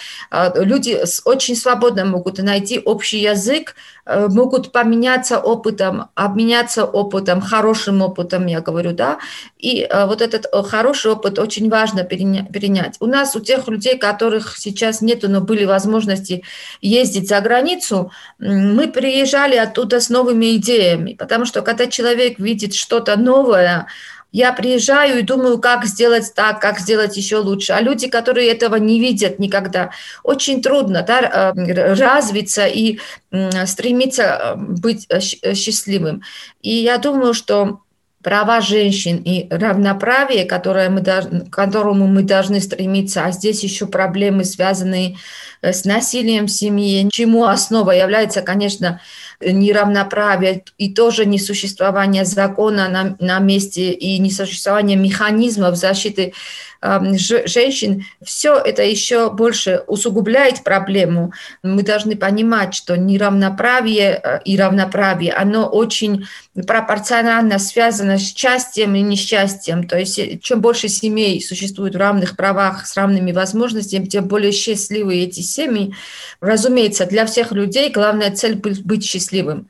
люди 0.54 0.98
очень 1.24 1.56
свободно 1.56 2.04
могут 2.04 2.38
найти 2.38 2.78
общий 2.78 3.18
язык, 3.18 3.74
Э, 3.99 3.99
могут 4.28 4.72
поменяться 4.72 5.38
опытом, 5.38 6.08
обменяться 6.14 6.84
опытом, 6.84 7.40
хорошим 7.40 8.02
опытом, 8.02 8.46
я 8.46 8.60
говорю, 8.60 8.92
да, 8.92 9.18
и 9.58 9.82
э, 9.82 10.06
вот 10.06 10.22
этот 10.22 10.46
э, 10.52 10.62
хороший 10.62 11.12
опыт 11.12 11.38
очень 11.38 11.68
важно 11.68 12.04
перенять. 12.04 12.96
У 13.00 13.06
нас, 13.06 13.36
у 13.36 13.40
тех 13.40 13.68
людей, 13.68 13.98
которых 13.98 14.56
сейчас 14.56 15.02
нету, 15.02 15.28
но 15.28 15.40
были 15.40 15.64
возможности 15.64 16.42
ездить 16.80 17.28
за 17.28 17.40
границу, 17.40 18.10
мы 18.38 18.88
приезжали 18.88 19.56
оттуда 19.56 20.00
с 20.00 20.08
новыми 20.08 20.56
идеями, 20.56 21.14
потому 21.14 21.44
что 21.44 21.62
когда 21.62 21.86
человек 21.86 22.38
видит 22.38 22.74
что-то 22.74 23.18
новое, 23.18 23.86
я 24.32 24.52
приезжаю 24.52 25.18
и 25.18 25.22
думаю, 25.22 25.58
как 25.58 25.84
сделать 25.84 26.32
так, 26.34 26.60
как 26.60 26.78
сделать 26.78 27.16
еще 27.16 27.36
лучше. 27.36 27.72
А 27.72 27.80
люди, 27.80 28.08
которые 28.08 28.50
этого 28.50 28.76
не 28.76 29.00
видят 29.00 29.38
никогда, 29.38 29.90
очень 30.22 30.62
трудно 30.62 31.02
да, 31.02 31.52
э, 31.54 31.94
развиться 31.94 32.66
и 32.66 32.98
стремиться 33.66 34.22
э, 34.22 34.54
быть 34.56 35.06
э, 35.08 35.20
счастливым. 35.20 36.22
И 36.62 36.70
я 36.70 36.98
думаю, 36.98 37.34
что 37.34 37.80
права 38.22 38.60
женщин 38.60 39.16
и 39.24 39.48
равноправие, 39.50 40.44
которое 40.44 40.90
мы, 40.90 41.02
к 41.02 41.50
которому 41.50 42.06
мы 42.06 42.22
должны 42.22 42.60
стремиться, 42.60 43.24
а 43.24 43.32
здесь 43.32 43.62
еще 43.64 43.86
проблемы, 43.86 44.44
связанные 44.44 45.16
с 45.49 45.49
насилием 45.84 46.46
в 46.46 46.50
семье, 46.50 47.08
чему 47.10 47.44
основа 47.44 47.90
является, 47.92 48.42
конечно, 48.42 49.00
неравноправие 49.40 50.64
и 50.76 50.92
тоже 50.92 51.24
несуществование 51.24 52.24
закона 52.24 52.88
на, 52.88 53.16
на 53.18 53.38
месте 53.38 53.92
и 53.92 54.18
несуществование 54.18 54.96
механизмов 54.96 55.76
защиты 55.76 56.34
женщин, 56.82 58.04
все 58.24 58.56
это 58.56 58.82
еще 58.82 59.30
больше 59.30 59.82
усугубляет 59.86 60.64
проблему. 60.64 61.32
Мы 61.62 61.82
должны 61.82 62.16
понимать, 62.16 62.74
что 62.74 62.96
неравноправие 62.96 64.20
э, 64.22 64.40
и 64.46 64.56
равноправие, 64.56 65.32
оно 65.32 65.66
очень 65.66 66.26
пропорционально 66.66 67.58
связано 67.58 68.16
с 68.18 68.34
счастьем 68.34 68.94
и 68.94 69.02
несчастьем. 69.02 69.86
То 69.86 69.98
есть 69.98 70.18
э, 70.18 70.38
чем 70.38 70.62
больше 70.62 70.88
семей 70.88 71.42
существует 71.42 71.94
в 71.94 71.98
равных 71.98 72.34
правах, 72.34 72.86
с 72.86 72.96
равными 72.96 73.32
возможностями, 73.32 74.06
тем 74.06 74.26
более 74.26 74.52
счастливы 74.52 75.16
эти 75.16 75.40
семьи. 75.50 75.94
Разумеется, 76.40 77.06
для 77.06 77.26
всех 77.26 77.52
людей 77.52 77.90
главная 77.90 78.30
цель 78.30 78.56
быть 78.56 79.04
счастливым 79.04 79.68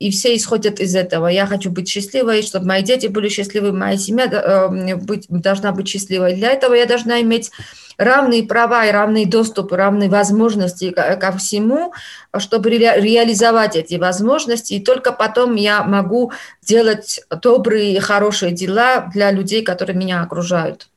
и 0.00 0.10
все 0.10 0.34
исходят 0.34 0.80
из 0.80 0.96
этого. 0.96 1.26
Я 1.26 1.46
хочу 1.46 1.70
быть 1.70 1.88
счастливой, 1.88 2.42
чтобы 2.42 2.66
мои 2.66 2.82
дети 2.82 3.06
были 3.06 3.28
счастливы, 3.28 3.70
моя 3.70 3.98
семья 3.98 4.24
э, 4.24 4.96
быть, 4.96 5.26
должна 5.28 5.72
быть 5.72 5.88
счастливой. 5.88 6.34
Для 6.34 6.52
этого 6.52 6.72
я 6.72 6.86
должна 6.86 7.20
иметь 7.20 7.50
равные 7.98 8.44
права 8.44 8.86
и 8.86 8.90
равный 8.90 9.26
доступ, 9.26 9.72
равные 9.72 10.08
возможности 10.08 10.90
ко, 10.90 11.32
всему, 11.36 11.92
чтобы 12.38 12.70
ре, 12.70 12.98
реализовать 12.98 13.76
эти 13.76 13.96
возможности. 13.96 14.72
И 14.72 14.82
только 14.82 15.12
потом 15.12 15.54
я 15.54 15.84
могу 15.84 16.32
делать 16.62 17.20
добрые, 17.42 18.00
хорошие 18.00 18.52
дела 18.52 19.10
для 19.12 19.30
людей, 19.30 19.62
которые 19.62 19.98
меня 19.98 20.22
окружают. 20.22 20.88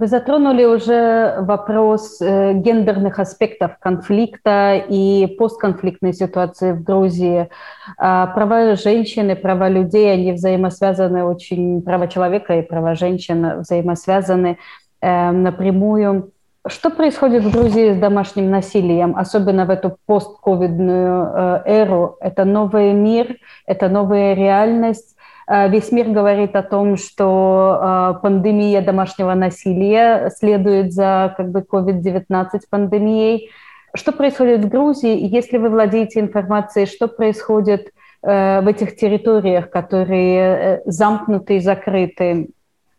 Вы 0.00 0.06
затронули 0.06 0.64
уже 0.64 1.34
вопрос 1.40 2.22
э, 2.22 2.54
гендерных 2.54 3.18
аспектов 3.18 3.72
конфликта 3.78 4.82
и 4.88 5.26
постконфликтной 5.38 6.14
ситуации 6.14 6.72
в 6.72 6.82
Грузии. 6.82 7.50
А 7.98 8.28
права 8.28 8.76
женщин 8.76 9.30
и 9.30 9.34
права 9.34 9.68
людей, 9.68 10.10
они 10.10 10.32
взаимосвязаны 10.32 11.24
очень, 11.24 11.82
права 11.82 12.08
человека 12.08 12.58
и 12.58 12.62
права 12.62 12.94
женщин 12.94 13.60
взаимосвязаны 13.60 14.56
э, 15.02 15.30
напрямую. 15.32 16.32
Что 16.66 16.88
происходит 16.88 17.44
в 17.44 17.52
Грузии 17.52 17.92
с 17.92 17.98
домашним 17.98 18.50
насилием, 18.50 19.14
особенно 19.14 19.66
в 19.66 19.70
эту 19.70 19.98
постковидную 20.06 21.26
э, 21.26 21.62
эру? 21.66 22.16
Это 22.22 22.46
новый 22.46 22.94
мир, 22.94 23.36
это 23.66 23.90
новая 23.90 24.32
реальность. 24.32 25.14
Э, 25.50 25.68
весь 25.68 25.90
мир 25.90 26.08
говорит 26.08 26.54
о 26.54 26.62
том, 26.62 26.96
что 26.96 27.78
э, 27.80 28.20
пандемия 28.22 28.82
домашнего 28.82 29.34
насилия 29.34 30.30
следует 30.30 30.92
за 30.92 31.34
как 31.36 31.50
бы 31.50 31.60
COVID-19 31.60 32.60
пандемией. 32.70 33.50
Что 33.92 34.12
происходит 34.12 34.64
в 34.64 34.68
Грузии? 34.68 35.18
Если 35.18 35.58
вы 35.58 35.68
владеете 35.70 36.20
информацией, 36.20 36.86
что 36.86 37.08
происходит 37.08 37.90
э, 38.22 38.60
в 38.60 38.68
этих 38.68 38.94
территориях, 38.94 39.70
которые 39.70 40.82
замкнуты 40.86 41.56
и 41.56 41.60
закрыты 41.60 42.50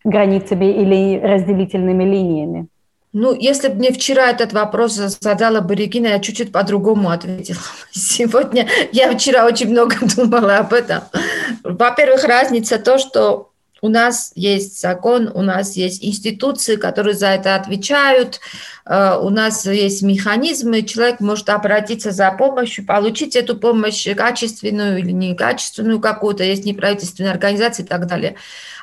границами 0.03 0.65
или 0.65 1.21
разделительными 1.21 2.03
линиями? 2.03 2.67
Ну, 3.13 3.35
если 3.37 3.67
бы 3.67 3.75
мне 3.75 3.91
вчера 3.91 4.29
этот 4.29 4.53
вопрос 4.53 4.93
задала 4.93 5.59
бы 5.59 5.75
Регина, 5.75 6.07
я 6.07 6.19
чуть-чуть 6.19 6.51
по-другому 6.51 7.09
ответила. 7.09 7.59
Сегодня 7.91 8.67
я 8.93 9.11
вчера 9.11 9.45
очень 9.45 9.69
много 9.69 9.97
думала 10.15 10.57
об 10.57 10.73
этом. 10.73 11.03
Во-первых, 11.63 12.23
разница 12.23 12.77
то, 12.77 12.97
что 12.97 13.51
у 13.81 13.89
нас 13.89 14.31
есть 14.35 14.79
закон, 14.79 15.29
у 15.33 15.41
нас 15.41 15.75
есть 15.75 16.05
институции, 16.05 16.75
которые 16.75 17.15
за 17.15 17.27
это 17.27 17.55
отвечают, 17.55 18.39
у 18.85 19.29
нас 19.29 19.65
есть 19.65 20.01
механизмы, 20.01 20.81
человек 20.81 21.19
может 21.19 21.49
обратиться 21.49 22.11
за 22.11 22.31
помощью, 22.31 22.85
получить 22.85 23.35
эту 23.35 23.55
помощь 23.55 24.07
качественную 24.15 24.99
или 24.99 25.11
некачественную 25.11 25.99
какую-то, 25.99 26.43
есть 26.43 26.65
неправительственные 26.65 27.31
организации 27.31 27.83
и 27.83 27.87
так 27.87 28.07
далее. 28.07 28.35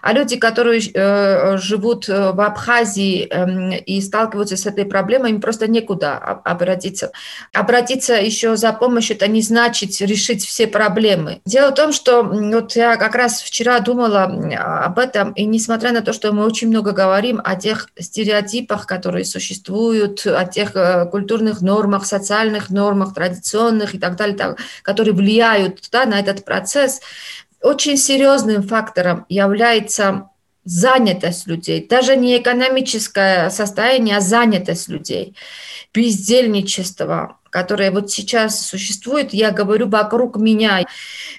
А 0.03 0.13
люди, 0.13 0.37
которые 0.37 0.81
э, 0.81 1.59
живут 1.59 2.09
э, 2.09 2.33
в 2.33 2.41
Абхазии 2.41 3.29
э, 3.31 3.79
и 3.81 4.01
сталкиваются 4.01 4.57
с 4.57 4.67
этой 4.67 4.85
проблемой, 4.85 5.31
им 5.31 5.41
просто 5.41 5.69
некуда 5.69 6.17
обратиться. 6.17 7.13
Обратиться 7.53 8.15
еще 8.15 8.57
за 8.57 8.73
помощью, 8.73 9.17
это 9.17 9.27
не 9.29 9.43
значит 9.43 10.01
решить 10.01 10.45
все 10.45 10.67
проблемы. 10.67 11.41
Дело 11.45 11.71
в 11.71 11.75
том, 11.75 11.93
что 11.93 12.23
вот 12.23 12.77
я 12.77 12.97
как 12.97 13.15
раз 13.15 13.43
вчера 13.43 13.81
думала 13.81 14.25
об 14.25 14.99
этом, 14.99 15.33
и 15.33 15.45
несмотря 15.45 15.93
на 15.93 16.03
то, 16.03 16.13
что 16.13 16.33
мы 16.33 16.45
очень 16.45 16.69
много 16.69 16.93
говорим 16.93 17.41
о 17.43 17.57
тех 17.57 17.89
стереотипах, 17.99 18.87
которые 18.87 19.25
существуют, 19.25 19.79
о 20.05 20.45
тех 20.45 20.77
э, 20.77 21.07
культурных 21.07 21.61
нормах, 21.61 22.07
социальных 22.07 22.71
нормах, 22.71 23.15
традиционных 23.15 23.95
и 23.95 23.99
так 23.99 24.17
далее, 24.17 24.37
так, 24.37 24.59
которые 24.83 25.15
влияют 25.15 25.89
да, 25.91 26.07
на 26.07 26.19
этот 26.19 26.45
процесс, 26.45 27.01
очень 27.63 27.97
серьезным 27.97 28.63
фактором 28.63 29.27
является 29.29 30.31
занятость 30.65 31.47
людей, 31.47 31.87
даже 31.89 32.15
не 32.15 32.37
экономическое 32.37 33.49
состояние, 33.51 34.19
а 34.19 34.21
занятость 34.21 34.89
людей, 34.89 35.35
бездельничество, 35.95 37.38
которое 37.51 37.91
вот 37.91 38.11
сейчас 38.11 38.67
существует, 38.67 39.33
я 39.33 39.51
говорю 39.51 39.89
вокруг 39.89 40.37
меня. 40.37 40.87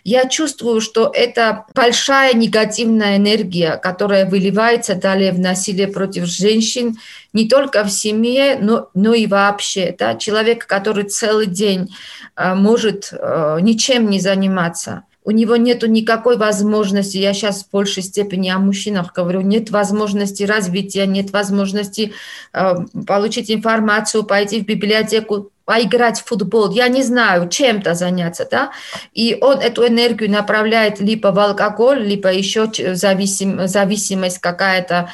Я 0.04 0.28
чувствую, 0.28 0.82
что 0.82 1.12
это 1.14 1.66
большая 1.74 2.34
негативная 2.34 3.18
энергия, 3.18 3.78
которая 3.78 4.30
выливается 4.30 4.96
далее 4.96 5.32
в 5.32 5.40
насилие 5.40 5.88
против 5.88 6.26
женщин, 6.26 6.98
не 7.34 7.48
только 7.48 7.84
в 7.84 7.90
семье, 7.90 8.58
но, 8.60 8.90
но 8.94 9.14
и 9.14 9.28
вообще. 9.28 9.96
Да? 9.98 10.16
Человек, 10.16 10.66
который 10.66 11.04
целый 11.04 11.46
день 11.46 11.94
э, 12.36 12.56
может 12.56 13.10
э, 13.12 13.58
ничем 13.62 14.10
не 14.10 14.20
заниматься– 14.20 15.04
у 15.30 15.32
него 15.32 15.58
нет 15.58 15.84
никакой 15.84 16.38
возможности, 16.38 17.18
я 17.18 17.34
сейчас 17.34 17.64
в 17.64 17.70
большей 17.70 18.02
степени 18.02 18.50
о 18.50 18.58
мужчинах 18.58 19.14
говорю, 19.14 19.42
нет 19.42 19.70
возможности 19.70 20.42
развития, 20.42 21.06
нет 21.06 21.32
возможности 21.32 22.14
э, 22.52 22.74
получить 23.06 23.52
информацию, 23.52 24.24
пойти 24.24 24.62
в 24.62 24.66
библиотеку, 24.66 25.52
поиграть 25.70 26.20
в 26.20 26.26
футбол, 26.26 26.72
я 26.72 26.88
не 26.88 27.04
знаю, 27.04 27.48
чем-то 27.48 27.94
заняться, 27.94 28.48
да, 28.50 28.72
и 29.14 29.38
он 29.40 29.60
эту 29.60 29.86
энергию 29.86 30.32
направляет 30.32 31.00
либо 31.00 31.28
в 31.28 31.38
алкоголь, 31.38 32.02
либо 32.02 32.34
еще 32.34 32.72
зависим, 32.96 33.68
зависимость 33.68 34.40
какая-то, 34.40 35.12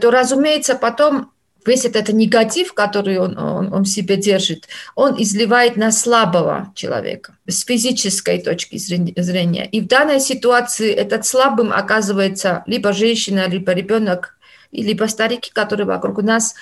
то, 0.00 0.10
разумеется, 0.12 0.76
потом 0.76 1.32
весь 1.66 1.84
этот 1.84 2.10
негатив, 2.10 2.72
который 2.72 3.18
он, 3.18 3.36
он, 3.36 3.74
он 3.74 3.84
себе 3.84 4.16
держит, 4.16 4.68
он 4.94 5.20
изливает 5.20 5.76
на 5.76 5.90
слабого 5.90 6.72
человека 6.76 7.34
с 7.48 7.64
физической 7.64 8.40
точки 8.40 8.78
зрения. 8.78 9.66
И 9.66 9.80
в 9.80 9.88
данной 9.88 10.20
ситуации 10.20 10.92
этот 10.92 11.26
слабым 11.26 11.72
оказывается 11.72 12.62
либо 12.66 12.92
женщина, 12.92 13.48
либо 13.48 13.72
ребенок, 13.72 14.38
либо 14.70 15.06
старики, 15.06 15.50
которые 15.52 15.86
вокруг 15.86 16.22
нас. 16.22 16.54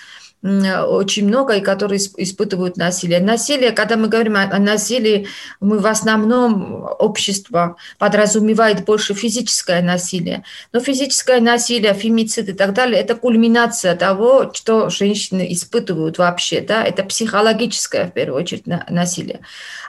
Очень 0.45 1.27
много, 1.27 1.55
и 1.55 1.61
которые 1.63 1.99
испытывают 1.99 2.77
насилие. 2.77 3.19
Насилие, 3.21 3.71
когда 3.71 3.97
мы 3.97 4.09
говорим 4.09 4.37
о 4.37 4.59
насилии, 4.59 5.27
мы 5.61 5.79
в 5.79 5.87
основном 5.87 6.87
общество 6.99 7.77
подразумевает 7.99 8.85
больше 8.85 9.15
физическое 9.15 9.81
насилие. 9.81 10.45
Но 10.73 10.81
физическое 10.81 11.41
насилие, 11.41 11.95
фемицид 11.95 12.51
и 12.51 12.53
так 12.53 12.75
далее, 12.75 13.01
это 13.01 13.15
кульминация 13.15 13.97
того, 13.97 14.53
что 14.53 14.91
женщины 14.91 15.51
испытывают 15.51 16.19
вообще. 16.19 16.61
Да? 16.61 16.85
Это 16.85 17.05
психологическое, 17.05 18.09
в 18.09 18.13
первую 18.13 18.43
очередь, 18.43 18.67
насилие. 18.67 19.41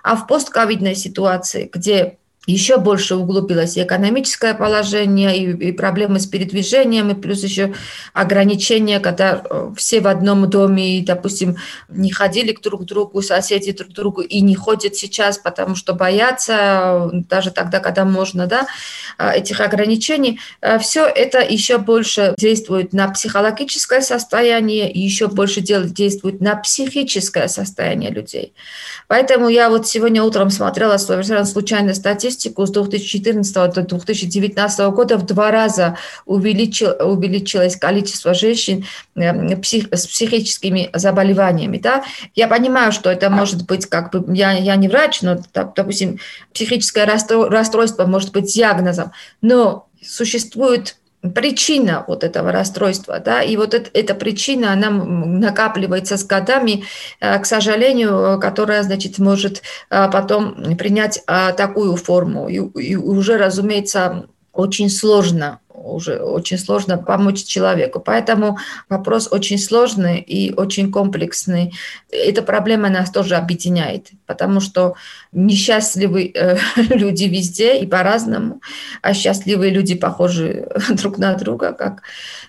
А 0.03 0.15
в 0.15 0.25
постковидной 0.25 0.95
ситуации, 0.95 1.69
где 1.71 2.17
еще 2.45 2.77
больше 2.77 3.15
углубилось 3.15 3.77
и 3.77 3.83
экономическое 3.83 4.53
положение, 4.53 5.37
и, 5.37 5.69
и 5.69 5.71
проблемы 5.71 6.19
с 6.19 6.27
передвижением, 6.27 7.09
и 7.09 7.15
плюс 7.15 7.43
еще 7.43 7.73
ограничения, 8.13 8.99
когда 8.99 9.41
э, 9.43 9.71
все 9.75 10.01
в 10.01 10.07
одном 10.07 10.49
доме, 10.49 10.99
и, 10.99 11.01
допустим, 11.01 11.57
не 11.89 12.11
ходили 12.11 12.51
к 12.51 12.61
друг 12.61 12.85
другу, 12.85 13.21
соседи 13.21 13.71
друг 13.71 13.89
к 13.89 13.93
другу, 13.93 14.21
и 14.21 14.41
не 14.41 14.55
ходят 14.55 14.95
сейчас, 14.95 15.37
потому 15.37 15.75
что 15.75 15.93
боятся, 15.93 17.09
даже 17.29 17.51
тогда, 17.51 17.79
когда 17.79 18.05
можно, 18.05 18.45
да, 18.45 18.67
э, 19.17 19.37
этих 19.37 19.59
ограничений. 19.59 20.39
Э, 20.61 20.77
все 20.77 21.05
это 21.05 21.39
еще 21.39 21.79
больше 21.79 22.35
действует 22.37 22.93
на 22.93 23.07
психологическое 23.09 24.01
состояние, 24.01 24.91
и 24.91 24.99
еще 24.99 25.27
больше 25.27 25.61
действует 25.61 26.41
на 26.41 26.55
психическое 26.55 27.47
состояние 27.47 28.11
людей. 28.11 28.53
Поэтому 29.07 29.49
я 29.49 29.69
вот 29.69 29.87
сегодня 29.87 30.23
утром 30.23 30.49
смотрела 30.49 30.97
совершенно 30.97 31.45
случайно 31.45 31.93
статистику 31.93 32.34
с 32.39 32.71
2014 32.71 33.53
до 33.73 33.81
2019 33.81 34.79
года 34.91 35.17
в 35.17 35.25
два 35.25 35.51
раза 35.51 35.97
увеличил, 36.25 36.91
увеличилось 36.99 37.75
количество 37.75 38.33
женщин 38.33 38.85
эм, 39.15 39.61
псих, 39.61 39.87
с 39.91 40.07
психическими 40.07 40.89
заболеваниями. 40.93 41.77
Да? 41.77 42.03
Я 42.35 42.47
понимаю, 42.47 42.91
что 42.91 43.09
это 43.09 43.29
может 43.29 43.65
быть, 43.65 43.85
как 43.85 44.11
бы, 44.11 44.35
я, 44.35 44.51
я 44.53 44.75
не 44.75 44.87
врач, 44.87 45.21
но, 45.21 45.37
допустим, 45.53 46.19
психическое 46.53 47.05
расстройство 47.05 48.05
может 48.05 48.31
быть 48.31 48.53
диагнозом, 48.53 49.11
но 49.41 49.87
существует 50.01 50.97
причина 51.33 52.03
вот 52.07 52.23
этого 52.23 52.51
расстройства, 52.51 53.19
да, 53.19 53.41
и 53.41 53.57
вот 53.57 53.73
это, 53.73 53.89
эта 53.93 54.15
причина, 54.15 54.73
она 54.73 54.89
накапливается 54.89 56.17
с 56.17 56.25
годами, 56.25 56.83
э, 57.19 57.39
к 57.39 57.45
сожалению, 57.45 58.39
которая, 58.39 58.83
значит, 58.83 59.19
может 59.19 59.61
э, 59.89 60.09
потом 60.11 60.75
принять 60.77 61.23
э, 61.27 61.53
такую 61.55 61.95
форму, 61.95 62.47
и, 62.49 62.57
и 62.57 62.95
уже, 62.95 63.37
разумеется, 63.37 64.27
очень 64.55 64.89
сложно 64.89 65.59
уже 65.85 66.17
очень 66.17 66.57
сложно 66.57 66.97
помочь 66.97 67.43
человеку. 67.43 67.99
Поэтому 67.99 68.57
вопрос 68.89 69.27
очень 69.31 69.57
сложный 69.57 70.19
и 70.19 70.53
очень 70.53 70.91
комплексный. 70.91 71.73
Эта 72.11 72.41
проблема 72.41 72.89
нас 72.89 73.11
тоже 73.11 73.35
объединяет, 73.35 74.09
потому 74.25 74.59
что 74.59 74.95
несчастливые 75.31 76.31
э, 76.33 76.57
люди 76.89 77.25
везде 77.25 77.79
и 77.79 77.85
по-разному, 77.85 78.61
а 79.01 79.13
счастливые 79.13 79.71
люди 79.71 79.95
похожи 79.95 80.67
друг 80.89 81.17
на 81.17 81.35
друга, 81.35 81.73
как 81.73 82.01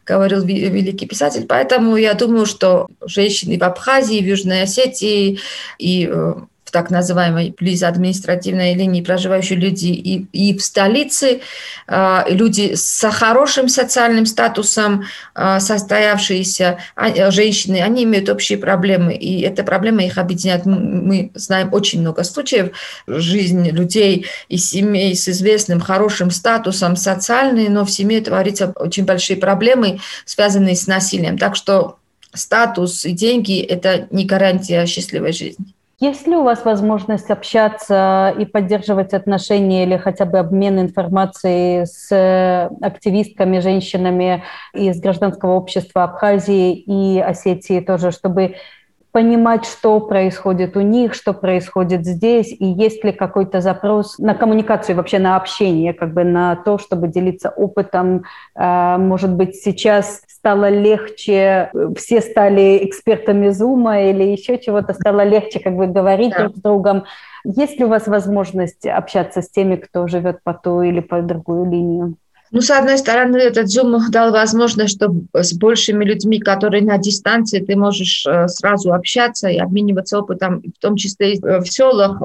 говорил 0.07 0.45
великий 0.45 1.07
писатель. 1.07 1.47
Поэтому 1.47 1.97
я 1.97 2.15
думаю, 2.15 2.47
что 2.47 2.89
женщины 3.05 3.59
в 3.59 3.63
Абхазии, 3.63 4.21
в 4.21 4.27
Южной 4.27 4.63
Осетии 4.63 5.41
и 5.79 6.09
э, 6.11 6.35
так 6.77 6.91
называемой 6.91 7.55
близ 7.59 7.83
административной 7.83 8.75
линии 8.75 9.01
проживающие 9.01 9.59
люди 9.59 9.87
и, 9.87 10.27
и 10.33 10.59
в 10.59 10.63
столице, 10.63 11.41
э, 11.89 12.23
люди 12.29 12.75
с 12.75 13.11
хорошим 13.11 13.71
социальным 13.71 14.27
статусом, 14.27 15.05
э, 15.35 15.59
состоявшиеся 15.59 16.77
э, 16.97 17.31
женщины, 17.31 17.81
они 17.81 18.05
имеют 18.05 18.29
общие 18.29 18.59
проблемы, 18.59 19.15
и 19.15 19.41
эта 19.41 19.65
проблема 19.65 20.05
их 20.05 20.19
объединяет. 20.19 20.67
Мы 20.67 21.31
знаем 21.35 21.73
очень 21.73 22.03
много 22.03 22.25
случаев 22.25 22.73
жизни 23.07 23.71
людей 23.71 24.27
и 24.51 24.59
семей 24.59 25.17
с 25.17 25.31
известным 25.31 25.81
хорошим 25.81 26.31
статусом 26.31 26.97
социальные, 26.97 27.71
но 27.71 27.87
в 27.87 27.91
семье 27.91 28.21
творится 28.21 28.75
очень 28.77 29.07
большие 29.07 29.39
проблемы, 29.39 29.99
связанные 30.27 30.77
с 30.77 30.87
насилием. 30.87 31.39
Так 31.39 31.57
что 31.57 31.97
статус 32.35 33.07
и 33.07 33.13
деньги– 33.13 33.61
это 33.63 34.09
не 34.11 34.27
гарантия 34.27 34.85
счастливой 34.85 35.33
жизни. 35.33 35.76
Есть 35.99 36.27
ли 36.27 36.37
у 36.37 36.43
вас 36.43 36.63
возможность 36.67 37.31
общаться 37.31 38.35
и 38.39 38.45
поддерживать 38.45 39.15
отношения 39.15 39.85
или 39.85 39.97
хотя 39.97 40.27
бы 40.27 40.39
обмен 40.39 40.79
информацией 40.79 41.87
с 41.87 42.13
э, 42.13 42.69
активистками, 42.83 43.61
женщинами 43.61 44.45
из 44.75 45.01
гражданского 45.01 45.53
общества 45.53 46.05
Абхазии 46.05 46.75
и 46.75 47.19
Осетии 47.19 47.81
тоже, 47.81 48.11
чтобы 48.11 48.57
понимать, 49.17 49.65
что 49.65 49.99
происходит 49.99 50.77
у 50.77 50.83
них, 50.83 51.15
что 51.15 51.33
происходит 51.33 52.05
здесь, 52.05 52.53
и 52.53 52.67
есть 52.67 53.03
ли 53.03 53.13
какой-то 53.13 53.63
запрос 53.63 54.19
на 54.19 54.35
коммуникацию, 54.35 54.95
вообще 54.95 55.19
на 55.19 55.37
общение, 55.37 55.95
как 55.95 56.13
бы 56.13 56.23
на 56.23 56.55
то, 56.55 56.77
чтобы 56.77 57.09
делиться 57.09 57.49
опытом. 57.49 58.25
А, 58.55 58.99
может 58.99 59.33
быть, 59.33 59.57
сейчас 59.57 60.21
стало 60.29 60.69
легче, 60.69 61.71
все 61.97 62.21
стали 62.21 62.85
экспертами 62.85 63.49
Зума 63.49 64.03
или 64.03 64.23
еще 64.23 64.59
чего-то, 64.59 64.93
стало 64.93 65.25
легче 65.25 65.61
как 65.61 65.77
бы 65.77 65.87
говорить 65.87 66.33
да. 66.33 66.41
друг 66.41 66.57
с 66.59 66.61
другом. 66.61 67.05
Есть 67.43 67.79
ли 67.79 67.87
у 67.87 67.89
вас 67.89 68.07
возможность 68.09 68.87
общаться 68.87 69.41
с 69.41 69.49
теми, 69.49 69.77
кто 69.77 70.09
живет 70.09 70.43
по 70.43 70.53
ту 70.53 70.83
или 70.83 71.01
по 71.01 71.23
другую 71.23 71.71
линию? 71.71 72.17
Ну, 72.53 72.61
с 72.61 72.71
одной 72.71 72.97
стороны, 72.99 73.39
этот 73.39 73.67
Zoom 73.67 73.99
дал 74.11 74.33
возможность, 74.33 74.95
что 74.95 75.13
с 75.33 75.53
большими 75.55 76.05
людьми, 76.05 76.39
которые 76.39 76.83
на 76.83 76.99
дистанции, 76.99 77.61
ты 77.61 77.77
можешь 77.77 78.25
э, 78.27 78.49
сразу 78.49 78.93
общаться 78.93 79.49
и 79.49 79.59
обмениваться 79.59 80.19
опытом, 80.19 80.63
в 80.63 80.81
том 80.81 80.97
числе 80.97 81.35
и 81.35 81.41
в 81.41 81.67
селах, 81.67 82.21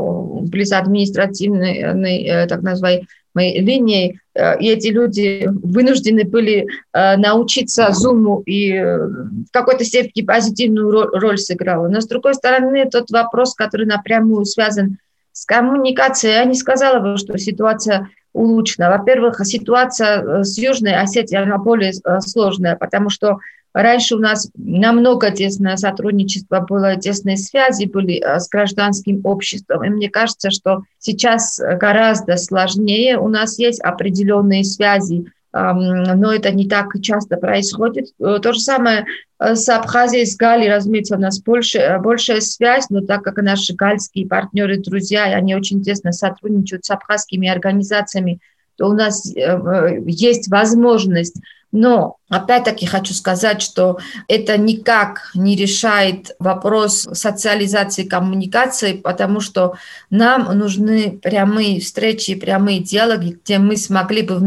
близ 0.48 0.72
административной, 0.72 2.24
э, 2.24 2.48
так 2.48 2.62
называемой 2.62 3.08
линии, 3.36 4.20
э, 4.36 4.60
и 4.60 4.70
эти 4.70 4.90
люди 4.90 5.48
вынуждены 5.48 6.24
были 6.26 6.68
научиться 6.94 7.90
Zoom 7.90 8.44
и 8.44 8.80
в 8.80 9.52
какой-то 9.52 9.84
степени 9.86 10.26
позитивную 10.26 10.92
роль 10.92 11.38
сыграла. 11.38 11.88
Но, 11.88 12.02
с 12.02 12.08
другой 12.08 12.36
стороны, 12.36 12.88
тот 12.90 13.10
вопрос, 13.10 13.56
который 13.56 13.86
напрямую 13.86 14.46
связан 14.46 14.98
с 15.32 15.46
коммуникацией, 15.46 16.36
я 16.36 16.44
не 16.44 16.56
сказала 16.56 17.00
бы, 17.00 17.18
что 17.18 17.38
ситуация 17.38 18.10
улучшена. 18.34 18.90
Во-первых, 18.90 19.42
ситуация 19.46 20.22
э, 20.22 20.44
с 20.44 20.58
Южной 20.58 20.96
Осетией, 20.96 21.42
она 21.42 21.58
более 21.58 21.92
э, 21.92 22.20
сложная, 22.22 22.76
потому 22.76 23.10
что 23.10 23.40
раньше 23.74 24.16
у 24.16 24.20
нас 24.20 24.50
намного 24.56 25.32
тесное 25.32 25.78
сотрудничество 25.78 26.60
было, 26.62 26.96
тесные 26.96 27.38
связи 27.38 27.86
были 27.86 28.24
э, 28.24 28.40
с 28.40 28.50
гражданским 28.50 29.22
обществом. 29.24 29.84
И 29.84 29.90
мне 29.90 30.10
кажется, 30.10 30.52
что 30.52 30.84
сейчас 31.00 31.60
гораздо 31.60 32.38
сложнее. 32.38 33.18
У 33.18 33.28
нас 33.28 33.60
есть 33.60 33.82
определенные 33.82 34.64
связи 34.64 35.26
но 35.54 36.34
это 36.34 36.52
не 36.52 36.68
так 36.68 36.94
часто 37.02 37.38
происходит. 37.38 38.14
Э, 38.20 38.40
то 38.42 38.54
же 38.54 38.60
самое 38.60 39.06
э, 39.40 39.56
с 39.56 39.68
Абхазией, 39.68 40.26
с 40.26 40.38
Галией, 40.38 40.74
разумеется, 40.74 41.18
у 41.18 41.20
нас 41.20 41.42
больше, 41.42 41.80
э, 41.80 42.00
большая 42.00 42.40
связь, 42.40 42.90
но 42.90 43.02
так 43.02 43.24
как 43.24 43.38
наши 43.38 43.74
гальские 43.76 44.28
партнеры, 44.28 44.78
друзья, 44.78 45.26
они 45.26 45.56
очень 45.56 45.84
тесно 45.84 46.14
сотрудничают 46.14 46.86
с 46.86 46.92
абхазскими 46.92 47.50
организациями, 47.50 48.40
то 48.78 48.88
у 48.88 48.94
нас 48.94 49.26
есть 49.36 50.48
возможность 50.48 51.36
но 51.72 52.18
опять-таки 52.30 52.86
хочу 52.86 53.14
сказать, 53.14 53.62
что 53.62 54.00
это 54.28 54.58
никак 54.58 55.32
не 55.34 55.56
решает 55.56 56.36
вопрос 56.40 57.08
социализации 57.14 58.04
коммуникации, 58.04 58.94
потому 58.94 59.40
что 59.40 59.76
нам 60.10 60.58
нужны 60.58 61.12
прямые 61.12 61.80
встречи, 61.80 62.36
прямые 62.36 62.80
диалоги, 62.80 63.38
где 63.44 63.58
мы 63.58 63.78
смогли 63.78 64.22
бы 64.22 64.38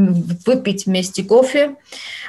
выпить 0.47 0.87
вместе 0.87 1.25
кофе, 1.25 1.77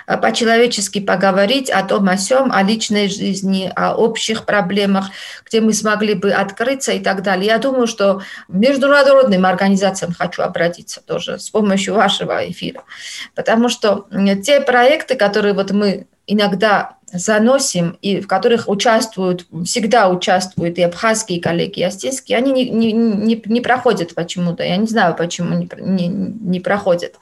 по-человечески 0.06 1.00
поговорить 1.00 1.70
о 1.70 1.84
том, 1.84 2.08
о 2.10 2.18
сем, 2.18 2.52
о 2.52 2.62
личной 2.64 3.10
жизни, 3.10 3.72
о 3.76 3.96
общих 3.96 4.46
проблемах, 4.46 5.10
где 5.46 5.62
мы 5.62 5.74
смогли 5.74 6.14
бы 6.14 6.32
открыться 6.32 6.92
и 6.92 7.00
так 7.00 7.24
далее. 7.24 7.48
Я 7.48 7.58
думаю, 7.58 7.88
что 7.88 8.22
международным 8.48 9.46
организациям 9.46 10.14
хочу 10.14 10.44
обратиться 10.44 11.02
тоже 11.02 11.40
с 11.40 11.50
помощью 11.50 11.96
вашего 11.96 12.50
эфира, 12.50 12.84
потому 13.34 13.70
что 13.70 14.08
те 14.44 14.62
проекты, 14.62 15.16
которые 15.16 15.54
вот 15.54 15.72
мы 15.72 16.08
иногда 16.28 16.98
заносим, 17.14 17.98
и 18.02 18.20
в 18.20 18.28
которых 18.28 18.68
участвуют, 18.68 19.46
всегда 19.66 20.10
участвуют 20.10 20.78
и 20.78 20.84
абхазские 20.84 21.42
коллеги, 21.42 21.80
и 21.80 21.84
астинские, 21.84 22.38
они 22.38 22.52
не, 22.52 22.70
не, 22.70 22.92
не, 22.92 23.42
не 23.46 23.62
проходят 23.62 24.16
почему-то. 24.16 24.64
Я 24.64 24.78
не 24.78 24.88
знаю, 24.88 25.16
почему 25.16 25.56
не, 25.58 25.70
не, 25.80 26.08
не 26.08 26.60
проходят. 26.60 27.16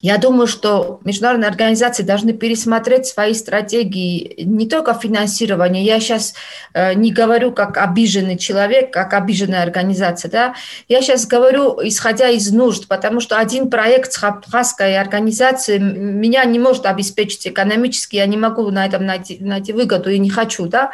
Я 0.00 0.18
думаю, 0.18 0.46
что 0.46 1.00
международные 1.04 1.48
организации 1.48 2.04
должны 2.04 2.32
пересмотреть 2.32 3.06
свои 3.06 3.34
стратегии 3.34 4.44
не 4.44 4.68
только 4.68 4.94
финансирования. 4.94 5.82
Я 5.82 5.98
сейчас 5.98 6.34
э, 6.72 6.94
не 6.94 7.12
говорю 7.12 7.50
как 7.50 7.76
обиженный 7.76 8.38
человек, 8.38 8.92
как 8.92 9.12
обиженная 9.12 9.62
организация. 9.62 10.30
Да? 10.30 10.54
Я 10.88 11.02
сейчас 11.02 11.26
говорю, 11.26 11.80
исходя 11.82 12.28
из 12.28 12.52
нужд, 12.52 12.86
потому 12.86 13.18
что 13.18 13.38
один 13.38 13.70
проект 13.70 14.12
с 14.12 14.22
абхазской 14.22 14.96
организацией 14.96 15.80
меня 15.80 16.44
не 16.44 16.60
может 16.60 16.86
обеспечить 16.86 17.48
экономически. 17.48 18.16
Я 18.16 18.26
не 18.26 18.36
могу 18.36 18.70
на 18.70 18.86
этом 18.86 19.04
найти, 19.08 19.38
найти 19.40 19.72
выгоду 19.72 20.10
и 20.10 20.18
не 20.18 20.30
хочу. 20.30 20.66
Да? 20.66 20.92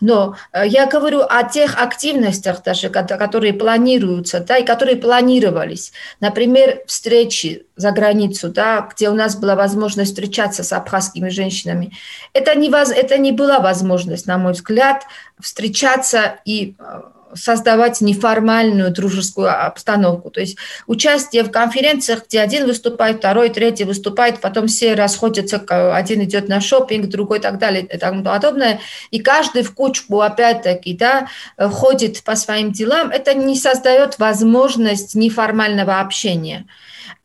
Но 0.00 0.36
э, 0.52 0.66
я 0.66 0.86
говорю 0.86 1.20
о 1.20 1.44
тех 1.44 1.80
активностях 1.80 2.62
даже, 2.62 2.90
которые 2.90 3.54
планируются 3.54 4.40
да, 4.40 4.58
и 4.58 4.64
которые 4.64 4.96
планировались. 4.96 5.92
Например, 6.20 6.82
встречи 6.86 7.64
за 7.76 7.92
границу, 7.92 8.48
да, 8.48 8.88
где 8.92 9.08
у 9.08 9.14
нас 9.14 9.36
была 9.36 9.54
возможность 9.54 10.10
встречаться 10.10 10.62
с 10.62 10.72
абхазскими 10.72 11.30
женщинами. 11.30 11.92
Это 12.34 12.54
не, 12.54 12.68
воз, 12.68 12.90
это 12.90 13.16
не 13.18 13.32
была 13.32 13.60
возможность, 13.60 14.26
на 14.26 14.38
мой 14.38 14.52
взгляд, 14.52 15.04
встречаться 15.40 16.36
и 16.44 16.74
э, 16.78 17.00
создавать 17.34 18.00
неформальную 18.00 18.90
дружескую 18.90 19.50
обстановку. 19.66 20.30
То 20.30 20.40
есть 20.40 20.56
участие 20.86 21.42
в 21.42 21.50
конференциях, 21.50 22.24
где 22.26 22.40
один 22.40 22.66
выступает, 22.66 23.18
второй, 23.18 23.48
третий 23.50 23.84
выступает, 23.84 24.40
потом 24.40 24.66
все 24.66 24.94
расходятся, 24.94 25.58
один 25.94 26.22
идет 26.22 26.48
на 26.48 26.60
шопинг, 26.60 27.08
другой 27.08 27.38
и 27.38 27.40
так 27.40 27.58
далее 27.58 27.84
и 27.84 27.98
тому 27.98 28.22
подобное. 28.22 28.80
И 29.10 29.20
каждый 29.20 29.62
в 29.62 29.74
кучку 29.74 30.20
опять-таки 30.20 30.94
да, 30.94 31.28
ходит 31.58 32.22
по 32.22 32.36
своим 32.36 32.72
делам. 32.72 33.10
Это 33.10 33.34
не 33.34 33.56
создает 33.56 34.18
возможность 34.18 35.14
неформального 35.14 36.00
общения. 36.00 36.66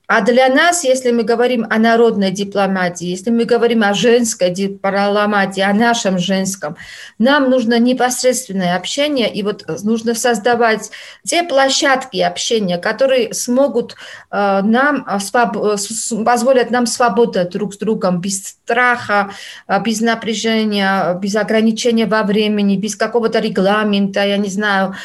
А 0.08 0.22
для 0.22 0.47
нас, 0.47 0.86
если 0.86 1.12
мы 1.12 1.24
говорим 1.24 1.68
о 1.70 1.78
народной 1.78 2.32
дипломатии, 2.32 3.08
если 3.08 3.30
мы 3.30 3.43
говорим 3.43 3.84
о 3.84 3.93
женской 3.93 4.51
дипломатии, 4.51 5.60
о 5.60 5.74
нашем 5.74 6.18
женском, 6.18 6.78
нам 7.20 7.49
нужно 7.49 7.78
непосредственное 7.78 8.78
общение, 8.78 9.30
и 9.30 9.43
вот 9.43 9.66
нужно 9.84 10.16
создавать 10.16 10.91
те 11.26 11.43
площадки 11.43 12.20
общения, 12.20 12.78
которые 12.78 13.34
смогут 13.34 13.97
э, 14.32 14.62
нам, 14.64 15.05
позволят 16.24 16.72
нам 16.72 16.86
свободу 16.86 17.43
друг 17.49 17.74
с 17.74 17.78
другом, 17.78 18.22
без 18.22 18.47
страха, 18.47 19.32
э, 19.68 19.78
без 19.82 19.99
напряжения, 19.99 21.16
без 21.16 21.36
ограничения 21.36 22.05
во 22.05 22.24
времени, 22.24 22.78
без 22.78 22.95
какого-то 22.95 23.39
регламента, 23.39 24.26
я 24.26 24.38
не 24.38 24.49
знаю, 24.49 24.95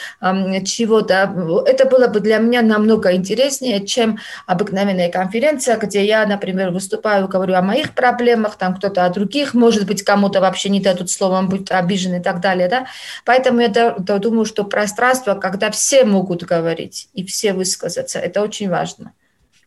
чего-то. 0.64 1.64
Это 1.66 1.86
было 1.86 2.06
бы 2.06 2.20
для 2.20 2.38
меня 2.38 2.62
намного 2.62 3.12
интереснее, 3.16 3.84
чем 3.84 4.18
обыкновенно 4.46 4.91
еженедельная 4.92 5.10
конференция, 5.10 5.76
где 5.78 6.04
я, 6.04 6.26
например, 6.26 6.70
выступаю, 6.70 7.28
говорю 7.28 7.54
о 7.54 7.62
моих 7.62 7.94
проблемах, 7.94 8.56
там 8.56 8.74
кто-то 8.74 9.04
о 9.04 9.10
других, 9.10 9.54
может 9.54 9.86
быть, 9.86 10.02
кому-то 10.02 10.40
вообще 10.40 10.68
не 10.68 10.80
дадут 10.80 11.10
словом 11.10 11.48
быть 11.48 11.70
обижен 11.70 12.14
и 12.14 12.20
так 12.20 12.40
далее, 12.40 12.68
да. 12.68 12.86
Поэтому 13.24 13.60
я 13.60 13.68
думаю, 13.98 14.44
что 14.44 14.64
пространство, 14.64 15.34
когда 15.34 15.70
все 15.70 16.04
могут 16.04 16.44
говорить 16.44 17.08
и 17.14 17.24
все 17.24 17.52
высказаться, 17.52 18.18
это 18.18 18.42
очень 18.42 18.68
важно. 18.68 19.12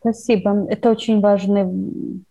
Спасибо. 0.00 0.66
Это 0.70 0.90
очень 0.90 1.20
важный 1.20 1.66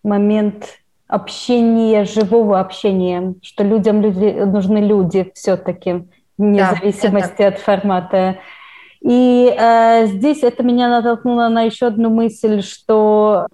момент 0.04 0.80
общения, 1.08 2.06
живого 2.06 2.60
общения, 2.60 3.36
что 3.42 3.64
людям 3.64 4.02
люди, 4.02 4.26
нужны 4.46 4.78
люди 4.80 5.32
все-таки, 5.36 6.06
вне 6.38 6.60
да, 6.60 6.76
зависимости 6.76 7.42
от 7.42 7.60
формата 7.60 8.38
и 9.02 9.54
э, 9.58 10.08
здесь 10.08 10.44
это 10.44 10.64
меня 10.64 10.90
натолкнуло 10.90 11.48
на 11.48 11.64
еще 11.64 11.88
одну 11.88 12.10
мысль, 12.10 12.62
что 12.62 13.48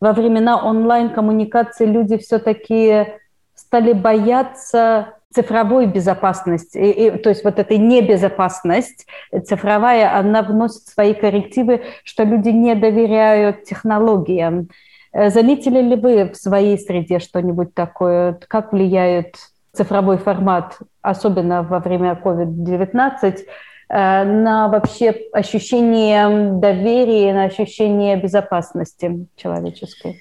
во 0.00 0.12
времена 0.12 0.62
онлайн-коммуникации 0.62 1.86
люди 1.86 2.18
все-таки 2.18 3.06
стали 3.54 3.92
бояться 3.92 5.14
цифровой 5.32 5.86
безопасности, 5.86 6.78
и, 6.78 7.06
и, 7.06 7.10
то 7.18 7.28
есть 7.28 7.44
вот 7.44 7.58
этой 7.58 7.78
небезопасность 7.78 9.06
цифровая, 9.44 10.16
она 10.16 10.42
вносит 10.42 10.86
свои 10.86 11.14
коррективы, 11.14 11.82
что 12.04 12.24
люди 12.24 12.48
не 12.48 12.74
доверяют 12.74 13.64
технологиям. 13.64 14.68
Э, 15.12 15.30
заметили 15.30 15.80
ли 15.80 15.96
вы 15.96 16.30
в 16.30 16.36
своей 16.36 16.78
среде 16.78 17.18
что-нибудь 17.18 17.74
такое? 17.74 18.38
Как 18.48 18.72
влияет 18.72 19.36
цифровой 19.72 20.16
формат, 20.16 20.78
особенно 21.02 21.62
во 21.62 21.80
время 21.80 22.18
COVID-19, 22.22 23.36
Э, 23.36 23.42
на 23.88 24.68
вообще 24.68 25.10
ощущение 25.32 26.52
доверия, 26.58 27.32
на 27.32 27.44
ощущение 27.44 28.16
безопасности 28.16 29.26
человеческой. 29.36 30.20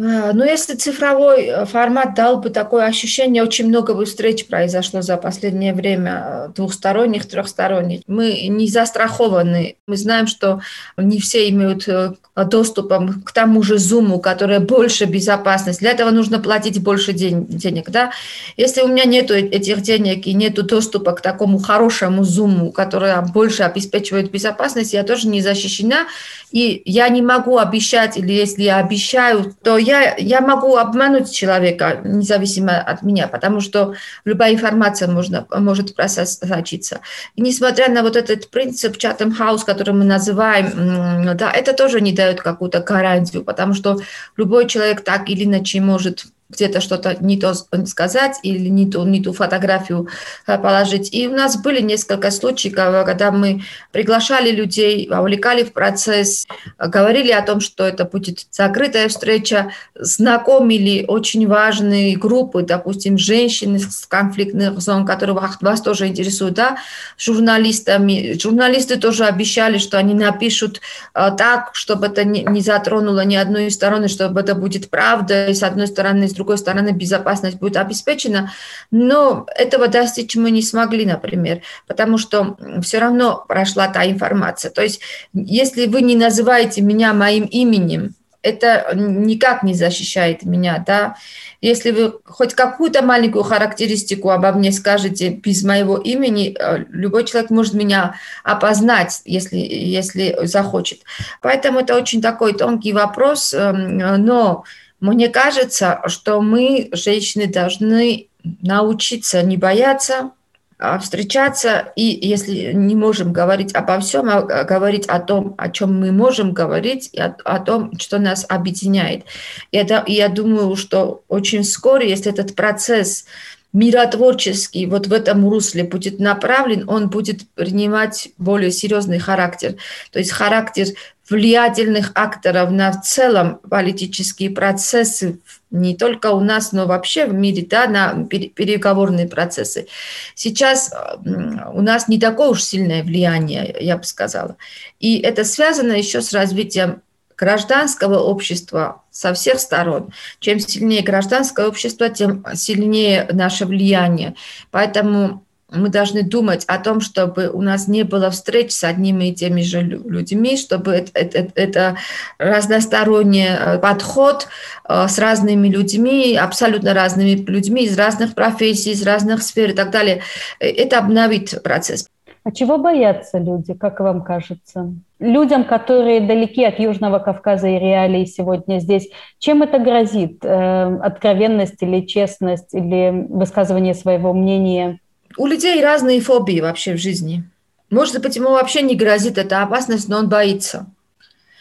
А, 0.00 0.32
ну, 0.32 0.44
если 0.44 0.74
цифровой 0.74 1.46
э, 1.46 1.64
формат 1.66 2.14
дал 2.14 2.36
бы 2.38 2.50
такое 2.50 2.84
ощущение, 2.84 3.42
очень 3.42 3.66
много 3.66 3.94
бы 3.94 4.04
встреч 4.04 4.46
произошло 4.46 5.02
за 5.02 5.16
последнее 5.16 5.74
время, 5.74 6.24
э, 6.24 6.48
двухсторонних, 6.54 7.26
трехсторонних. 7.26 8.02
Мы 8.06 8.46
не 8.48 8.68
застрахованы. 8.68 9.76
Мы 9.88 9.96
знаем, 9.96 10.28
что 10.28 10.60
не 10.96 11.18
все 11.18 11.48
имеют 11.48 11.88
э, 11.88 12.12
доступ 12.44 12.92
к 13.24 13.32
тому 13.32 13.62
же 13.64 13.76
Zoom, 13.76 14.20
который 14.20 14.60
больше 14.60 15.06
безопасность. 15.06 15.80
Для 15.80 15.90
этого 15.90 16.10
нужно 16.10 16.38
платить 16.38 16.80
больше 16.80 17.12
денег. 17.12 17.90
Да? 17.90 18.12
Если 18.56 18.82
у 18.82 18.88
меня 18.88 19.04
нет 19.04 19.32
этих 19.32 19.80
денег 19.80 20.28
и 20.28 20.32
нет 20.32 20.54
доступа 20.54 21.12
к 21.12 21.20
такому 21.20 21.58
хорошему 21.58 22.22
Zoom, 22.22 22.70
который 22.70 23.12
больше 23.32 23.64
обеспечивает 23.64 24.30
безопасность, 24.30 24.92
я 24.92 25.02
тоже 25.02 25.26
не 25.26 25.40
защищена. 25.40 26.06
И 26.50 26.82
я 26.86 27.08
не 27.08 27.20
могу 27.20 27.58
обещать, 27.58 28.16
или 28.16 28.32
если 28.32 28.62
я 28.62 28.78
обещаю, 28.78 29.54
то 29.62 29.76
я, 29.88 30.16
я 30.16 30.40
могу 30.40 30.76
обмануть 30.76 31.32
человека, 31.32 32.00
независимо 32.04 32.76
от 32.76 33.02
меня, 33.02 33.26
потому 33.26 33.60
что 33.60 33.94
любая 34.24 34.52
информация 34.52 35.08
можно, 35.08 35.46
может 35.50 35.96
просочиться. 35.96 37.00
Несмотря 37.36 37.88
на 37.88 38.02
вот 38.02 38.16
этот 38.16 38.50
принцип 38.50 38.96
Chatham 38.96 39.32
House, 39.38 39.64
который 39.64 39.94
мы 39.94 40.04
называем, 40.04 41.36
да, 41.36 41.50
это 41.50 41.72
тоже 41.72 42.00
не 42.00 42.12
дает 42.12 42.42
какую-то 42.42 42.80
гарантию, 42.80 43.44
потому 43.44 43.74
что 43.74 43.98
любой 44.36 44.66
человек 44.66 45.00
так 45.00 45.30
или 45.30 45.44
иначе 45.44 45.80
может 45.80 46.26
где-то 46.50 46.80
что-то 46.80 47.16
не 47.20 47.38
то 47.38 47.52
сказать 47.86 48.38
или 48.42 48.68
не 48.68 48.90
ту, 48.90 49.04
не 49.04 49.22
ту 49.22 49.34
фотографию 49.34 50.08
э, 50.46 50.58
положить. 50.58 51.12
И 51.12 51.28
у 51.28 51.32
нас 51.32 51.60
были 51.60 51.82
несколько 51.82 52.30
случаев, 52.30 52.74
когда 52.74 53.30
мы 53.30 53.62
приглашали 53.92 54.50
людей, 54.50 55.06
вовлекали 55.08 55.62
в 55.62 55.72
процесс, 55.72 56.46
говорили 56.78 57.32
о 57.32 57.42
том, 57.42 57.60
что 57.60 57.86
это 57.86 58.06
будет 58.06 58.46
закрытая 58.50 59.08
встреча, 59.08 59.72
знакомили 59.94 61.04
очень 61.06 61.46
важные 61.46 62.16
группы, 62.16 62.62
допустим, 62.62 63.18
женщин 63.18 63.76
из 63.76 64.06
конфликтных 64.06 64.80
зон, 64.80 65.04
которые 65.04 65.36
вас 65.60 65.82
тоже 65.82 66.06
интересуют, 66.06 66.54
да, 66.54 66.78
журналистами. 67.18 68.38
Журналисты 68.40 68.96
тоже 68.96 69.26
обещали, 69.26 69.76
что 69.76 69.98
они 69.98 70.14
напишут 70.14 70.80
э, 71.14 71.30
так, 71.36 71.74
чтобы 71.74 72.06
это 72.06 72.24
не, 72.24 72.60
затронуло 72.60 73.22
ни 73.26 73.36
одной 73.36 73.66
из 73.66 73.74
сторон, 73.74 74.08
чтобы 74.08 74.40
это 74.40 74.54
будет 74.54 74.88
правда, 74.88 75.48
и 75.48 75.54
с 75.54 75.62
одной 75.62 75.88
стороны, 75.88 76.26
с 76.26 76.37
другой 76.38 76.58
стороны 76.58 76.90
безопасность 76.90 77.58
будет 77.58 77.76
обеспечена, 77.76 78.52
но 78.90 79.46
этого 79.54 79.88
достичь 79.88 80.36
мы 80.36 80.50
не 80.50 80.62
смогли, 80.62 81.04
например, 81.04 81.60
потому 81.86 82.16
что 82.18 82.56
все 82.82 82.98
равно 82.98 83.44
прошла 83.46 83.88
та 83.88 84.08
информация. 84.08 84.70
То 84.70 84.82
есть 84.82 85.00
если 85.34 85.86
вы 85.86 86.02
не 86.02 86.16
называете 86.16 86.80
меня 86.80 87.12
моим 87.12 87.44
именем, 87.44 88.14
это 88.42 88.92
никак 88.94 89.62
не 89.62 89.74
защищает 89.74 90.44
меня, 90.44 90.82
да. 90.86 91.16
Если 91.60 91.90
вы 91.90 92.20
хоть 92.24 92.54
какую-то 92.54 93.02
маленькую 93.02 93.42
характеристику 93.42 94.30
обо 94.30 94.52
мне 94.52 94.70
скажете 94.70 95.30
без 95.30 95.64
моего 95.64 95.96
имени, 95.98 96.56
э, 96.56 96.84
любой 96.90 97.24
человек 97.24 97.50
может 97.50 97.74
меня 97.74 98.14
опознать, 98.44 99.22
если, 99.24 99.56
если 99.56 100.38
захочет. 100.44 101.00
Поэтому 101.42 101.80
это 101.80 101.96
очень 101.96 102.22
такой 102.22 102.54
тонкий 102.54 102.92
вопрос, 102.92 103.52
эм, 103.52 103.98
но 104.24 104.64
мне 105.00 105.28
кажется, 105.28 106.00
что 106.06 106.40
мы, 106.40 106.88
женщины, 106.92 107.46
должны 107.46 108.28
научиться 108.62 109.42
не 109.42 109.56
бояться, 109.56 110.32
а 110.80 110.98
встречаться, 111.00 111.92
и 111.96 112.04
если 112.04 112.72
не 112.72 112.94
можем 112.94 113.32
говорить 113.32 113.74
обо 113.74 113.98
всем, 113.98 114.28
а 114.30 114.42
говорить 114.62 115.06
о 115.06 115.18
том, 115.18 115.56
о 115.58 115.70
чем 115.70 115.98
мы 115.98 116.12
можем 116.12 116.52
говорить, 116.52 117.10
и 117.12 117.20
о, 117.20 117.36
о 117.44 117.58
том, 117.58 117.98
что 117.98 118.18
нас 118.18 118.46
объединяет. 118.48 119.24
И, 119.72 119.76
это, 119.76 120.04
я 120.06 120.28
думаю, 120.28 120.76
что 120.76 121.24
очень 121.26 121.64
скоро, 121.64 122.04
если 122.04 122.30
этот 122.30 122.54
процесс 122.54 123.24
миротворческий 123.72 124.86
вот 124.86 125.08
в 125.08 125.12
этом 125.12 125.48
русле 125.48 125.84
будет 125.84 126.20
направлен, 126.20 126.88
он 126.88 127.10
будет 127.10 127.48
принимать 127.54 128.28
более 128.38 128.70
серьезный 128.70 129.18
характер. 129.18 129.76
То 130.12 130.20
есть 130.20 130.30
характер 130.30 130.86
влиятельных 131.30 132.12
акторов 132.14 132.70
на 132.70 132.92
в 132.92 133.02
целом 133.02 133.60
политические 133.68 134.50
процессы 134.50 135.40
не 135.70 135.96
только 135.96 136.30
у 136.32 136.40
нас, 136.40 136.72
но 136.72 136.86
вообще 136.86 137.26
в 137.26 137.34
мире, 137.34 137.66
да, 137.68 137.86
на 137.86 138.24
переговорные 138.24 139.28
процессы. 139.28 139.86
Сейчас 140.34 140.92
у 141.24 141.82
нас 141.82 142.08
не 142.08 142.18
такое 142.18 142.48
уж 142.48 142.62
сильное 142.62 143.02
влияние, 143.02 143.76
я 143.78 143.98
бы 143.98 144.04
сказала. 144.04 144.56
И 144.98 145.18
это 145.18 145.44
связано 145.44 145.92
еще 145.92 146.22
с 146.22 146.32
развитием 146.32 147.02
гражданского 147.36 148.18
общества 148.18 149.02
со 149.10 149.32
всех 149.34 149.60
сторон. 149.60 150.12
Чем 150.40 150.58
сильнее 150.58 151.02
гражданское 151.02 151.66
общество, 151.66 152.08
тем 152.08 152.44
сильнее 152.54 153.28
наше 153.32 153.64
влияние. 153.64 154.34
Поэтому 154.70 155.44
мы 155.70 155.90
должны 155.90 156.22
думать 156.22 156.64
о 156.66 156.78
том, 156.78 157.00
чтобы 157.00 157.50
у 157.50 157.60
нас 157.60 157.88
не 157.88 158.02
было 158.02 158.30
встреч 158.30 158.72
с 158.72 158.84
одними 158.84 159.26
и 159.26 159.34
теми 159.34 159.60
же 159.60 159.82
людьми, 159.82 160.56
чтобы 160.56 160.92
это, 160.92 161.10
это, 161.14 161.52
это 161.54 161.96
разносторонний 162.38 163.48
э, 163.48 163.78
подход 163.78 164.48
э, 164.88 165.08
с 165.08 165.18
разными 165.18 165.68
людьми, 165.68 166.36
абсолютно 166.36 166.94
разными 166.94 167.34
людьми 167.34 167.84
из 167.84 167.98
разных 167.98 168.34
профессий, 168.34 168.92
из 168.92 169.06
разных 169.06 169.42
сфер 169.42 169.70
и 169.70 169.74
так 169.74 169.90
далее. 169.90 170.22
Э, 170.58 170.68
это 170.68 170.98
обновит 170.98 171.62
процесс. 171.62 172.08
А 172.44 172.50
чего 172.50 172.78
боятся 172.78 173.36
люди, 173.36 173.74
как 173.74 174.00
вам 174.00 174.22
кажется? 174.22 174.94
Людям, 175.18 175.64
которые 175.64 176.22
далеки 176.22 176.64
от 176.64 176.78
Южного 176.78 177.18
Кавказа 177.18 177.68
и 177.68 177.78
реалий 177.78 178.24
сегодня 178.24 178.78
здесь, 178.78 179.10
чем 179.38 179.62
это 179.62 179.78
грозит? 179.78 180.42
Откровенность 180.42 181.82
или 181.82 182.06
честность, 182.06 182.72
или 182.72 183.26
высказывание 183.28 183.92
своего 183.92 184.32
мнения? 184.32 184.98
У 185.38 185.46
людей 185.46 185.82
разные 185.82 186.20
фобии 186.20 186.60
вообще 186.60 186.94
в 186.94 186.98
жизни. 186.98 187.44
Может 187.90 188.20
быть, 188.20 188.36
ему 188.36 188.50
вообще 188.50 188.82
не 188.82 188.96
грозит 188.96 189.38
эта 189.38 189.62
опасность, 189.62 190.08
но 190.08 190.18
он 190.18 190.28
боится, 190.28 190.86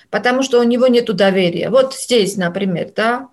потому 0.09 0.43
что 0.43 0.59
у 0.59 0.63
него 0.63 0.87
нет 0.87 1.05
доверия. 1.15 1.69
Вот 1.69 1.95
здесь, 1.95 2.35
например, 2.35 2.91
да, 2.95 3.29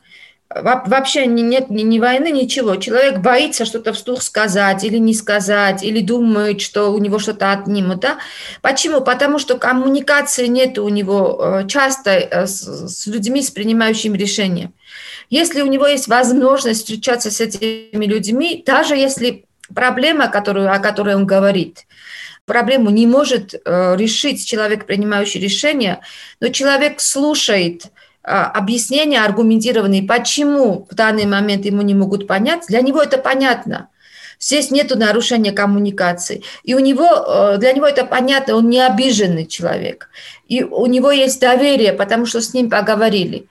вообще 0.51 1.26
нет 1.26 1.70
ни, 1.70 1.82
ни 1.82 1.99
войны, 1.99 2.30
ничего. 2.30 2.76
Человек 2.76 3.18
боится 3.18 3.64
что-то 3.64 3.92
вслух 3.92 4.22
сказать 4.22 4.84
или 4.84 4.99
не 4.99 5.14
сказать, 5.14 5.82
или 5.82 6.01
думает, 6.01 6.61
что 6.61 6.92
у 6.92 6.99
него 6.99 7.18
что-то 7.18 7.53
отнимут. 7.53 8.01
Да? 8.01 8.18
Почему? 8.62 9.01
Потому 9.01 9.38
что 9.38 9.59
коммуникации 9.59 10.47
нет 10.47 10.78
у 10.78 10.88
него 10.88 11.40
э, 11.40 11.66
часто 11.66 12.11
э, 12.11 12.47
с, 12.47 13.07
людьми, 13.07 13.42
с 13.42 13.51
принимающими 13.51 14.16
решения. 14.16 14.70
Если 15.30 15.62
у 15.62 15.66
него 15.66 15.86
есть 15.86 16.07
возможность 16.07 16.80
встречаться 16.80 17.30
с 17.30 17.40
этими 17.40 18.05
людьми, 18.05 18.62
даже 18.64 18.95
если 18.95 19.47
проблема, 19.73 20.29
которую, 20.29 20.73
о 20.73 20.79
которой 20.79 21.15
он 21.15 21.27
говорит, 21.27 21.87
проблему 22.47 22.91
не 22.91 23.07
может 23.07 23.55
э, 23.55 23.97
решить 23.97 24.45
человек, 24.45 24.87
принимающий 24.87 25.41
решение, 25.41 26.01
но 26.41 26.49
человек 26.49 27.01
слушает 27.01 27.87
э, 27.87 28.29
объяснения 28.31 29.25
аргументированные, 29.25 30.03
почему 30.03 30.87
в 30.91 30.95
данный 30.95 31.27
момент 31.27 31.65
ему 31.65 31.83
не 31.83 31.95
могут 31.95 32.27
понять, 32.27 32.65
для 32.69 32.81
него 32.81 33.03
это 33.03 33.19
понятно. 33.19 33.89
Здесь 34.41 34.71
нет 34.71 34.95
нарушения 34.95 35.53
коммуникации. 35.53 36.43
И 36.65 36.75
у 36.75 36.79
него, 36.79 37.09
э, 37.09 37.57
для 37.59 37.73
него 37.73 37.87
это 37.87 38.05
понятно, 38.05 38.57
он 38.57 38.69
не 38.69 38.81
обиженный 38.81 39.47
человек. 39.47 40.11
И 40.49 40.62
у 40.62 40.87
него 40.87 41.11
есть 41.11 41.41
доверие, 41.41 41.93
потому 41.93 42.27
что 42.27 42.41
с 42.41 42.53
ним 42.53 42.69
поговорили. 42.69 43.47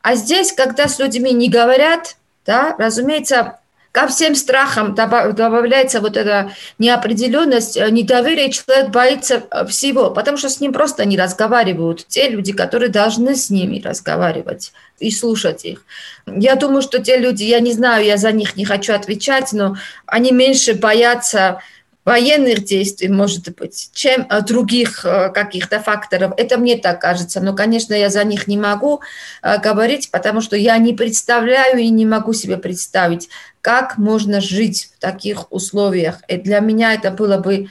А 0.00 0.14
здесь, 0.14 0.52
когда 0.52 0.88
с 0.88 0.98
людьми 0.98 1.32
не 1.32 1.50
говорят, 1.50 2.16
да, 2.46 2.74
разумеется, 2.78 3.57
ко 3.92 4.06
всем 4.06 4.34
страхам 4.34 4.94
добавляется 4.94 6.00
вот 6.00 6.16
эта 6.16 6.52
неопределенность, 6.78 7.76
э, 7.76 7.90
недоверие, 7.90 8.50
человек 8.50 8.90
боится 8.90 9.42
э, 9.50 9.66
всего, 9.66 10.10
потому 10.10 10.36
что 10.36 10.48
с 10.48 10.60
ним 10.60 10.72
просто 10.72 11.04
не 11.04 11.16
разговаривают 11.16 12.06
те 12.06 12.28
люди, 12.28 12.52
которые 12.52 12.90
должны 12.90 13.34
с 13.34 13.50
ними 13.50 13.80
разговаривать 13.80 14.72
и 14.98 15.10
слушать 15.10 15.64
их. 15.64 15.82
Я 16.26 16.56
думаю, 16.56 16.82
что 16.82 16.98
те 16.98 17.16
люди, 17.16 17.44
я 17.44 17.60
не 17.60 17.72
знаю, 17.72 18.04
я 18.04 18.16
за 18.16 18.32
них 18.32 18.56
не 18.56 18.64
хочу 18.64 18.92
отвечать, 18.92 19.52
но 19.52 19.76
они 20.06 20.32
меньше 20.32 20.74
боятся 20.74 21.60
военных 22.04 22.64
действий, 22.64 23.08
может 23.08 23.54
быть, 23.56 23.90
чем 23.92 24.26
э, 24.28 24.40
других 24.42 25.04
э, 25.04 25.30
каких-то 25.30 25.80
факторов. 25.80 26.32
Это 26.36 26.56
мне 26.56 26.76
так 26.76 27.00
кажется. 27.00 27.40
Но, 27.40 27.54
конечно, 27.54 27.94
я 27.94 28.08
за 28.08 28.24
них 28.24 28.46
не 28.46 28.56
могу 28.56 29.00
э, 29.42 29.58
говорить, 29.60 30.10
потому 30.10 30.40
что 30.40 30.56
я 30.56 30.78
не 30.78 30.94
представляю 30.94 31.78
и 31.78 31.88
не 31.90 32.06
могу 32.06 32.32
себе 32.32 32.56
представить, 32.56 33.28
как 33.60 33.98
можно 33.98 34.40
жить 34.40 34.90
в 34.96 35.00
таких 35.00 35.52
условиях. 35.52 36.20
И 36.28 36.36
для 36.38 36.60
меня 36.60 36.94
это 36.94 37.10
было 37.10 37.36
бы 37.38 37.68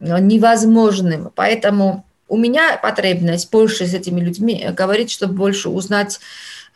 невозможным. 0.00 1.32
Поэтому 1.34 2.04
у 2.28 2.36
меня 2.36 2.76
потребность 2.76 3.50
больше 3.50 3.86
с 3.86 3.94
этими 3.94 4.20
людьми 4.20 4.68
говорить, 4.72 5.10
чтобы 5.10 5.34
больше 5.34 5.70
узнать 5.70 6.20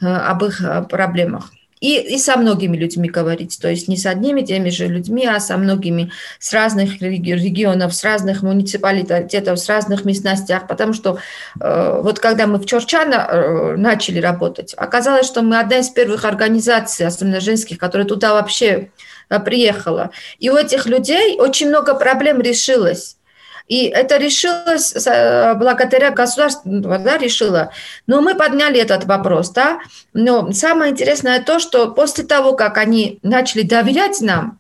об 0.01 0.45
их 0.45 0.61
проблемах 0.89 1.53
и, 1.83 2.15
и 2.15 2.19
со 2.19 2.37
многими 2.37 2.77
людьми 2.77 3.11
говорить, 3.11 3.59
то 3.61 3.69
есть 3.69 3.89
не 3.89 3.97
с 3.97 4.07
одними 4.07 4.43
теми 4.43 4.71
же 4.71 4.87
людьми, 4.87 5.27
а 5.27 5.41
со 5.41 5.57
многими 5.57 6.13
с 6.39 6.53
разных 6.53 7.03
регионов, 7.03 7.93
с 7.93 8.05
разных 8.05 8.43
муниципалитетов, 8.43 9.59
с 9.59 9.69
разных 9.69 10.05
местностях, 10.05 10.69
потому 10.69 10.93
что 10.93 11.19
э, 11.61 12.01
вот 12.01 12.21
когда 12.21 12.47
мы 12.47 12.59
в 12.59 12.67
Чорчана 12.67 13.27
э, 13.29 13.77
начали 13.77 14.21
работать, 14.21 14.75
оказалось, 14.77 15.27
что 15.27 15.43
мы 15.43 15.59
одна 15.59 15.79
из 15.79 15.91
первых 15.91 16.25
организаций, 16.25 17.05
особенно 17.05 17.41
женских, 17.41 17.79
которые 17.79 18.07
туда 18.07 18.35
вообще 18.35 18.91
э, 19.29 19.41
приехала. 19.41 20.13
И 20.39 20.51
у 20.51 20.57
этих 20.57 20.87
людей 20.87 21.37
очень 21.41 21.69
много 21.69 21.97
проблем 21.97 22.41
решилось. 22.41 23.17
И 23.69 23.87
это 23.87 24.17
решилось 24.17 24.95
э, 25.07 25.55
благодаря 25.55 26.11
государству, 26.11 26.71
да, 26.71 27.19
решило. 27.19 27.73
Но 28.07 28.21
мы 28.21 28.35
подняли 28.35 28.81
этот 28.81 29.05
вопрос, 29.05 29.51
да. 29.51 29.81
Но 30.13 30.53
самое 30.53 30.93
интересное 30.93 31.43
то, 31.43 31.59
что 31.59 31.91
после 31.93 32.25
того, 32.25 32.55
как 32.55 32.79
они 32.79 33.19
начали 33.23 33.63
доверять 33.63 34.21
нам, 34.21 34.59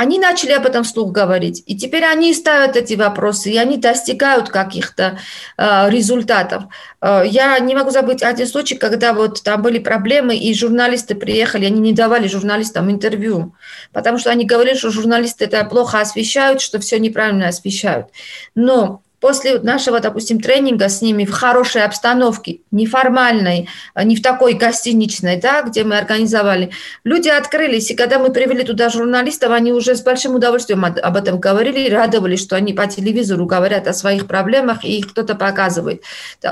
они 0.00 0.18
начали 0.18 0.52
об 0.52 0.64
этом 0.64 0.82
вслух 0.82 1.12
говорить. 1.12 1.62
И 1.66 1.76
теперь 1.76 2.04
они 2.04 2.32
ставят 2.32 2.74
эти 2.74 2.94
вопросы, 2.94 3.50
и 3.50 3.58
они 3.58 3.76
достигают 3.76 4.48
каких-то 4.48 5.18
э, 5.58 5.90
результатов. 5.90 6.64
Э, 7.02 7.22
я 7.26 7.58
не 7.58 7.74
могу 7.74 7.90
забыть 7.90 8.22
один 8.22 8.46
случай, 8.46 8.76
когда 8.76 9.12
вот 9.12 9.42
там 9.42 9.60
были 9.60 9.78
проблемы, 9.78 10.38
и 10.38 10.54
журналисты 10.54 11.14
приехали, 11.14 11.66
они 11.66 11.80
не 11.80 11.92
давали 11.92 12.28
журналистам 12.28 12.90
интервью, 12.90 13.54
потому 13.92 14.16
что 14.16 14.30
они 14.30 14.46
говорили, 14.46 14.74
что 14.74 14.90
журналисты 14.90 15.44
это 15.44 15.62
плохо 15.66 16.00
освещают, 16.00 16.62
что 16.62 16.80
все 16.80 16.98
неправильно 16.98 17.48
освещают. 17.48 18.06
Но 18.54 19.02
после 19.20 19.60
нашего, 19.60 20.00
допустим, 20.00 20.40
тренинга 20.40 20.88
с 20.88 21.02
ними 21.02 21.24
в 21.24 21.32
хорошей 21.32 21.84
обстановке, 21.84 22.60
неформальной, 22.70 23.68
а 23.94 24.04
не 24.04 24.16
в 24.16 24.22
такой 24.22 24.54
гостиничной, 24.54 25.36
да, 25.36 25.62
где 25.62 25.84
мы 25.84 25.98
организовали, 25.98 26.70
люди 27.04 27.28
открылись, 27.28 27.90
и 27.90 27.94
когда 27.94 28.18
мы 28.18 28.32
привели 28.32 28.64
туда 28.64 28.88
журналистов, 28.88 29.52
они 29.52 29.72
уже 29.72 29.94
с 29.94 30.02
большим 30.02 30.34
удовольствием 30.34 30.84
об 30.84 31.16
этом 31.16 31.38
говорили, 31.38 31.90
радовались, 31.90 32.40
что 32.40 32.56
они 32.56 32.72
по 32.72 32.86
телевизору 32.86 33.46
говорят 33.46 33.86
о 33.86 33.92
своих 33.92 34.26
проблемах, 34.26 34.84
и 34.84 34.98
их 34.98 35.10
кто-то 35.10 35.34
показывает. 35.34 36.02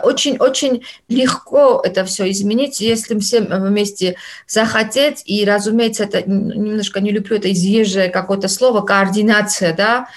Очень-очень 0.03 0.85
легко 1.09 1.81
это 1.83 2.05
все 2.05 2.31
изменить, 2.31 2.81
если 2.81 3.19
всем 3.19 3.47
вместе 3.47 4.17
захотеть, 4.47 5.23
и, 5.25 5.45
разумеется, 5.45 6.05
это 6.05 6.23
немножко 6.29 7.01
не 7.01 7.11
люблю 7.11 7.37
это 7.37 7.51
изъезжее 7.53 8.09
какое-то 8.09 8.49
слово, 8.49 8.83
координация, 8.83 9.73
да, 9.73 10.09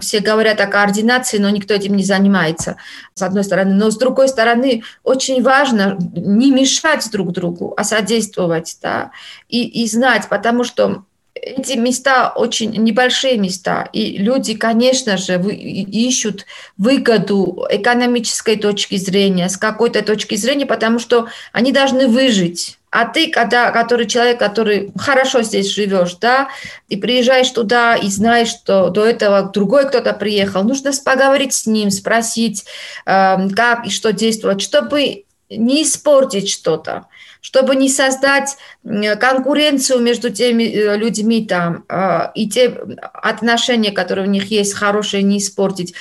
все 0.00 0.20
говорят 0.20 0.60
о 0.60 0.66
координации, 0.66 1.38
но 1.38 1.48
никто 1.50 1.74
этим 1.74 1.96
не 1.96 1.99
занимается, 2.02 2.76
с 3.14 3.22
одной 3.22 3.44
стороны. 3.44 3.74
Но 3.74 3.90
с 3.90 3.96
другой 3.96 4.28
стороны, 4.28 4.82
очень 5.02 5.42
важно 5.42 5.98
не 6.14 6.50
мешать 6.50 7.08
друг 7.10 7.32
другу, 7.32 7.74
а 7.76 7.84
содействовать, 7.84 8.76
да, 8.82 9.10
и, 9.48 9.82
и 9.82 9.86
знать, 9.86 10.28
потому 10.28 10.64
что 10.64 11.04
эти 11.34 11.76
места 11.78 12.32
очень 12.34 12.70
небольшие 12.72 13.38
места, 13.38 13.88
и 13.92 14.18
люди, 14.18 14.54
конечно 14.54 15.16
же, 15.16 15.40
ищут 15.40 16.46
выгоду 16.76 17.66
экономической 17.70 18.56
точки 18.56 18.96
зрения, 18.96 19.48
с 19.48 19.56
какой-то 19.56 20.02
точки 20.02 20.34
зрения, 20.34 20.66
потому 20.66 20.98
что 20.98 21.28
они 21.52 21.72
должны 21.72 22.08
выжить. 22.08 22.79
А 22.90 23.06
ты, 23.06 23.30
когда, 23.30 23.70
который 23.70 24.06
человек, 24.06 24.38
который 24.38 24.92
хорошо 24.98 25.42
здесь 25.42 25.72
живешь, 25.72 26.16
да, 26.16 26.48
и 26.88 26.96
приезжаешь 26.96 27.50
туда 27.50 27.94
и 27.94 28.08
знаешь, 28.08 28.48
что 28.48 28.88
до 28.88 29.04
этого 29.04 29.42
другой 29.42 29.86
кто-то 29.86 30.12
приехал, 30.12 30.64
нужно 30.64 30.90
поговорить 31.04 31.54
с 31.54 31.66
ним, 31.66 31.90
спросить, 31.90 32.64
э, 33.06 33.48
как 33.50 33.86
и 33.86 33.90
что 33.90 34.12
действовать, 34.12 34.60
чтобы 34.60 35.24
не 35.48 35.82
испортить 35.82 36.50
что-то 36.50 37.06
чтобы 37.40 37.74
не 37.74 37.88
создать 37.88 38.56
конкуренцию 38.84 40.00
между 40.00 40.30
теми 40.30 40.64
э, 40.64 40.96
людьми 40.98 41.46
там 41.46 41.84
а, 41.88 42.32
и 42.34 42.46
те 42.48 42.68
отношения, 42.68 43.92
которые 43.92 44.28
у 44.28 44.30
них 44.30 44.50
есть, 44.50 44.74
хорошие, 44.74 45.22
не 45.22 45.38
испортить. 45.38 45.94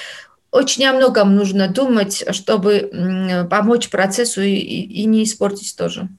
Очень 0.52 0.86
о 0.86 0.94
многом 0.94 1.36
нужно 1.36 1.70
думать, 1.70 2.26
чтобы 2.32 3.48
помочь 3.50 3.90
процессу 3.90 4.42
и, 4.42 4.54
и 4.54 5.06
не 5.06 5.24
испортить 5.24 5.76
тоже. 5.78 6.10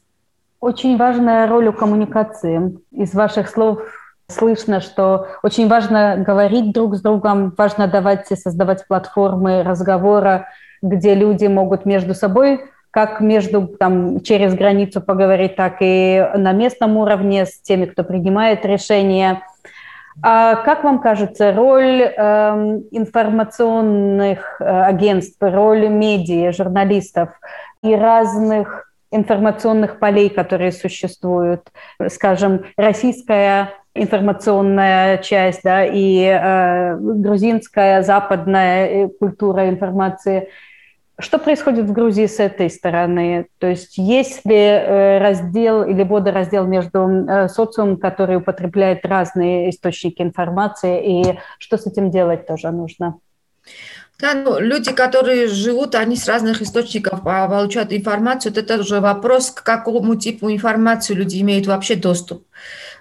Очень 0.61 0.98
важная 0.98 1.48
роль 1.48 1.68
у 1.68 1.72
коммуникации. 1.72 2.78
Из 2.92 3.14
ваших 3.14 3.48
слов 3.48 3.80
слышно, 4.28 4.80
что 4.80 5.26
очень 5.42 5.68
важно 5.68 6.16
говорить 6.18 6.72
друг 6.72 6.96
с 6.96 7.00
другом, 7.00 7.54
важно 7.56 7.88
давать 7.88 8.30
и 8.30 8.36
создавать 8.36 8.86
платформы 8.86 9.62
разговора, 9.62 10.48
где 10.82 11.14
люди 11.14 11.46
могут 11.46 11.86
между 11.86 12.14
собой 12.14 12.61
как 12.90 13.20
между 13.20 13.68
там, 13.68 14.20
через 14.20 14.54
границу 14.54 15.00
поговорить, 15.00 15.54
так 15.54 15.76
и 15.80 16.28
на 16.34 16.52
местном 16.52 16.96
уровне 16.96 17.46
с 17.46 17.61
теми, 17.61 17.84
кто 17.84 18.02
принимает 18.02 18.66
решения. 18.66 19.42
А 20.22 20.56
как 20.56 20.82
вам 20.82 20.98
кажется, 20.98 21.52
роль 21.52 22.02
э, 22.02 22.11
информационных 22.90 24.61
агентств, 24.61 25.36
роль 25.40 25.88
медиа, 25.88 26.50
журналистов 26.52 27.28
и 27.82 27.94
разных 27.94 28.89
информационных 29.11 29.98
полей, 29.98 30.30
которые 30.30 30.72
существуют. 30.72 31.70
Скажем, 32.08 32.64
российская 32.76 33.74
информационная 33.94 35.18
часть, 35.18 35.62
да, 35.64 35.84
и 35.84 36.22
э, 36.22 36.96
грузинская, 36.96 38.02
западная 38.02 38.86
э, 38.86 39.08
культура 39.08 39.68
информации. 39.68 40.48
Что 41.18 41.38
происходит 41.38 41.84
в 41.84 41.92
Грузии 41.92 42.26
с 42.26 42.38
этой 42.38 42.70
стороны? 42.70 43.46
То 43.58 43.66
есть 43.66 43.98
есть 43.98 44.46
ли 44.46 44.56
э, 44.56 45.18
раздел 45.18 45.82
или 45.82 46.02
водораздел 46.02 46.66
между 46.66 47.00
э, 47.00 47.48
социумом, 47.48 47.98
который 47.98 48.36
употребляет 48.36 49.04
разные 49.04 49.70
источники 49.70 50.22
информации, 50.22 51.22
и 51.22 51.38
что 51.58 51.76
с 51.76 51.86
этим 51.86 52.11
делать 52.11 52.46
тоже 52.46 52.70
нужно? 52.70 53.16
Да, 54.21 54.35
ну, 54.35 54.61
люди, 54.61 54.93
которые 54.93 55.49
живут, 55.49 55.95
они 55.95 56.16
с 56.16 56.29
разных 56.29 56.61
источников 56.61 57.23
получают 57.23 57.93
информацию. 57.93 58.53
Это 58.55 58.79
уже 58.79 59.01
вопрос, 59.01 59.51
к 59.51 59.62
какому 59.62 60.14
типу 60.16 60.51
информации 60.51 61.14
люди 61.14 61.41
имеют 61.41 61.66
вообще 61.66 61.95
доступ, 61.95 62.45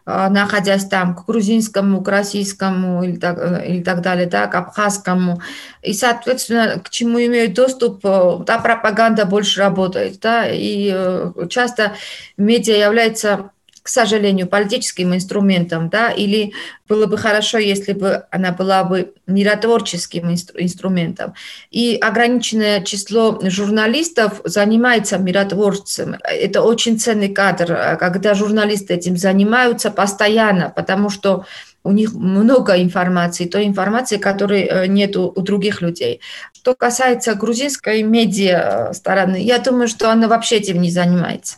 а, 0.06 0.30
находясь 0.30 0.86
там, 0.86 1.16
к 1.16 1.26
грузинскому, 1.26 2.02
к 2.02 2.08
российскому 2.08 3.04
или 3.04 3.18
так, 3.18 3.38
э, 3.38 3.68
или 3.68 3.84
так 3.84 4.02
далее, 4.02 4.28
да, 4.28 4.48
к 4.48 4.56
абхазскому. 4.56 5.42
И, 5.82 5.94
соответственно, 5.94 6.80
к 6.80 6.90
чему 6.90 7.20
имеют 7.20 7.54
доступ, 7.54 8.00
э, 8.06 8.44
та 8.46 8.60
пропаганда 8.60 9.26
больше 9.26 9.60
работает. 9.60 10.20
Да, 10.22 10.48
и 10.48 10.92
э, 10.94 11.34
часто 11.50 11.96
медиа 12.38 12.78
является 12.78 13.52
к 13.90 13.92
сожалению, 13.92 14.46
политическим 14.46 15.16
инструментом, 15.16 15.90
да, 15.90 16.12
или 16.12 16.54
было 16.88 17.08
бы 17.08 17.18
хорошо, 17.18 17.58
если 17.58 17.94
бы 17.94 18.24
она 18.30 18.52
была 18.52 18.84
бы 18.84 19.16
миротворческим 19.26 20.30
инструментом. 20.30 21.34
И 21.72 21.98
ограниченное 22.00 22.82
число 22.84 23.40
журналистов 23.42 24.42
занимается 24.44 25.18
миротворцем. 25.18 26.18
Это 26.24 26.62
очень 26.62 27.00
ценный 27.00 27.30
кадр, 27.30 27.98
когда 28.00 28.36
журналисты 28.36 28.94
этим 28.94 29.18
занимаются 29.18 29.90
постоянно, 29.90 30.70
потому 30.70 31.10
что 31.10 31.46
у 31.84 31.92
них 31.92 32.14
много 32.14 32.80
информации, 32.80 33.48
той 33.48 33.66
информации, 33.66 34.18
которой 34.18 34.66
э, 34.66 34.86
нет 34.86 35.18
у 35.18 35.32
других 35.42 35.82
людей. 35.82 36.22
Что 36.54 36.76
касается 36.76 37.34
грузинской 37.34 38.04
медиа 38.04 38.94
стороны, 38.94 39.42
я 39.42 39.58
думаю, 39.58 39.88
что 39.88 40.12
она 40.12 40.28
вообще 40.28 40.58
этим 40.58 40.80
не 40.80 40.92
занимается 40.92 41.56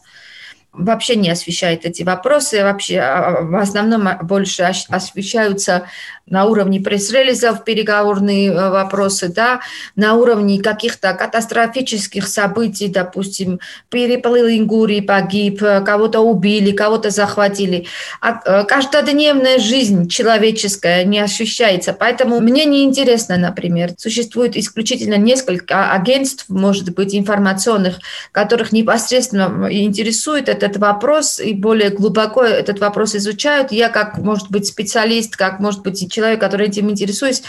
вообще 0.74 1.16
не 1.16 1.30
освещает 1.30 1.86
эти 1.86 2.04
вопросы, 2.04 2.64
вообще 2.64 3.00
а, 3.00 3.42
в 3.42 3.56
основном 3.56 4.08
больше 4.22 4.64
освещаются 4.64 5.88
на 6.32 6.46
уровне 6.46 6.80
пресс-релизов 6.80 7.64
переговорные 7.66 8.52
э, 8.52 8.70
вопросы, 8.70 9.28
да, 9.28 9.60
на 9.96 10.16
уровне 10.16 10.62
каких-то 10.62 11.14
катастрофических 11.14 12.26
событий, 12.28 12.88
допустим, 12.88 13.60
переплыл 13.90 14.48
Ингурий, 14.48 15.02
погиб, 15.02 15.62
э, 15.62 15.82
кого-то 15.82 16.22
убили, 16.22 16.72
кого-то 16.72 17.10
захватили. 17.10 17.86
А 18.22 18.40
э, 18.46 18.64
каждодневная 18.64 19.60
жизнь 19.60 20.08
человеческая 20.08 21.04
не 21.04 21.20
ощущается. 21.20 21.92
Поэтому 21.92 22.40
мне 22.40 22.64
не 22.64 22.86
интересно, 22.86 23.38
например, 23.38 23.92
существует 23.98 24.56
исключительно 24.56 25.16
несколько 25.16 25.92
агентств, 25.92 26.46
может 26.48 26.94
быть, 26.96 27.14
информационных, 27.14 28.00
которых 28.32 28.72
непосредственно 28.72 29.68
интересует 29.70 30.48
этот 30.64 30.78
вопрос 30.82 31.40
и 31.40 31.54
более 31.54 31.90
глубоко 31.90 32.44
этот 32.44 32.80
вопрос 32.80 33.16
изучают. 33.16 33.72
Я 33.72 33.90
как, 33.90 34.18
может 34.18 34.50
быть, 34.50 34.66
специалист, 34.66 35.36
как, 35.36 35.60
может 35.60 35.82
быть, 35.82 36.12
человек, 36.12 36.32
человек, 36.32 36.40
который 36.40 36.68
этим 36.68 36.90
интересуюсь, 36.90 37.44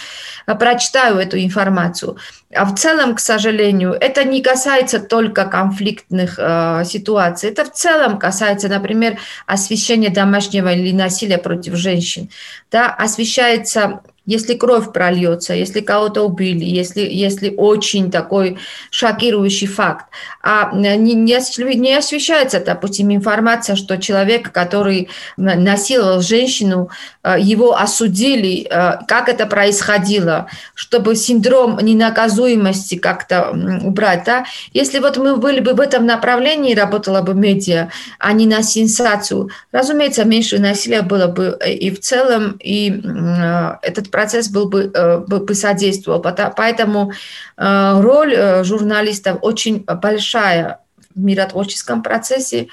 э, 0.46 0.54
прочитаю 0.54 1.16
эту 1.18 1.38
информацию. 1.38 2.16
А 2.54 2.64
в 2.64 2.74
целом, 2.74 3.14
к 3.14 3.20
сожалению, 3.20 3.92
это 3.92 4.24
не 4.24 4.42
касается 4.42 4.98
только 4.98 5.44
конфликтных 5.44 6.38
э, 6.38 6.84
ситуаций. 6.84 7.50
Это 7.50 7.64
в 7.64 7.72
целом 7.72 8.18
касается, 8.18 8.68
например, 8.68 9.18
освещения 9.46 10.10
домашнего 10.10 10.72
или 10.72 10.92
насилия 10.92 11.38
против 11.38 11.74
женщин. 11.74 12.28
Да, 12.70 12.88
освещается 12.88 14.00
если 14.24 14.54
кровь 14.54 14.92
прольется, 14.92 15.52
если 15.54 15.80
кого-то 15.80 16.22
убили, 16.22 16.64
если, 16.64 17.00
если 17.00 17.52
очень 17.56 18.10
такой 18.10 18.58
шокирующий 18.90 19.66
факт. 19.66 20.06
А 20.42 20.70
не, 20.72 20.96
не, 20.96 21.14
не 21.14 21.94
освещается, 21.94 22.60
допустим, 22.60 23.12
информация, 23.12 23.74
что 23.74 23.98
человек, 23.98 24.52
который 24.52 25.08
насиловал 25.36 26.20
женщину, 26.20 26.90
э, 27.24 27.36
его 27.40 27.76
осудили, 27.76 28.66
э, 28.70 29.04
как 29.08 29.28
это 29.28 29.46
происходило, 29.46 30.46
чтобы 30.74 31.16
синдром 31.16 31.78
ненаказуемости 31.82 32.98
как-то 32.98 33.50
убрать. 33.82 34.22
Да? 34.24 34.44
Если 34.72 35.00
вот 35.00 35.16
мы 35.16 35.36
были 35.36 35.58
бы 35.58 35.74
в 35.74 35.80
этом 35.80 36.06
направлении, 36.06 36.76
работала 36.76 37.22
бы 37.22 37.34
медиа, 37.34 37.88
а 38.20 38.32
не 38.32 38.46
на 38.46 38.62
сенсацию, 38.62 39.50
разумеется, 39.72 40.24
меньше 40.24 40.60
насилия 40.60 41.02
было 41.02 41.26
бы 41.26 41.58
и 41.66 41.90
в 41.90 41.98
целом, 42.00 42.56
и 42.62 43.02
этот 43.82 44.11
процесс 44.12 44.48
был 44.48 44.68
бы, 44.68 44.92
э, 44.94 45.18
бы 45.18 45.54
содействовал. 45.54 46.22
Поэтому 46.22 47.12
э, 47.56 48.00
роль 48.00 48.34
э, 48.34 48.62
журналистов 48.62 49.38
очень 49.42 49.84
большая 49.84 50.78
в 51.14 51.20
миротворческом 51.20 52.02
процессе 52.02 52.68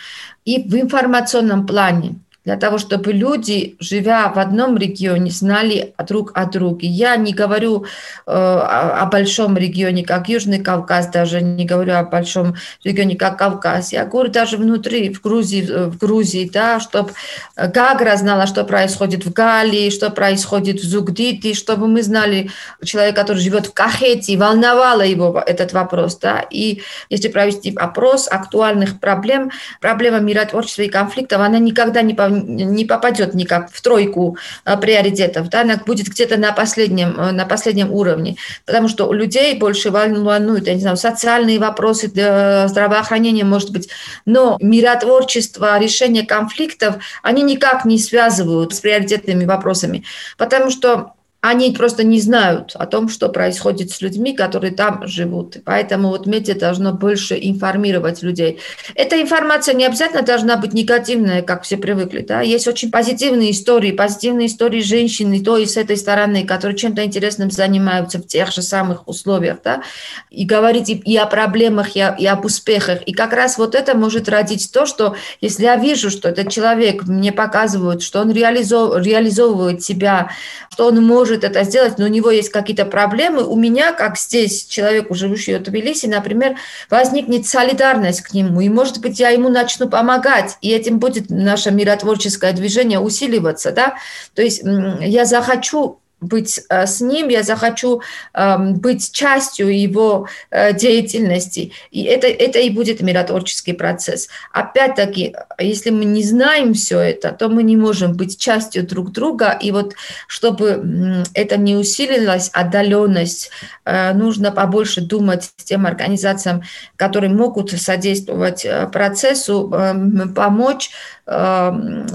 и 0.45 0.69
в 0.69 0.75
информационном 0.75 1.65
плане 1.65 2.15
для 2.45 2.55
того, 2.55 2.77
чтобы 2.77 3.11
люди, 3.11 3.75
живя 3.79 4.29
в 4.29 4.39
одном 4.39 4.77
регионе, 4.77 5.29
знали 5.29 5.93
друг 6.07 6.31
о 6.35 6.45
друге. 6.45 6.87
Я 6.87 7.15
не 7.17 7.33
говорю 7.33 7.85
э, 8.25 8.31
о, 8.31 9.05
большом 9.11 9.57
регионе, 9.57 10.03
как 10.03 10.29
Южный 10.29 10.59
Кавказ, 10.59 11.07
даже 11.07 11.41
не 11.41 11.65
говорю 11.65 11.95
о 11.95 12.03
большом 12.03 12.55
регионе, 12.83 13.15
как 13.15 13.37
Кавказ. 13.37 13.91
Я 13.91 14.05
говорю 14.05 14.31
даже 14.31 14.57
внутри, 14.57 15.13
в 15.13 15.21
Грузии, 15.21 15.61
в 15.61 15.97
Грузии 15.97 16.49
да, 16.51 16.79
чтобы 16.79 17.11
Гагра 17.55 18.15
знала, 18.15 18.47
что 18.47 18.63
происходит 18.63 19.25
в 19.25 19.33
Галии, 19.33 19.89
что 19.89 20.09
происходит 20.09 20.79
в 20.79 20.83
Зугдите, 20.83 21.53
чтобы 21.53 21.87
мы 21.87 22.01
знали 22.03 22.49
человека, 22.83 23.21
который 23.21 23.39
живет 23.39 23.67
в 23.67 23.73
Кахете, 23.73 24.37
волновало 24.37 25.01
его 25.01 25.43
этот 25.45 25.73
вопрос. 25.73 26.17
Да. 26.17 26.45
И 26.49 26.81
если 27.09 27.27
провести 27.27 27.75
опрос 27.75 28.27
актуальных 28.31 28.99
проблем, 28.99 29.51
проблема 29.81 30.19
миротворчества 30.19 30.83
и 30.83 30.89
конфликтов, 30.89 31.41
она 31.41 31.59
никогда 31.59 32.01
не 32.01 32.13
не 32.29 32.85
попадет 32.85 33.33
никак 33.33 33.71
в 33.71 33.81
тройку 33.81 34.37
а, 34.65 34.77
приоритетов, 34.77 35.49
да, 35.49 35.61
она 35.61 35.77
будет 35.85 36.07
где-то 36.07 36.37
на 36.37 36.51
последнем, 36.51 37.19
э, 37.19 37.31
на 37.31 37.45
последнем 37.45 37.91
уровне, 37.91 38.35
потому 38.65 38.87
что 38.87 39.05
у 39.07 39.13
людей 39.13 39.57
больше 39.57 39.91
волнуют, 39.91 40.67
я 40.67 40.75
не 40.75 40.81
знаю, 40.81 40.97
социальные 40.97 41.59
вопросы, 41.59 42.07
здравоохранение, 42.07 43.45
может 43.45 43.71
быть, 43.71 43.89
но 44.25 44.57
миротворчество, 44.61 45.79
решение 45.79 46.25
конфликтов, 46.25 46.95
они 47.23 47.43
никак 47.43 47.85
не 47.85 47.99
связывают 47.99 48.73
с 48.73 48.79
приоритетными 48.79 49.45
вопросами, 49.45 50.03
потому 50.37 50.71
что 50.71 51.13
они 51.41 51.71
просто 51.71 52.03
не 52.03 52.19
знают 52.19 52.71
о 52.75 52.85
том, 52.85 53.07
что 53.07 53.29
происходит 53.29 53.91
с 53.91 54.01
людьми, 54.01 54.35
которые 54.35 54.73
там 54.73 55.07
живут. 55.07 55.57
Поэтому 55.63 56.09
вот 56.09 56.25
медиа 56.25 56.53
должно 56.53 56.91
больше 56.91 57.39
информировать 57.41 58.21
людей. 58.21 58.59
Эта 58.93 59.21
информация 59.21 59.73
не 59.73 59.85
обязательно 59.85 60.21
должна 60.21 60.57
быть 60.57 60.73
негативная, 60.73 61.41
как 61.41 61.63
все 61.63 61.77
привыкли. 61.77 62.25
Да? 62.27 62.41
Есть 62.41 62.67
очень 62.67 62.91
позитивные 62.91 63.51
истории, 63.51 63.93
позитивные 63.93 64.47
истории 64.47 64.81
женщин 64.81 65.31
и 65.31 65.41
то, 65.41 65.57
и 65.57 65.65
с 65.65 65.77
этой 65.77 65.95
стороны, 65.95 66.45
которые 66.45 66.77
чем-то 66.77 67.05
интересным 67.05 67.51
занимаются 67.51 68.17
в 68.17 68.27
тех 68.27 68.51
же 68.51 68.61
самых 68.61 69.07
условиях. 69.07 69.59
Да? 69.63 69.83
И 70.29 70.43
говорить 70.43 70.89
и 70.89 71.15
о 71.15 71.25
проблемах, 71.25 71.95
и, 71.95 72.01
о, 72.01 72.15
и 72.19 72.25
об 72.25 72.43
успехах. 72.43 73.01
И 73.03 73.13
как 73.13 73.31
раз 73.31 73.57
вот 73.57 73.75
это 73.75 73.95
может 73.95 74.27
родить 74.27 74.69
то, 74.73 74.85
что 74.85 75.15
если 75.39 75.63
я 75.63 75.77
вижу, 75.77 76.09
что 76.09 76.27
этот 76.27 76.49
человек 76.49 77.03
мне 77.03 77.31
показывает, 77.31 78.01
что 78.01 78.19
он 78.19 78.33
реализов, 78.33 79.01
реализовывает 79.05 79.81
себя, 79.81 80.31
что 80.69 80.87
он 80.87 81.05
может 81.05 81.28
может 81.29 81.43
это 81.43 81.63
сделать, 81.63 81.97
но 81.97 82.05
у 82.05 82.09
него 82.09 82.31
есть 82.31 82.49
какие-то 82.49 82.85
проблемы, 82.85 83.43
у 83.43 83.55
меня, 83.55 83.93
как 83.93 84.17
здесь 84.17 84.65
человек, 84.65 85.07
живущий 85.11 85.55
в 85.55 85.63
Тбилиси, 85.63 86.07
например, 86.07 86.55
возникнет 86.89 87.45
солидарность 87.45 88.21
к 88.21 88.33
нему, 88.33 88.61
и, 88.61 88.69
может 88.69 88.99
быть, 88.99 89.19
я 89.19 89.29
ему 89.29 89.49
начну 89.49 89.87
помогать, 89.87 90.57
и 90.61 90.71
этим 90.71 90.99
будет 90.99 91.29
наше 91.29 91.71
миротворческое 91.71 92.53
движение 92.53 92.99
усиливаться, 92.99 93.71
да, 93.71 93.95
то 94.33 94.41
есть 94.41 94.61
я 94.63 95.25
захочу 95.25 95.99
быть 96.21 96.59
э, 96.69 96.85
с 96.85 97.01
ним, 97.01 97.29
я 97.29 97.43
захочу 97.43 98.01
эм, 98.33 98.75
быть 98.75 99.11
частью 99.11 99.77
его 99.77 100.27
э, 100.49 100.73
деятельности. 100.73 101.71
И 101.91 102.03
это, 102.03 102.27
это 102.27 102.59
и 102.59 102.69
будет 102.69 103.01
миротворческий 103.01 103.73
процесс. 103.73 104.27
Опять-таки, 104.51 105.35
если 105.57 105.89
мы 105.91 106.05
не 106.05 106.23
знаем 106.23 106.73
все 106.73 106.99
это, 106.99 107.31
то 107.31 107.49
мы 107.49 107.63
не 107.63 107.77
можем 107.77 108.13
быть 108.13 108.37
частью 108.37 108.85
друг 108.85 109.11
друга. 109.11 109.57
И 109.61 109.71
вот 109.71 109.93
чтобы 110.27 111.23
это 111.33 111.57
не 111.57 111.75
усилилась 111.75 112.49
отдаленность, 112.53 113.51
э, 113.85 114.13
нужно 114.13 114.51
побольше 114.51 115.01
думать 115.01 115.49
тем 115.63 115.85
организациям, 115.85 116.63
которые 116.95 117.31
могут 117.31 117.71
содействовать 117.71 118.65
процессу, 118.91 119.71
эм, 119.73 120.33
помочь 120.33 120.91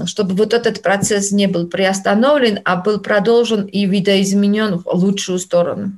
чтобы 0.05 0.35
вот 0.35 0.53
этот 0.53 0.81
процесс 0.81 1.31
не 1.31 1.47
был 1.47 1.67
приостановлен, 1.67 2.59
а 2.65 2.75
был 2.75 2.99
продолжен 2.99 3.65
и 3.65 3.85
видоизменен 3.85 4.79
в 4.79 4.87
лучшую 4.93 5.39
сторону. 5.39 5.93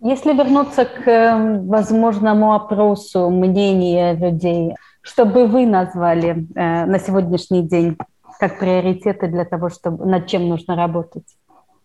Если 0.00 0.34
вернуться 0.34 0.84
к 0.84 1.08
эм, 1.08 1.66
возможному 1.66 2.52
опросу 2.52 3.30
мнения 3.30 4.12
людей, 4.12 4.74
что 5.00 5.24
бы 5.24 5.46
вы 5.46 5.64
назвали 5.64 6.46
э, 6.54 6.84
на 6.84 6.98
сегодняшний 6.98 7.62
день 7.62 7.96
как 8.38 8.58
приоритеты 8.58 9.28
для 9.28 9.46
того, 9.46 9.70
чтобы 9.70 10.04
над 10.04 10.26
чем 10.26 10.48
нужно 10.48 10.76
работать? 10.76 11.24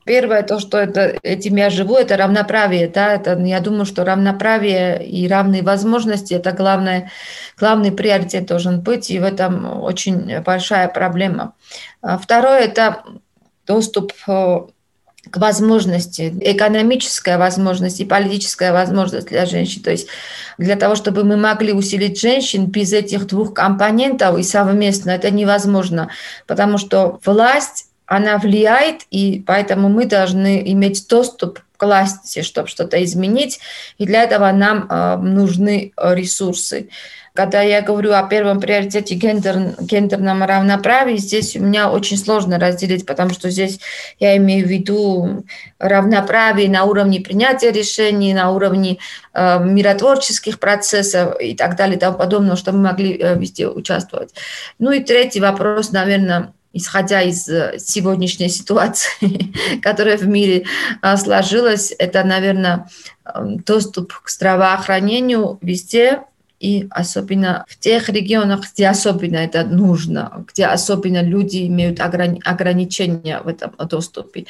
Первое, 0.05 0.43
то, 0.43 0.59
что 0.59 0.77
это, 0.77 1.17
этим 1.23 1.57
я 1.57 1.69
живу, 1.69 1.95
это 1.95 2.17
равноправие. 2.17 2.87
Да? 2.87 3.13
Это, 3.13 3.37
я 3.39 3.59
думаю, 3.59 3.85
что 3.85 4.03
равноправие 4.03 5.05
и 5.05 5.27
равные 5.27 5.61
возможности– 5.61 6.33
это 6.35 6.51
главное, 6.51 7.11
главный 7.57 7.91
приоритет 7.91 8.45
должен 8.45 8.81
быть, 8.81 9.11
и 9.11 9.19
в 9.19 9.23
этом 9.23 9.81
очень 9.83 10.41
большая 10.41 10.87
проблема. 10.87 11.53
А 12.01 12.17
второе– 12.17 12.59
это 12.61 13.03
доступ 13.67 14.13
э, 14.27 14.59
к 15.29 15.37
возможности, 15.37 16.33
экономическая 16.41 17.37
возможность 17.37 17.99
и 17.99 18.05
политическая 18.05 18.71
возможность 18.71 19.27
для 19.27 19.45
женщин. 19.45 19.83
То 19.83 19.91
есть 19.91 20.07
для 20.57 20.75
того, 20.75 20.95
чтобы 20.95 21.23
мы 21.23 21.37
могли 21.37 21.73
усилить 21.73 22.19
женщин 22.19 22.65
без 22.65 22.93
этих 22.93 23.27
двух 23.27 23.53
компонентов 23.53 24.37
и 24.37 24.43
совместно, 24.43 25.11
это 25.11 25.29
невозможно, 25.29 26.09
потому 26.47 26.77
что 26.77 27.19
власть, 27.25 27.88
она 28.09 28.39
влияет, 28.39 29.03
и 29.11 29.43
поэтому 29.45 29.87
мы 29.87 30.05
должны 30.05 30.63
иметь 30.71 31.07
доступ 31.07 31.59
к 31.77 31.83
власти, 31.83 32.41
чтобы 32.41 32.67
что-то 32.67 33.01
изменить, 33.03 33.59
и 33.99 34.05
для 34.05 34.23
этого 34.23 34.51
нам 34.51 34.87
э, 34.89 35.17
нужны 35.17 35.93
ресурсы. 35.95 36.89
Когда 37.33 37.61
я 37.61 37.81
говорю 37.81 38.13
о 38.13 38.23
первом 38.23 38.59
приоритете 38.59 39.13
гендер, 39.13 39.75
гендерном 39.79 40.43
равноправии, 40.43 41.17
здесь 41.17 41.55
у 41.55 41.61
меня 41.61 41.89
очень 41.91 42.17
сложно 42.17 42.59
разделить, 42.59 43.05
потому 43.05 43.29
что 43.29 43.49
здесь 43.51 43.79
я 44.19 44.35
имею 44.37 44.65
в 44.65 44.69
виду 44.69 45.45
равноправие 45.77 46.67
на 46.67 46.83
уровне 46.85 47.21
принятия 47.21 47.71
решений, 47.71 48.33
на 48.33 48.51
уровне 48.51 48.97
э, 49.33 49.63
миротворческих 49.63 50.59
процессов 50.59 51.39
и 51.39 51.55
так 51.55 51.75
далее 51.77 51.95
и 51.95 51.99
тому 51.99 52.17
подобное, 52.17 52.55
чтобы 52.55 52.79
мы 52.79 52.89
могли 52.89 53.17
э, 53.17 53.37
везде 53.37 53.67
участвовать. 53.67 54.33
Ну 54.79 54.91
и 54.91 54.99
третий 54.99 55.39
вопрос, 55.39 55.91
наверное, 55.91 56.53
исходя 56.73 57.21
из 57.21 57.47
э, 57.49 57.77
сегодняшней 57.79 58.49
ситуации, 58.49 59.51
которая 59.81 60.17
в 60.17 60.27
мире 60.27 60.65
э, 61.01 61.17
сложилась, 61.17 61.93
это, 61.97 62.23
наверное, 62.23 62.89
э, 63.25 63.57
доступ 63.65 64.13
к 64.13 64.29
здравоохранению 64.29 65.57
везде, 65.61 66.23
и 66.59 66.87
особенно 66.91 67.65
в 67.67 67.79
тех 67.79 68.09
регионах, 68.09 68.71
где 68.71 68.87
особенно 68.87 69.37
это 69.37 69.63
нужно, 69.63 70.45
где 70.47 70.65
особенно 70.65 71.21
люди 71.21 71.65
имеют 71.67 71.99
ограни- 71.99 72.41
ограничения 72.43 73.41
в 73.41 73.47
этом 73.47 73.73
доступе. 73.87 74.45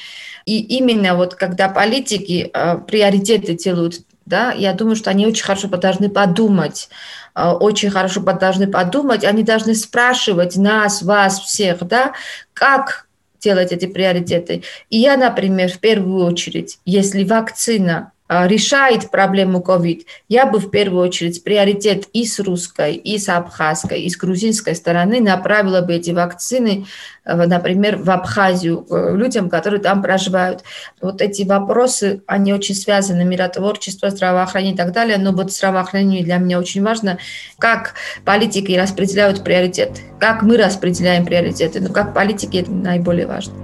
И 0.45 0.59
именно 0.77 1.15
вот 1.15 1.35
когда 1.35 1.69
политики 1.69 2.49
э, 2.51 2.77
приоритеты 2.79 3.55
делают, 3.55 4.01
да, 4.25 4.51
я 4.51 4.73
думаю, 4.73 4.95
что 4.95 5.09
они 5.09 5.27
очень 5.27 5.43
хорошо 5.43 5.67
должны 5.67 6.09
подумать, 6.09 6.89
э, 7.35 7.47
очень 7.47 7.91
хорошо 7.91 8.21
должны 8.21 8.67
подумать, 8.67 9.23
они 9.23 9.43
должны 9.43 9.75
спрашивать 9.75 10.57
нас, 10.57 11.03
вас 11.03 11.39
всех, 11.39 11.87
да, 11.87 12.13
как 12.53 13.07
делать 13.39 13.71
эти 13.71 13.85
приоритеты. 13.85 14.63
И 14.89 14.97
я, 14.97 15.15
например, 15.15 15.71
в 15.71 15.79
первую 15.79 16.25
очередь, 16.25 16.79
если 16.85 17.23
вакцина 17.23 18.11
решает 18.29 19.09
проблему 19.09 19.59
COVID, 19.59 20.05
я 20.27 20.45
бы 20.45 20.59
в 20.59 20.69
первую 20.69 21.03
очередь 21.03 21.43
приоритет 21.43 22.05
и 22.13 22.25
с 22.25 22.39
русской, 22.39 22.93
и 22.93 23.17
с 23.17 23.27
абхазской, 23.27 24.01
и 24.01 24.09
с 24.09 24.17
грузинской 24.17 24.75
стороны 24.75 25.19
направила 25.19 25.81
бы 25.81 25.95
эти 25.95 26.11
вакцины, 26.11 26.85
э, 27.25 27.35
например, 27.35 27.97
в 27.97 28.09
Абхазию 28.11 28.85
э, 28.89 29.15
людям, 29.15 29.49
которые 29.49 29.81
там 29.81 30.03
проживают. 30.03 30.63
Вот 31.01 31.21
эти 31.21 31.41
вопросы, 31.43 32.21
они 32.27 32.53
очень 32.53 32.75
связаны, 32.75 33.25
миротворчество, 33.25 34.11
здравоохранение 34.11 34.75
и 34.75 34.77
так 34.77 34.91
далее, 34.91 35.17
но 35.17 35.31
вот 35.31 35.51
здравоохранение 35.51 36.23
для 36.23 36.37
меня 36.37 36.59
очень 36.59 36.83
важно, 36.83 37.17
как 37.57 37.95
политики 38.25 38.73
распределяют 38.73 39.43
приоритет, 39.43 40.01
как 40.19 40.43
мы 40.43 40.57
распределяем 40.57 41.25
приоритеты, 41.25 41.81
но 41.81 41.91
как 41.91 42.13
политики 42.13 42.57
это 42.57 42.71
наиболее 42.71 43.25
важно. 43.25 43.55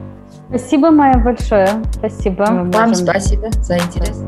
Спасибо, 0.49 0.89
Майя, 0.89 1.18
большое. 1.18 1.70
Спасибо. 1.93 2.43
Вам 2.43 2.72
Можем... 2.72 2.95
спасибо 2.95 3.51
за 3.51 3.78
интерес. 3.78 4.22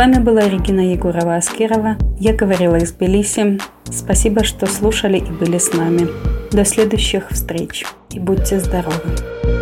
Вами 0.00 0.18
была 0.18 0.48
Регина 0.48 0.94
Егорова-Аскерова. 0.94 1.98
Я 2.18 2.32
говорила 2.32 2.76
из 2.76 2.90
Тбилиси. 2.92 3.58
Спасибо, 3.90 4.44
что 4.44 4.64
слушали 4.64 5.18
и 5.18 5.30
были 5.30 5.58
с 5.58 5.74
нами. 5.74 6.08
До 6.52 6.64
следующих 6.64 7.28
встреч. 7.28 7.84
И 8.08 8.18
будьте 8.18 8.60
здоровы. 8.60 9.59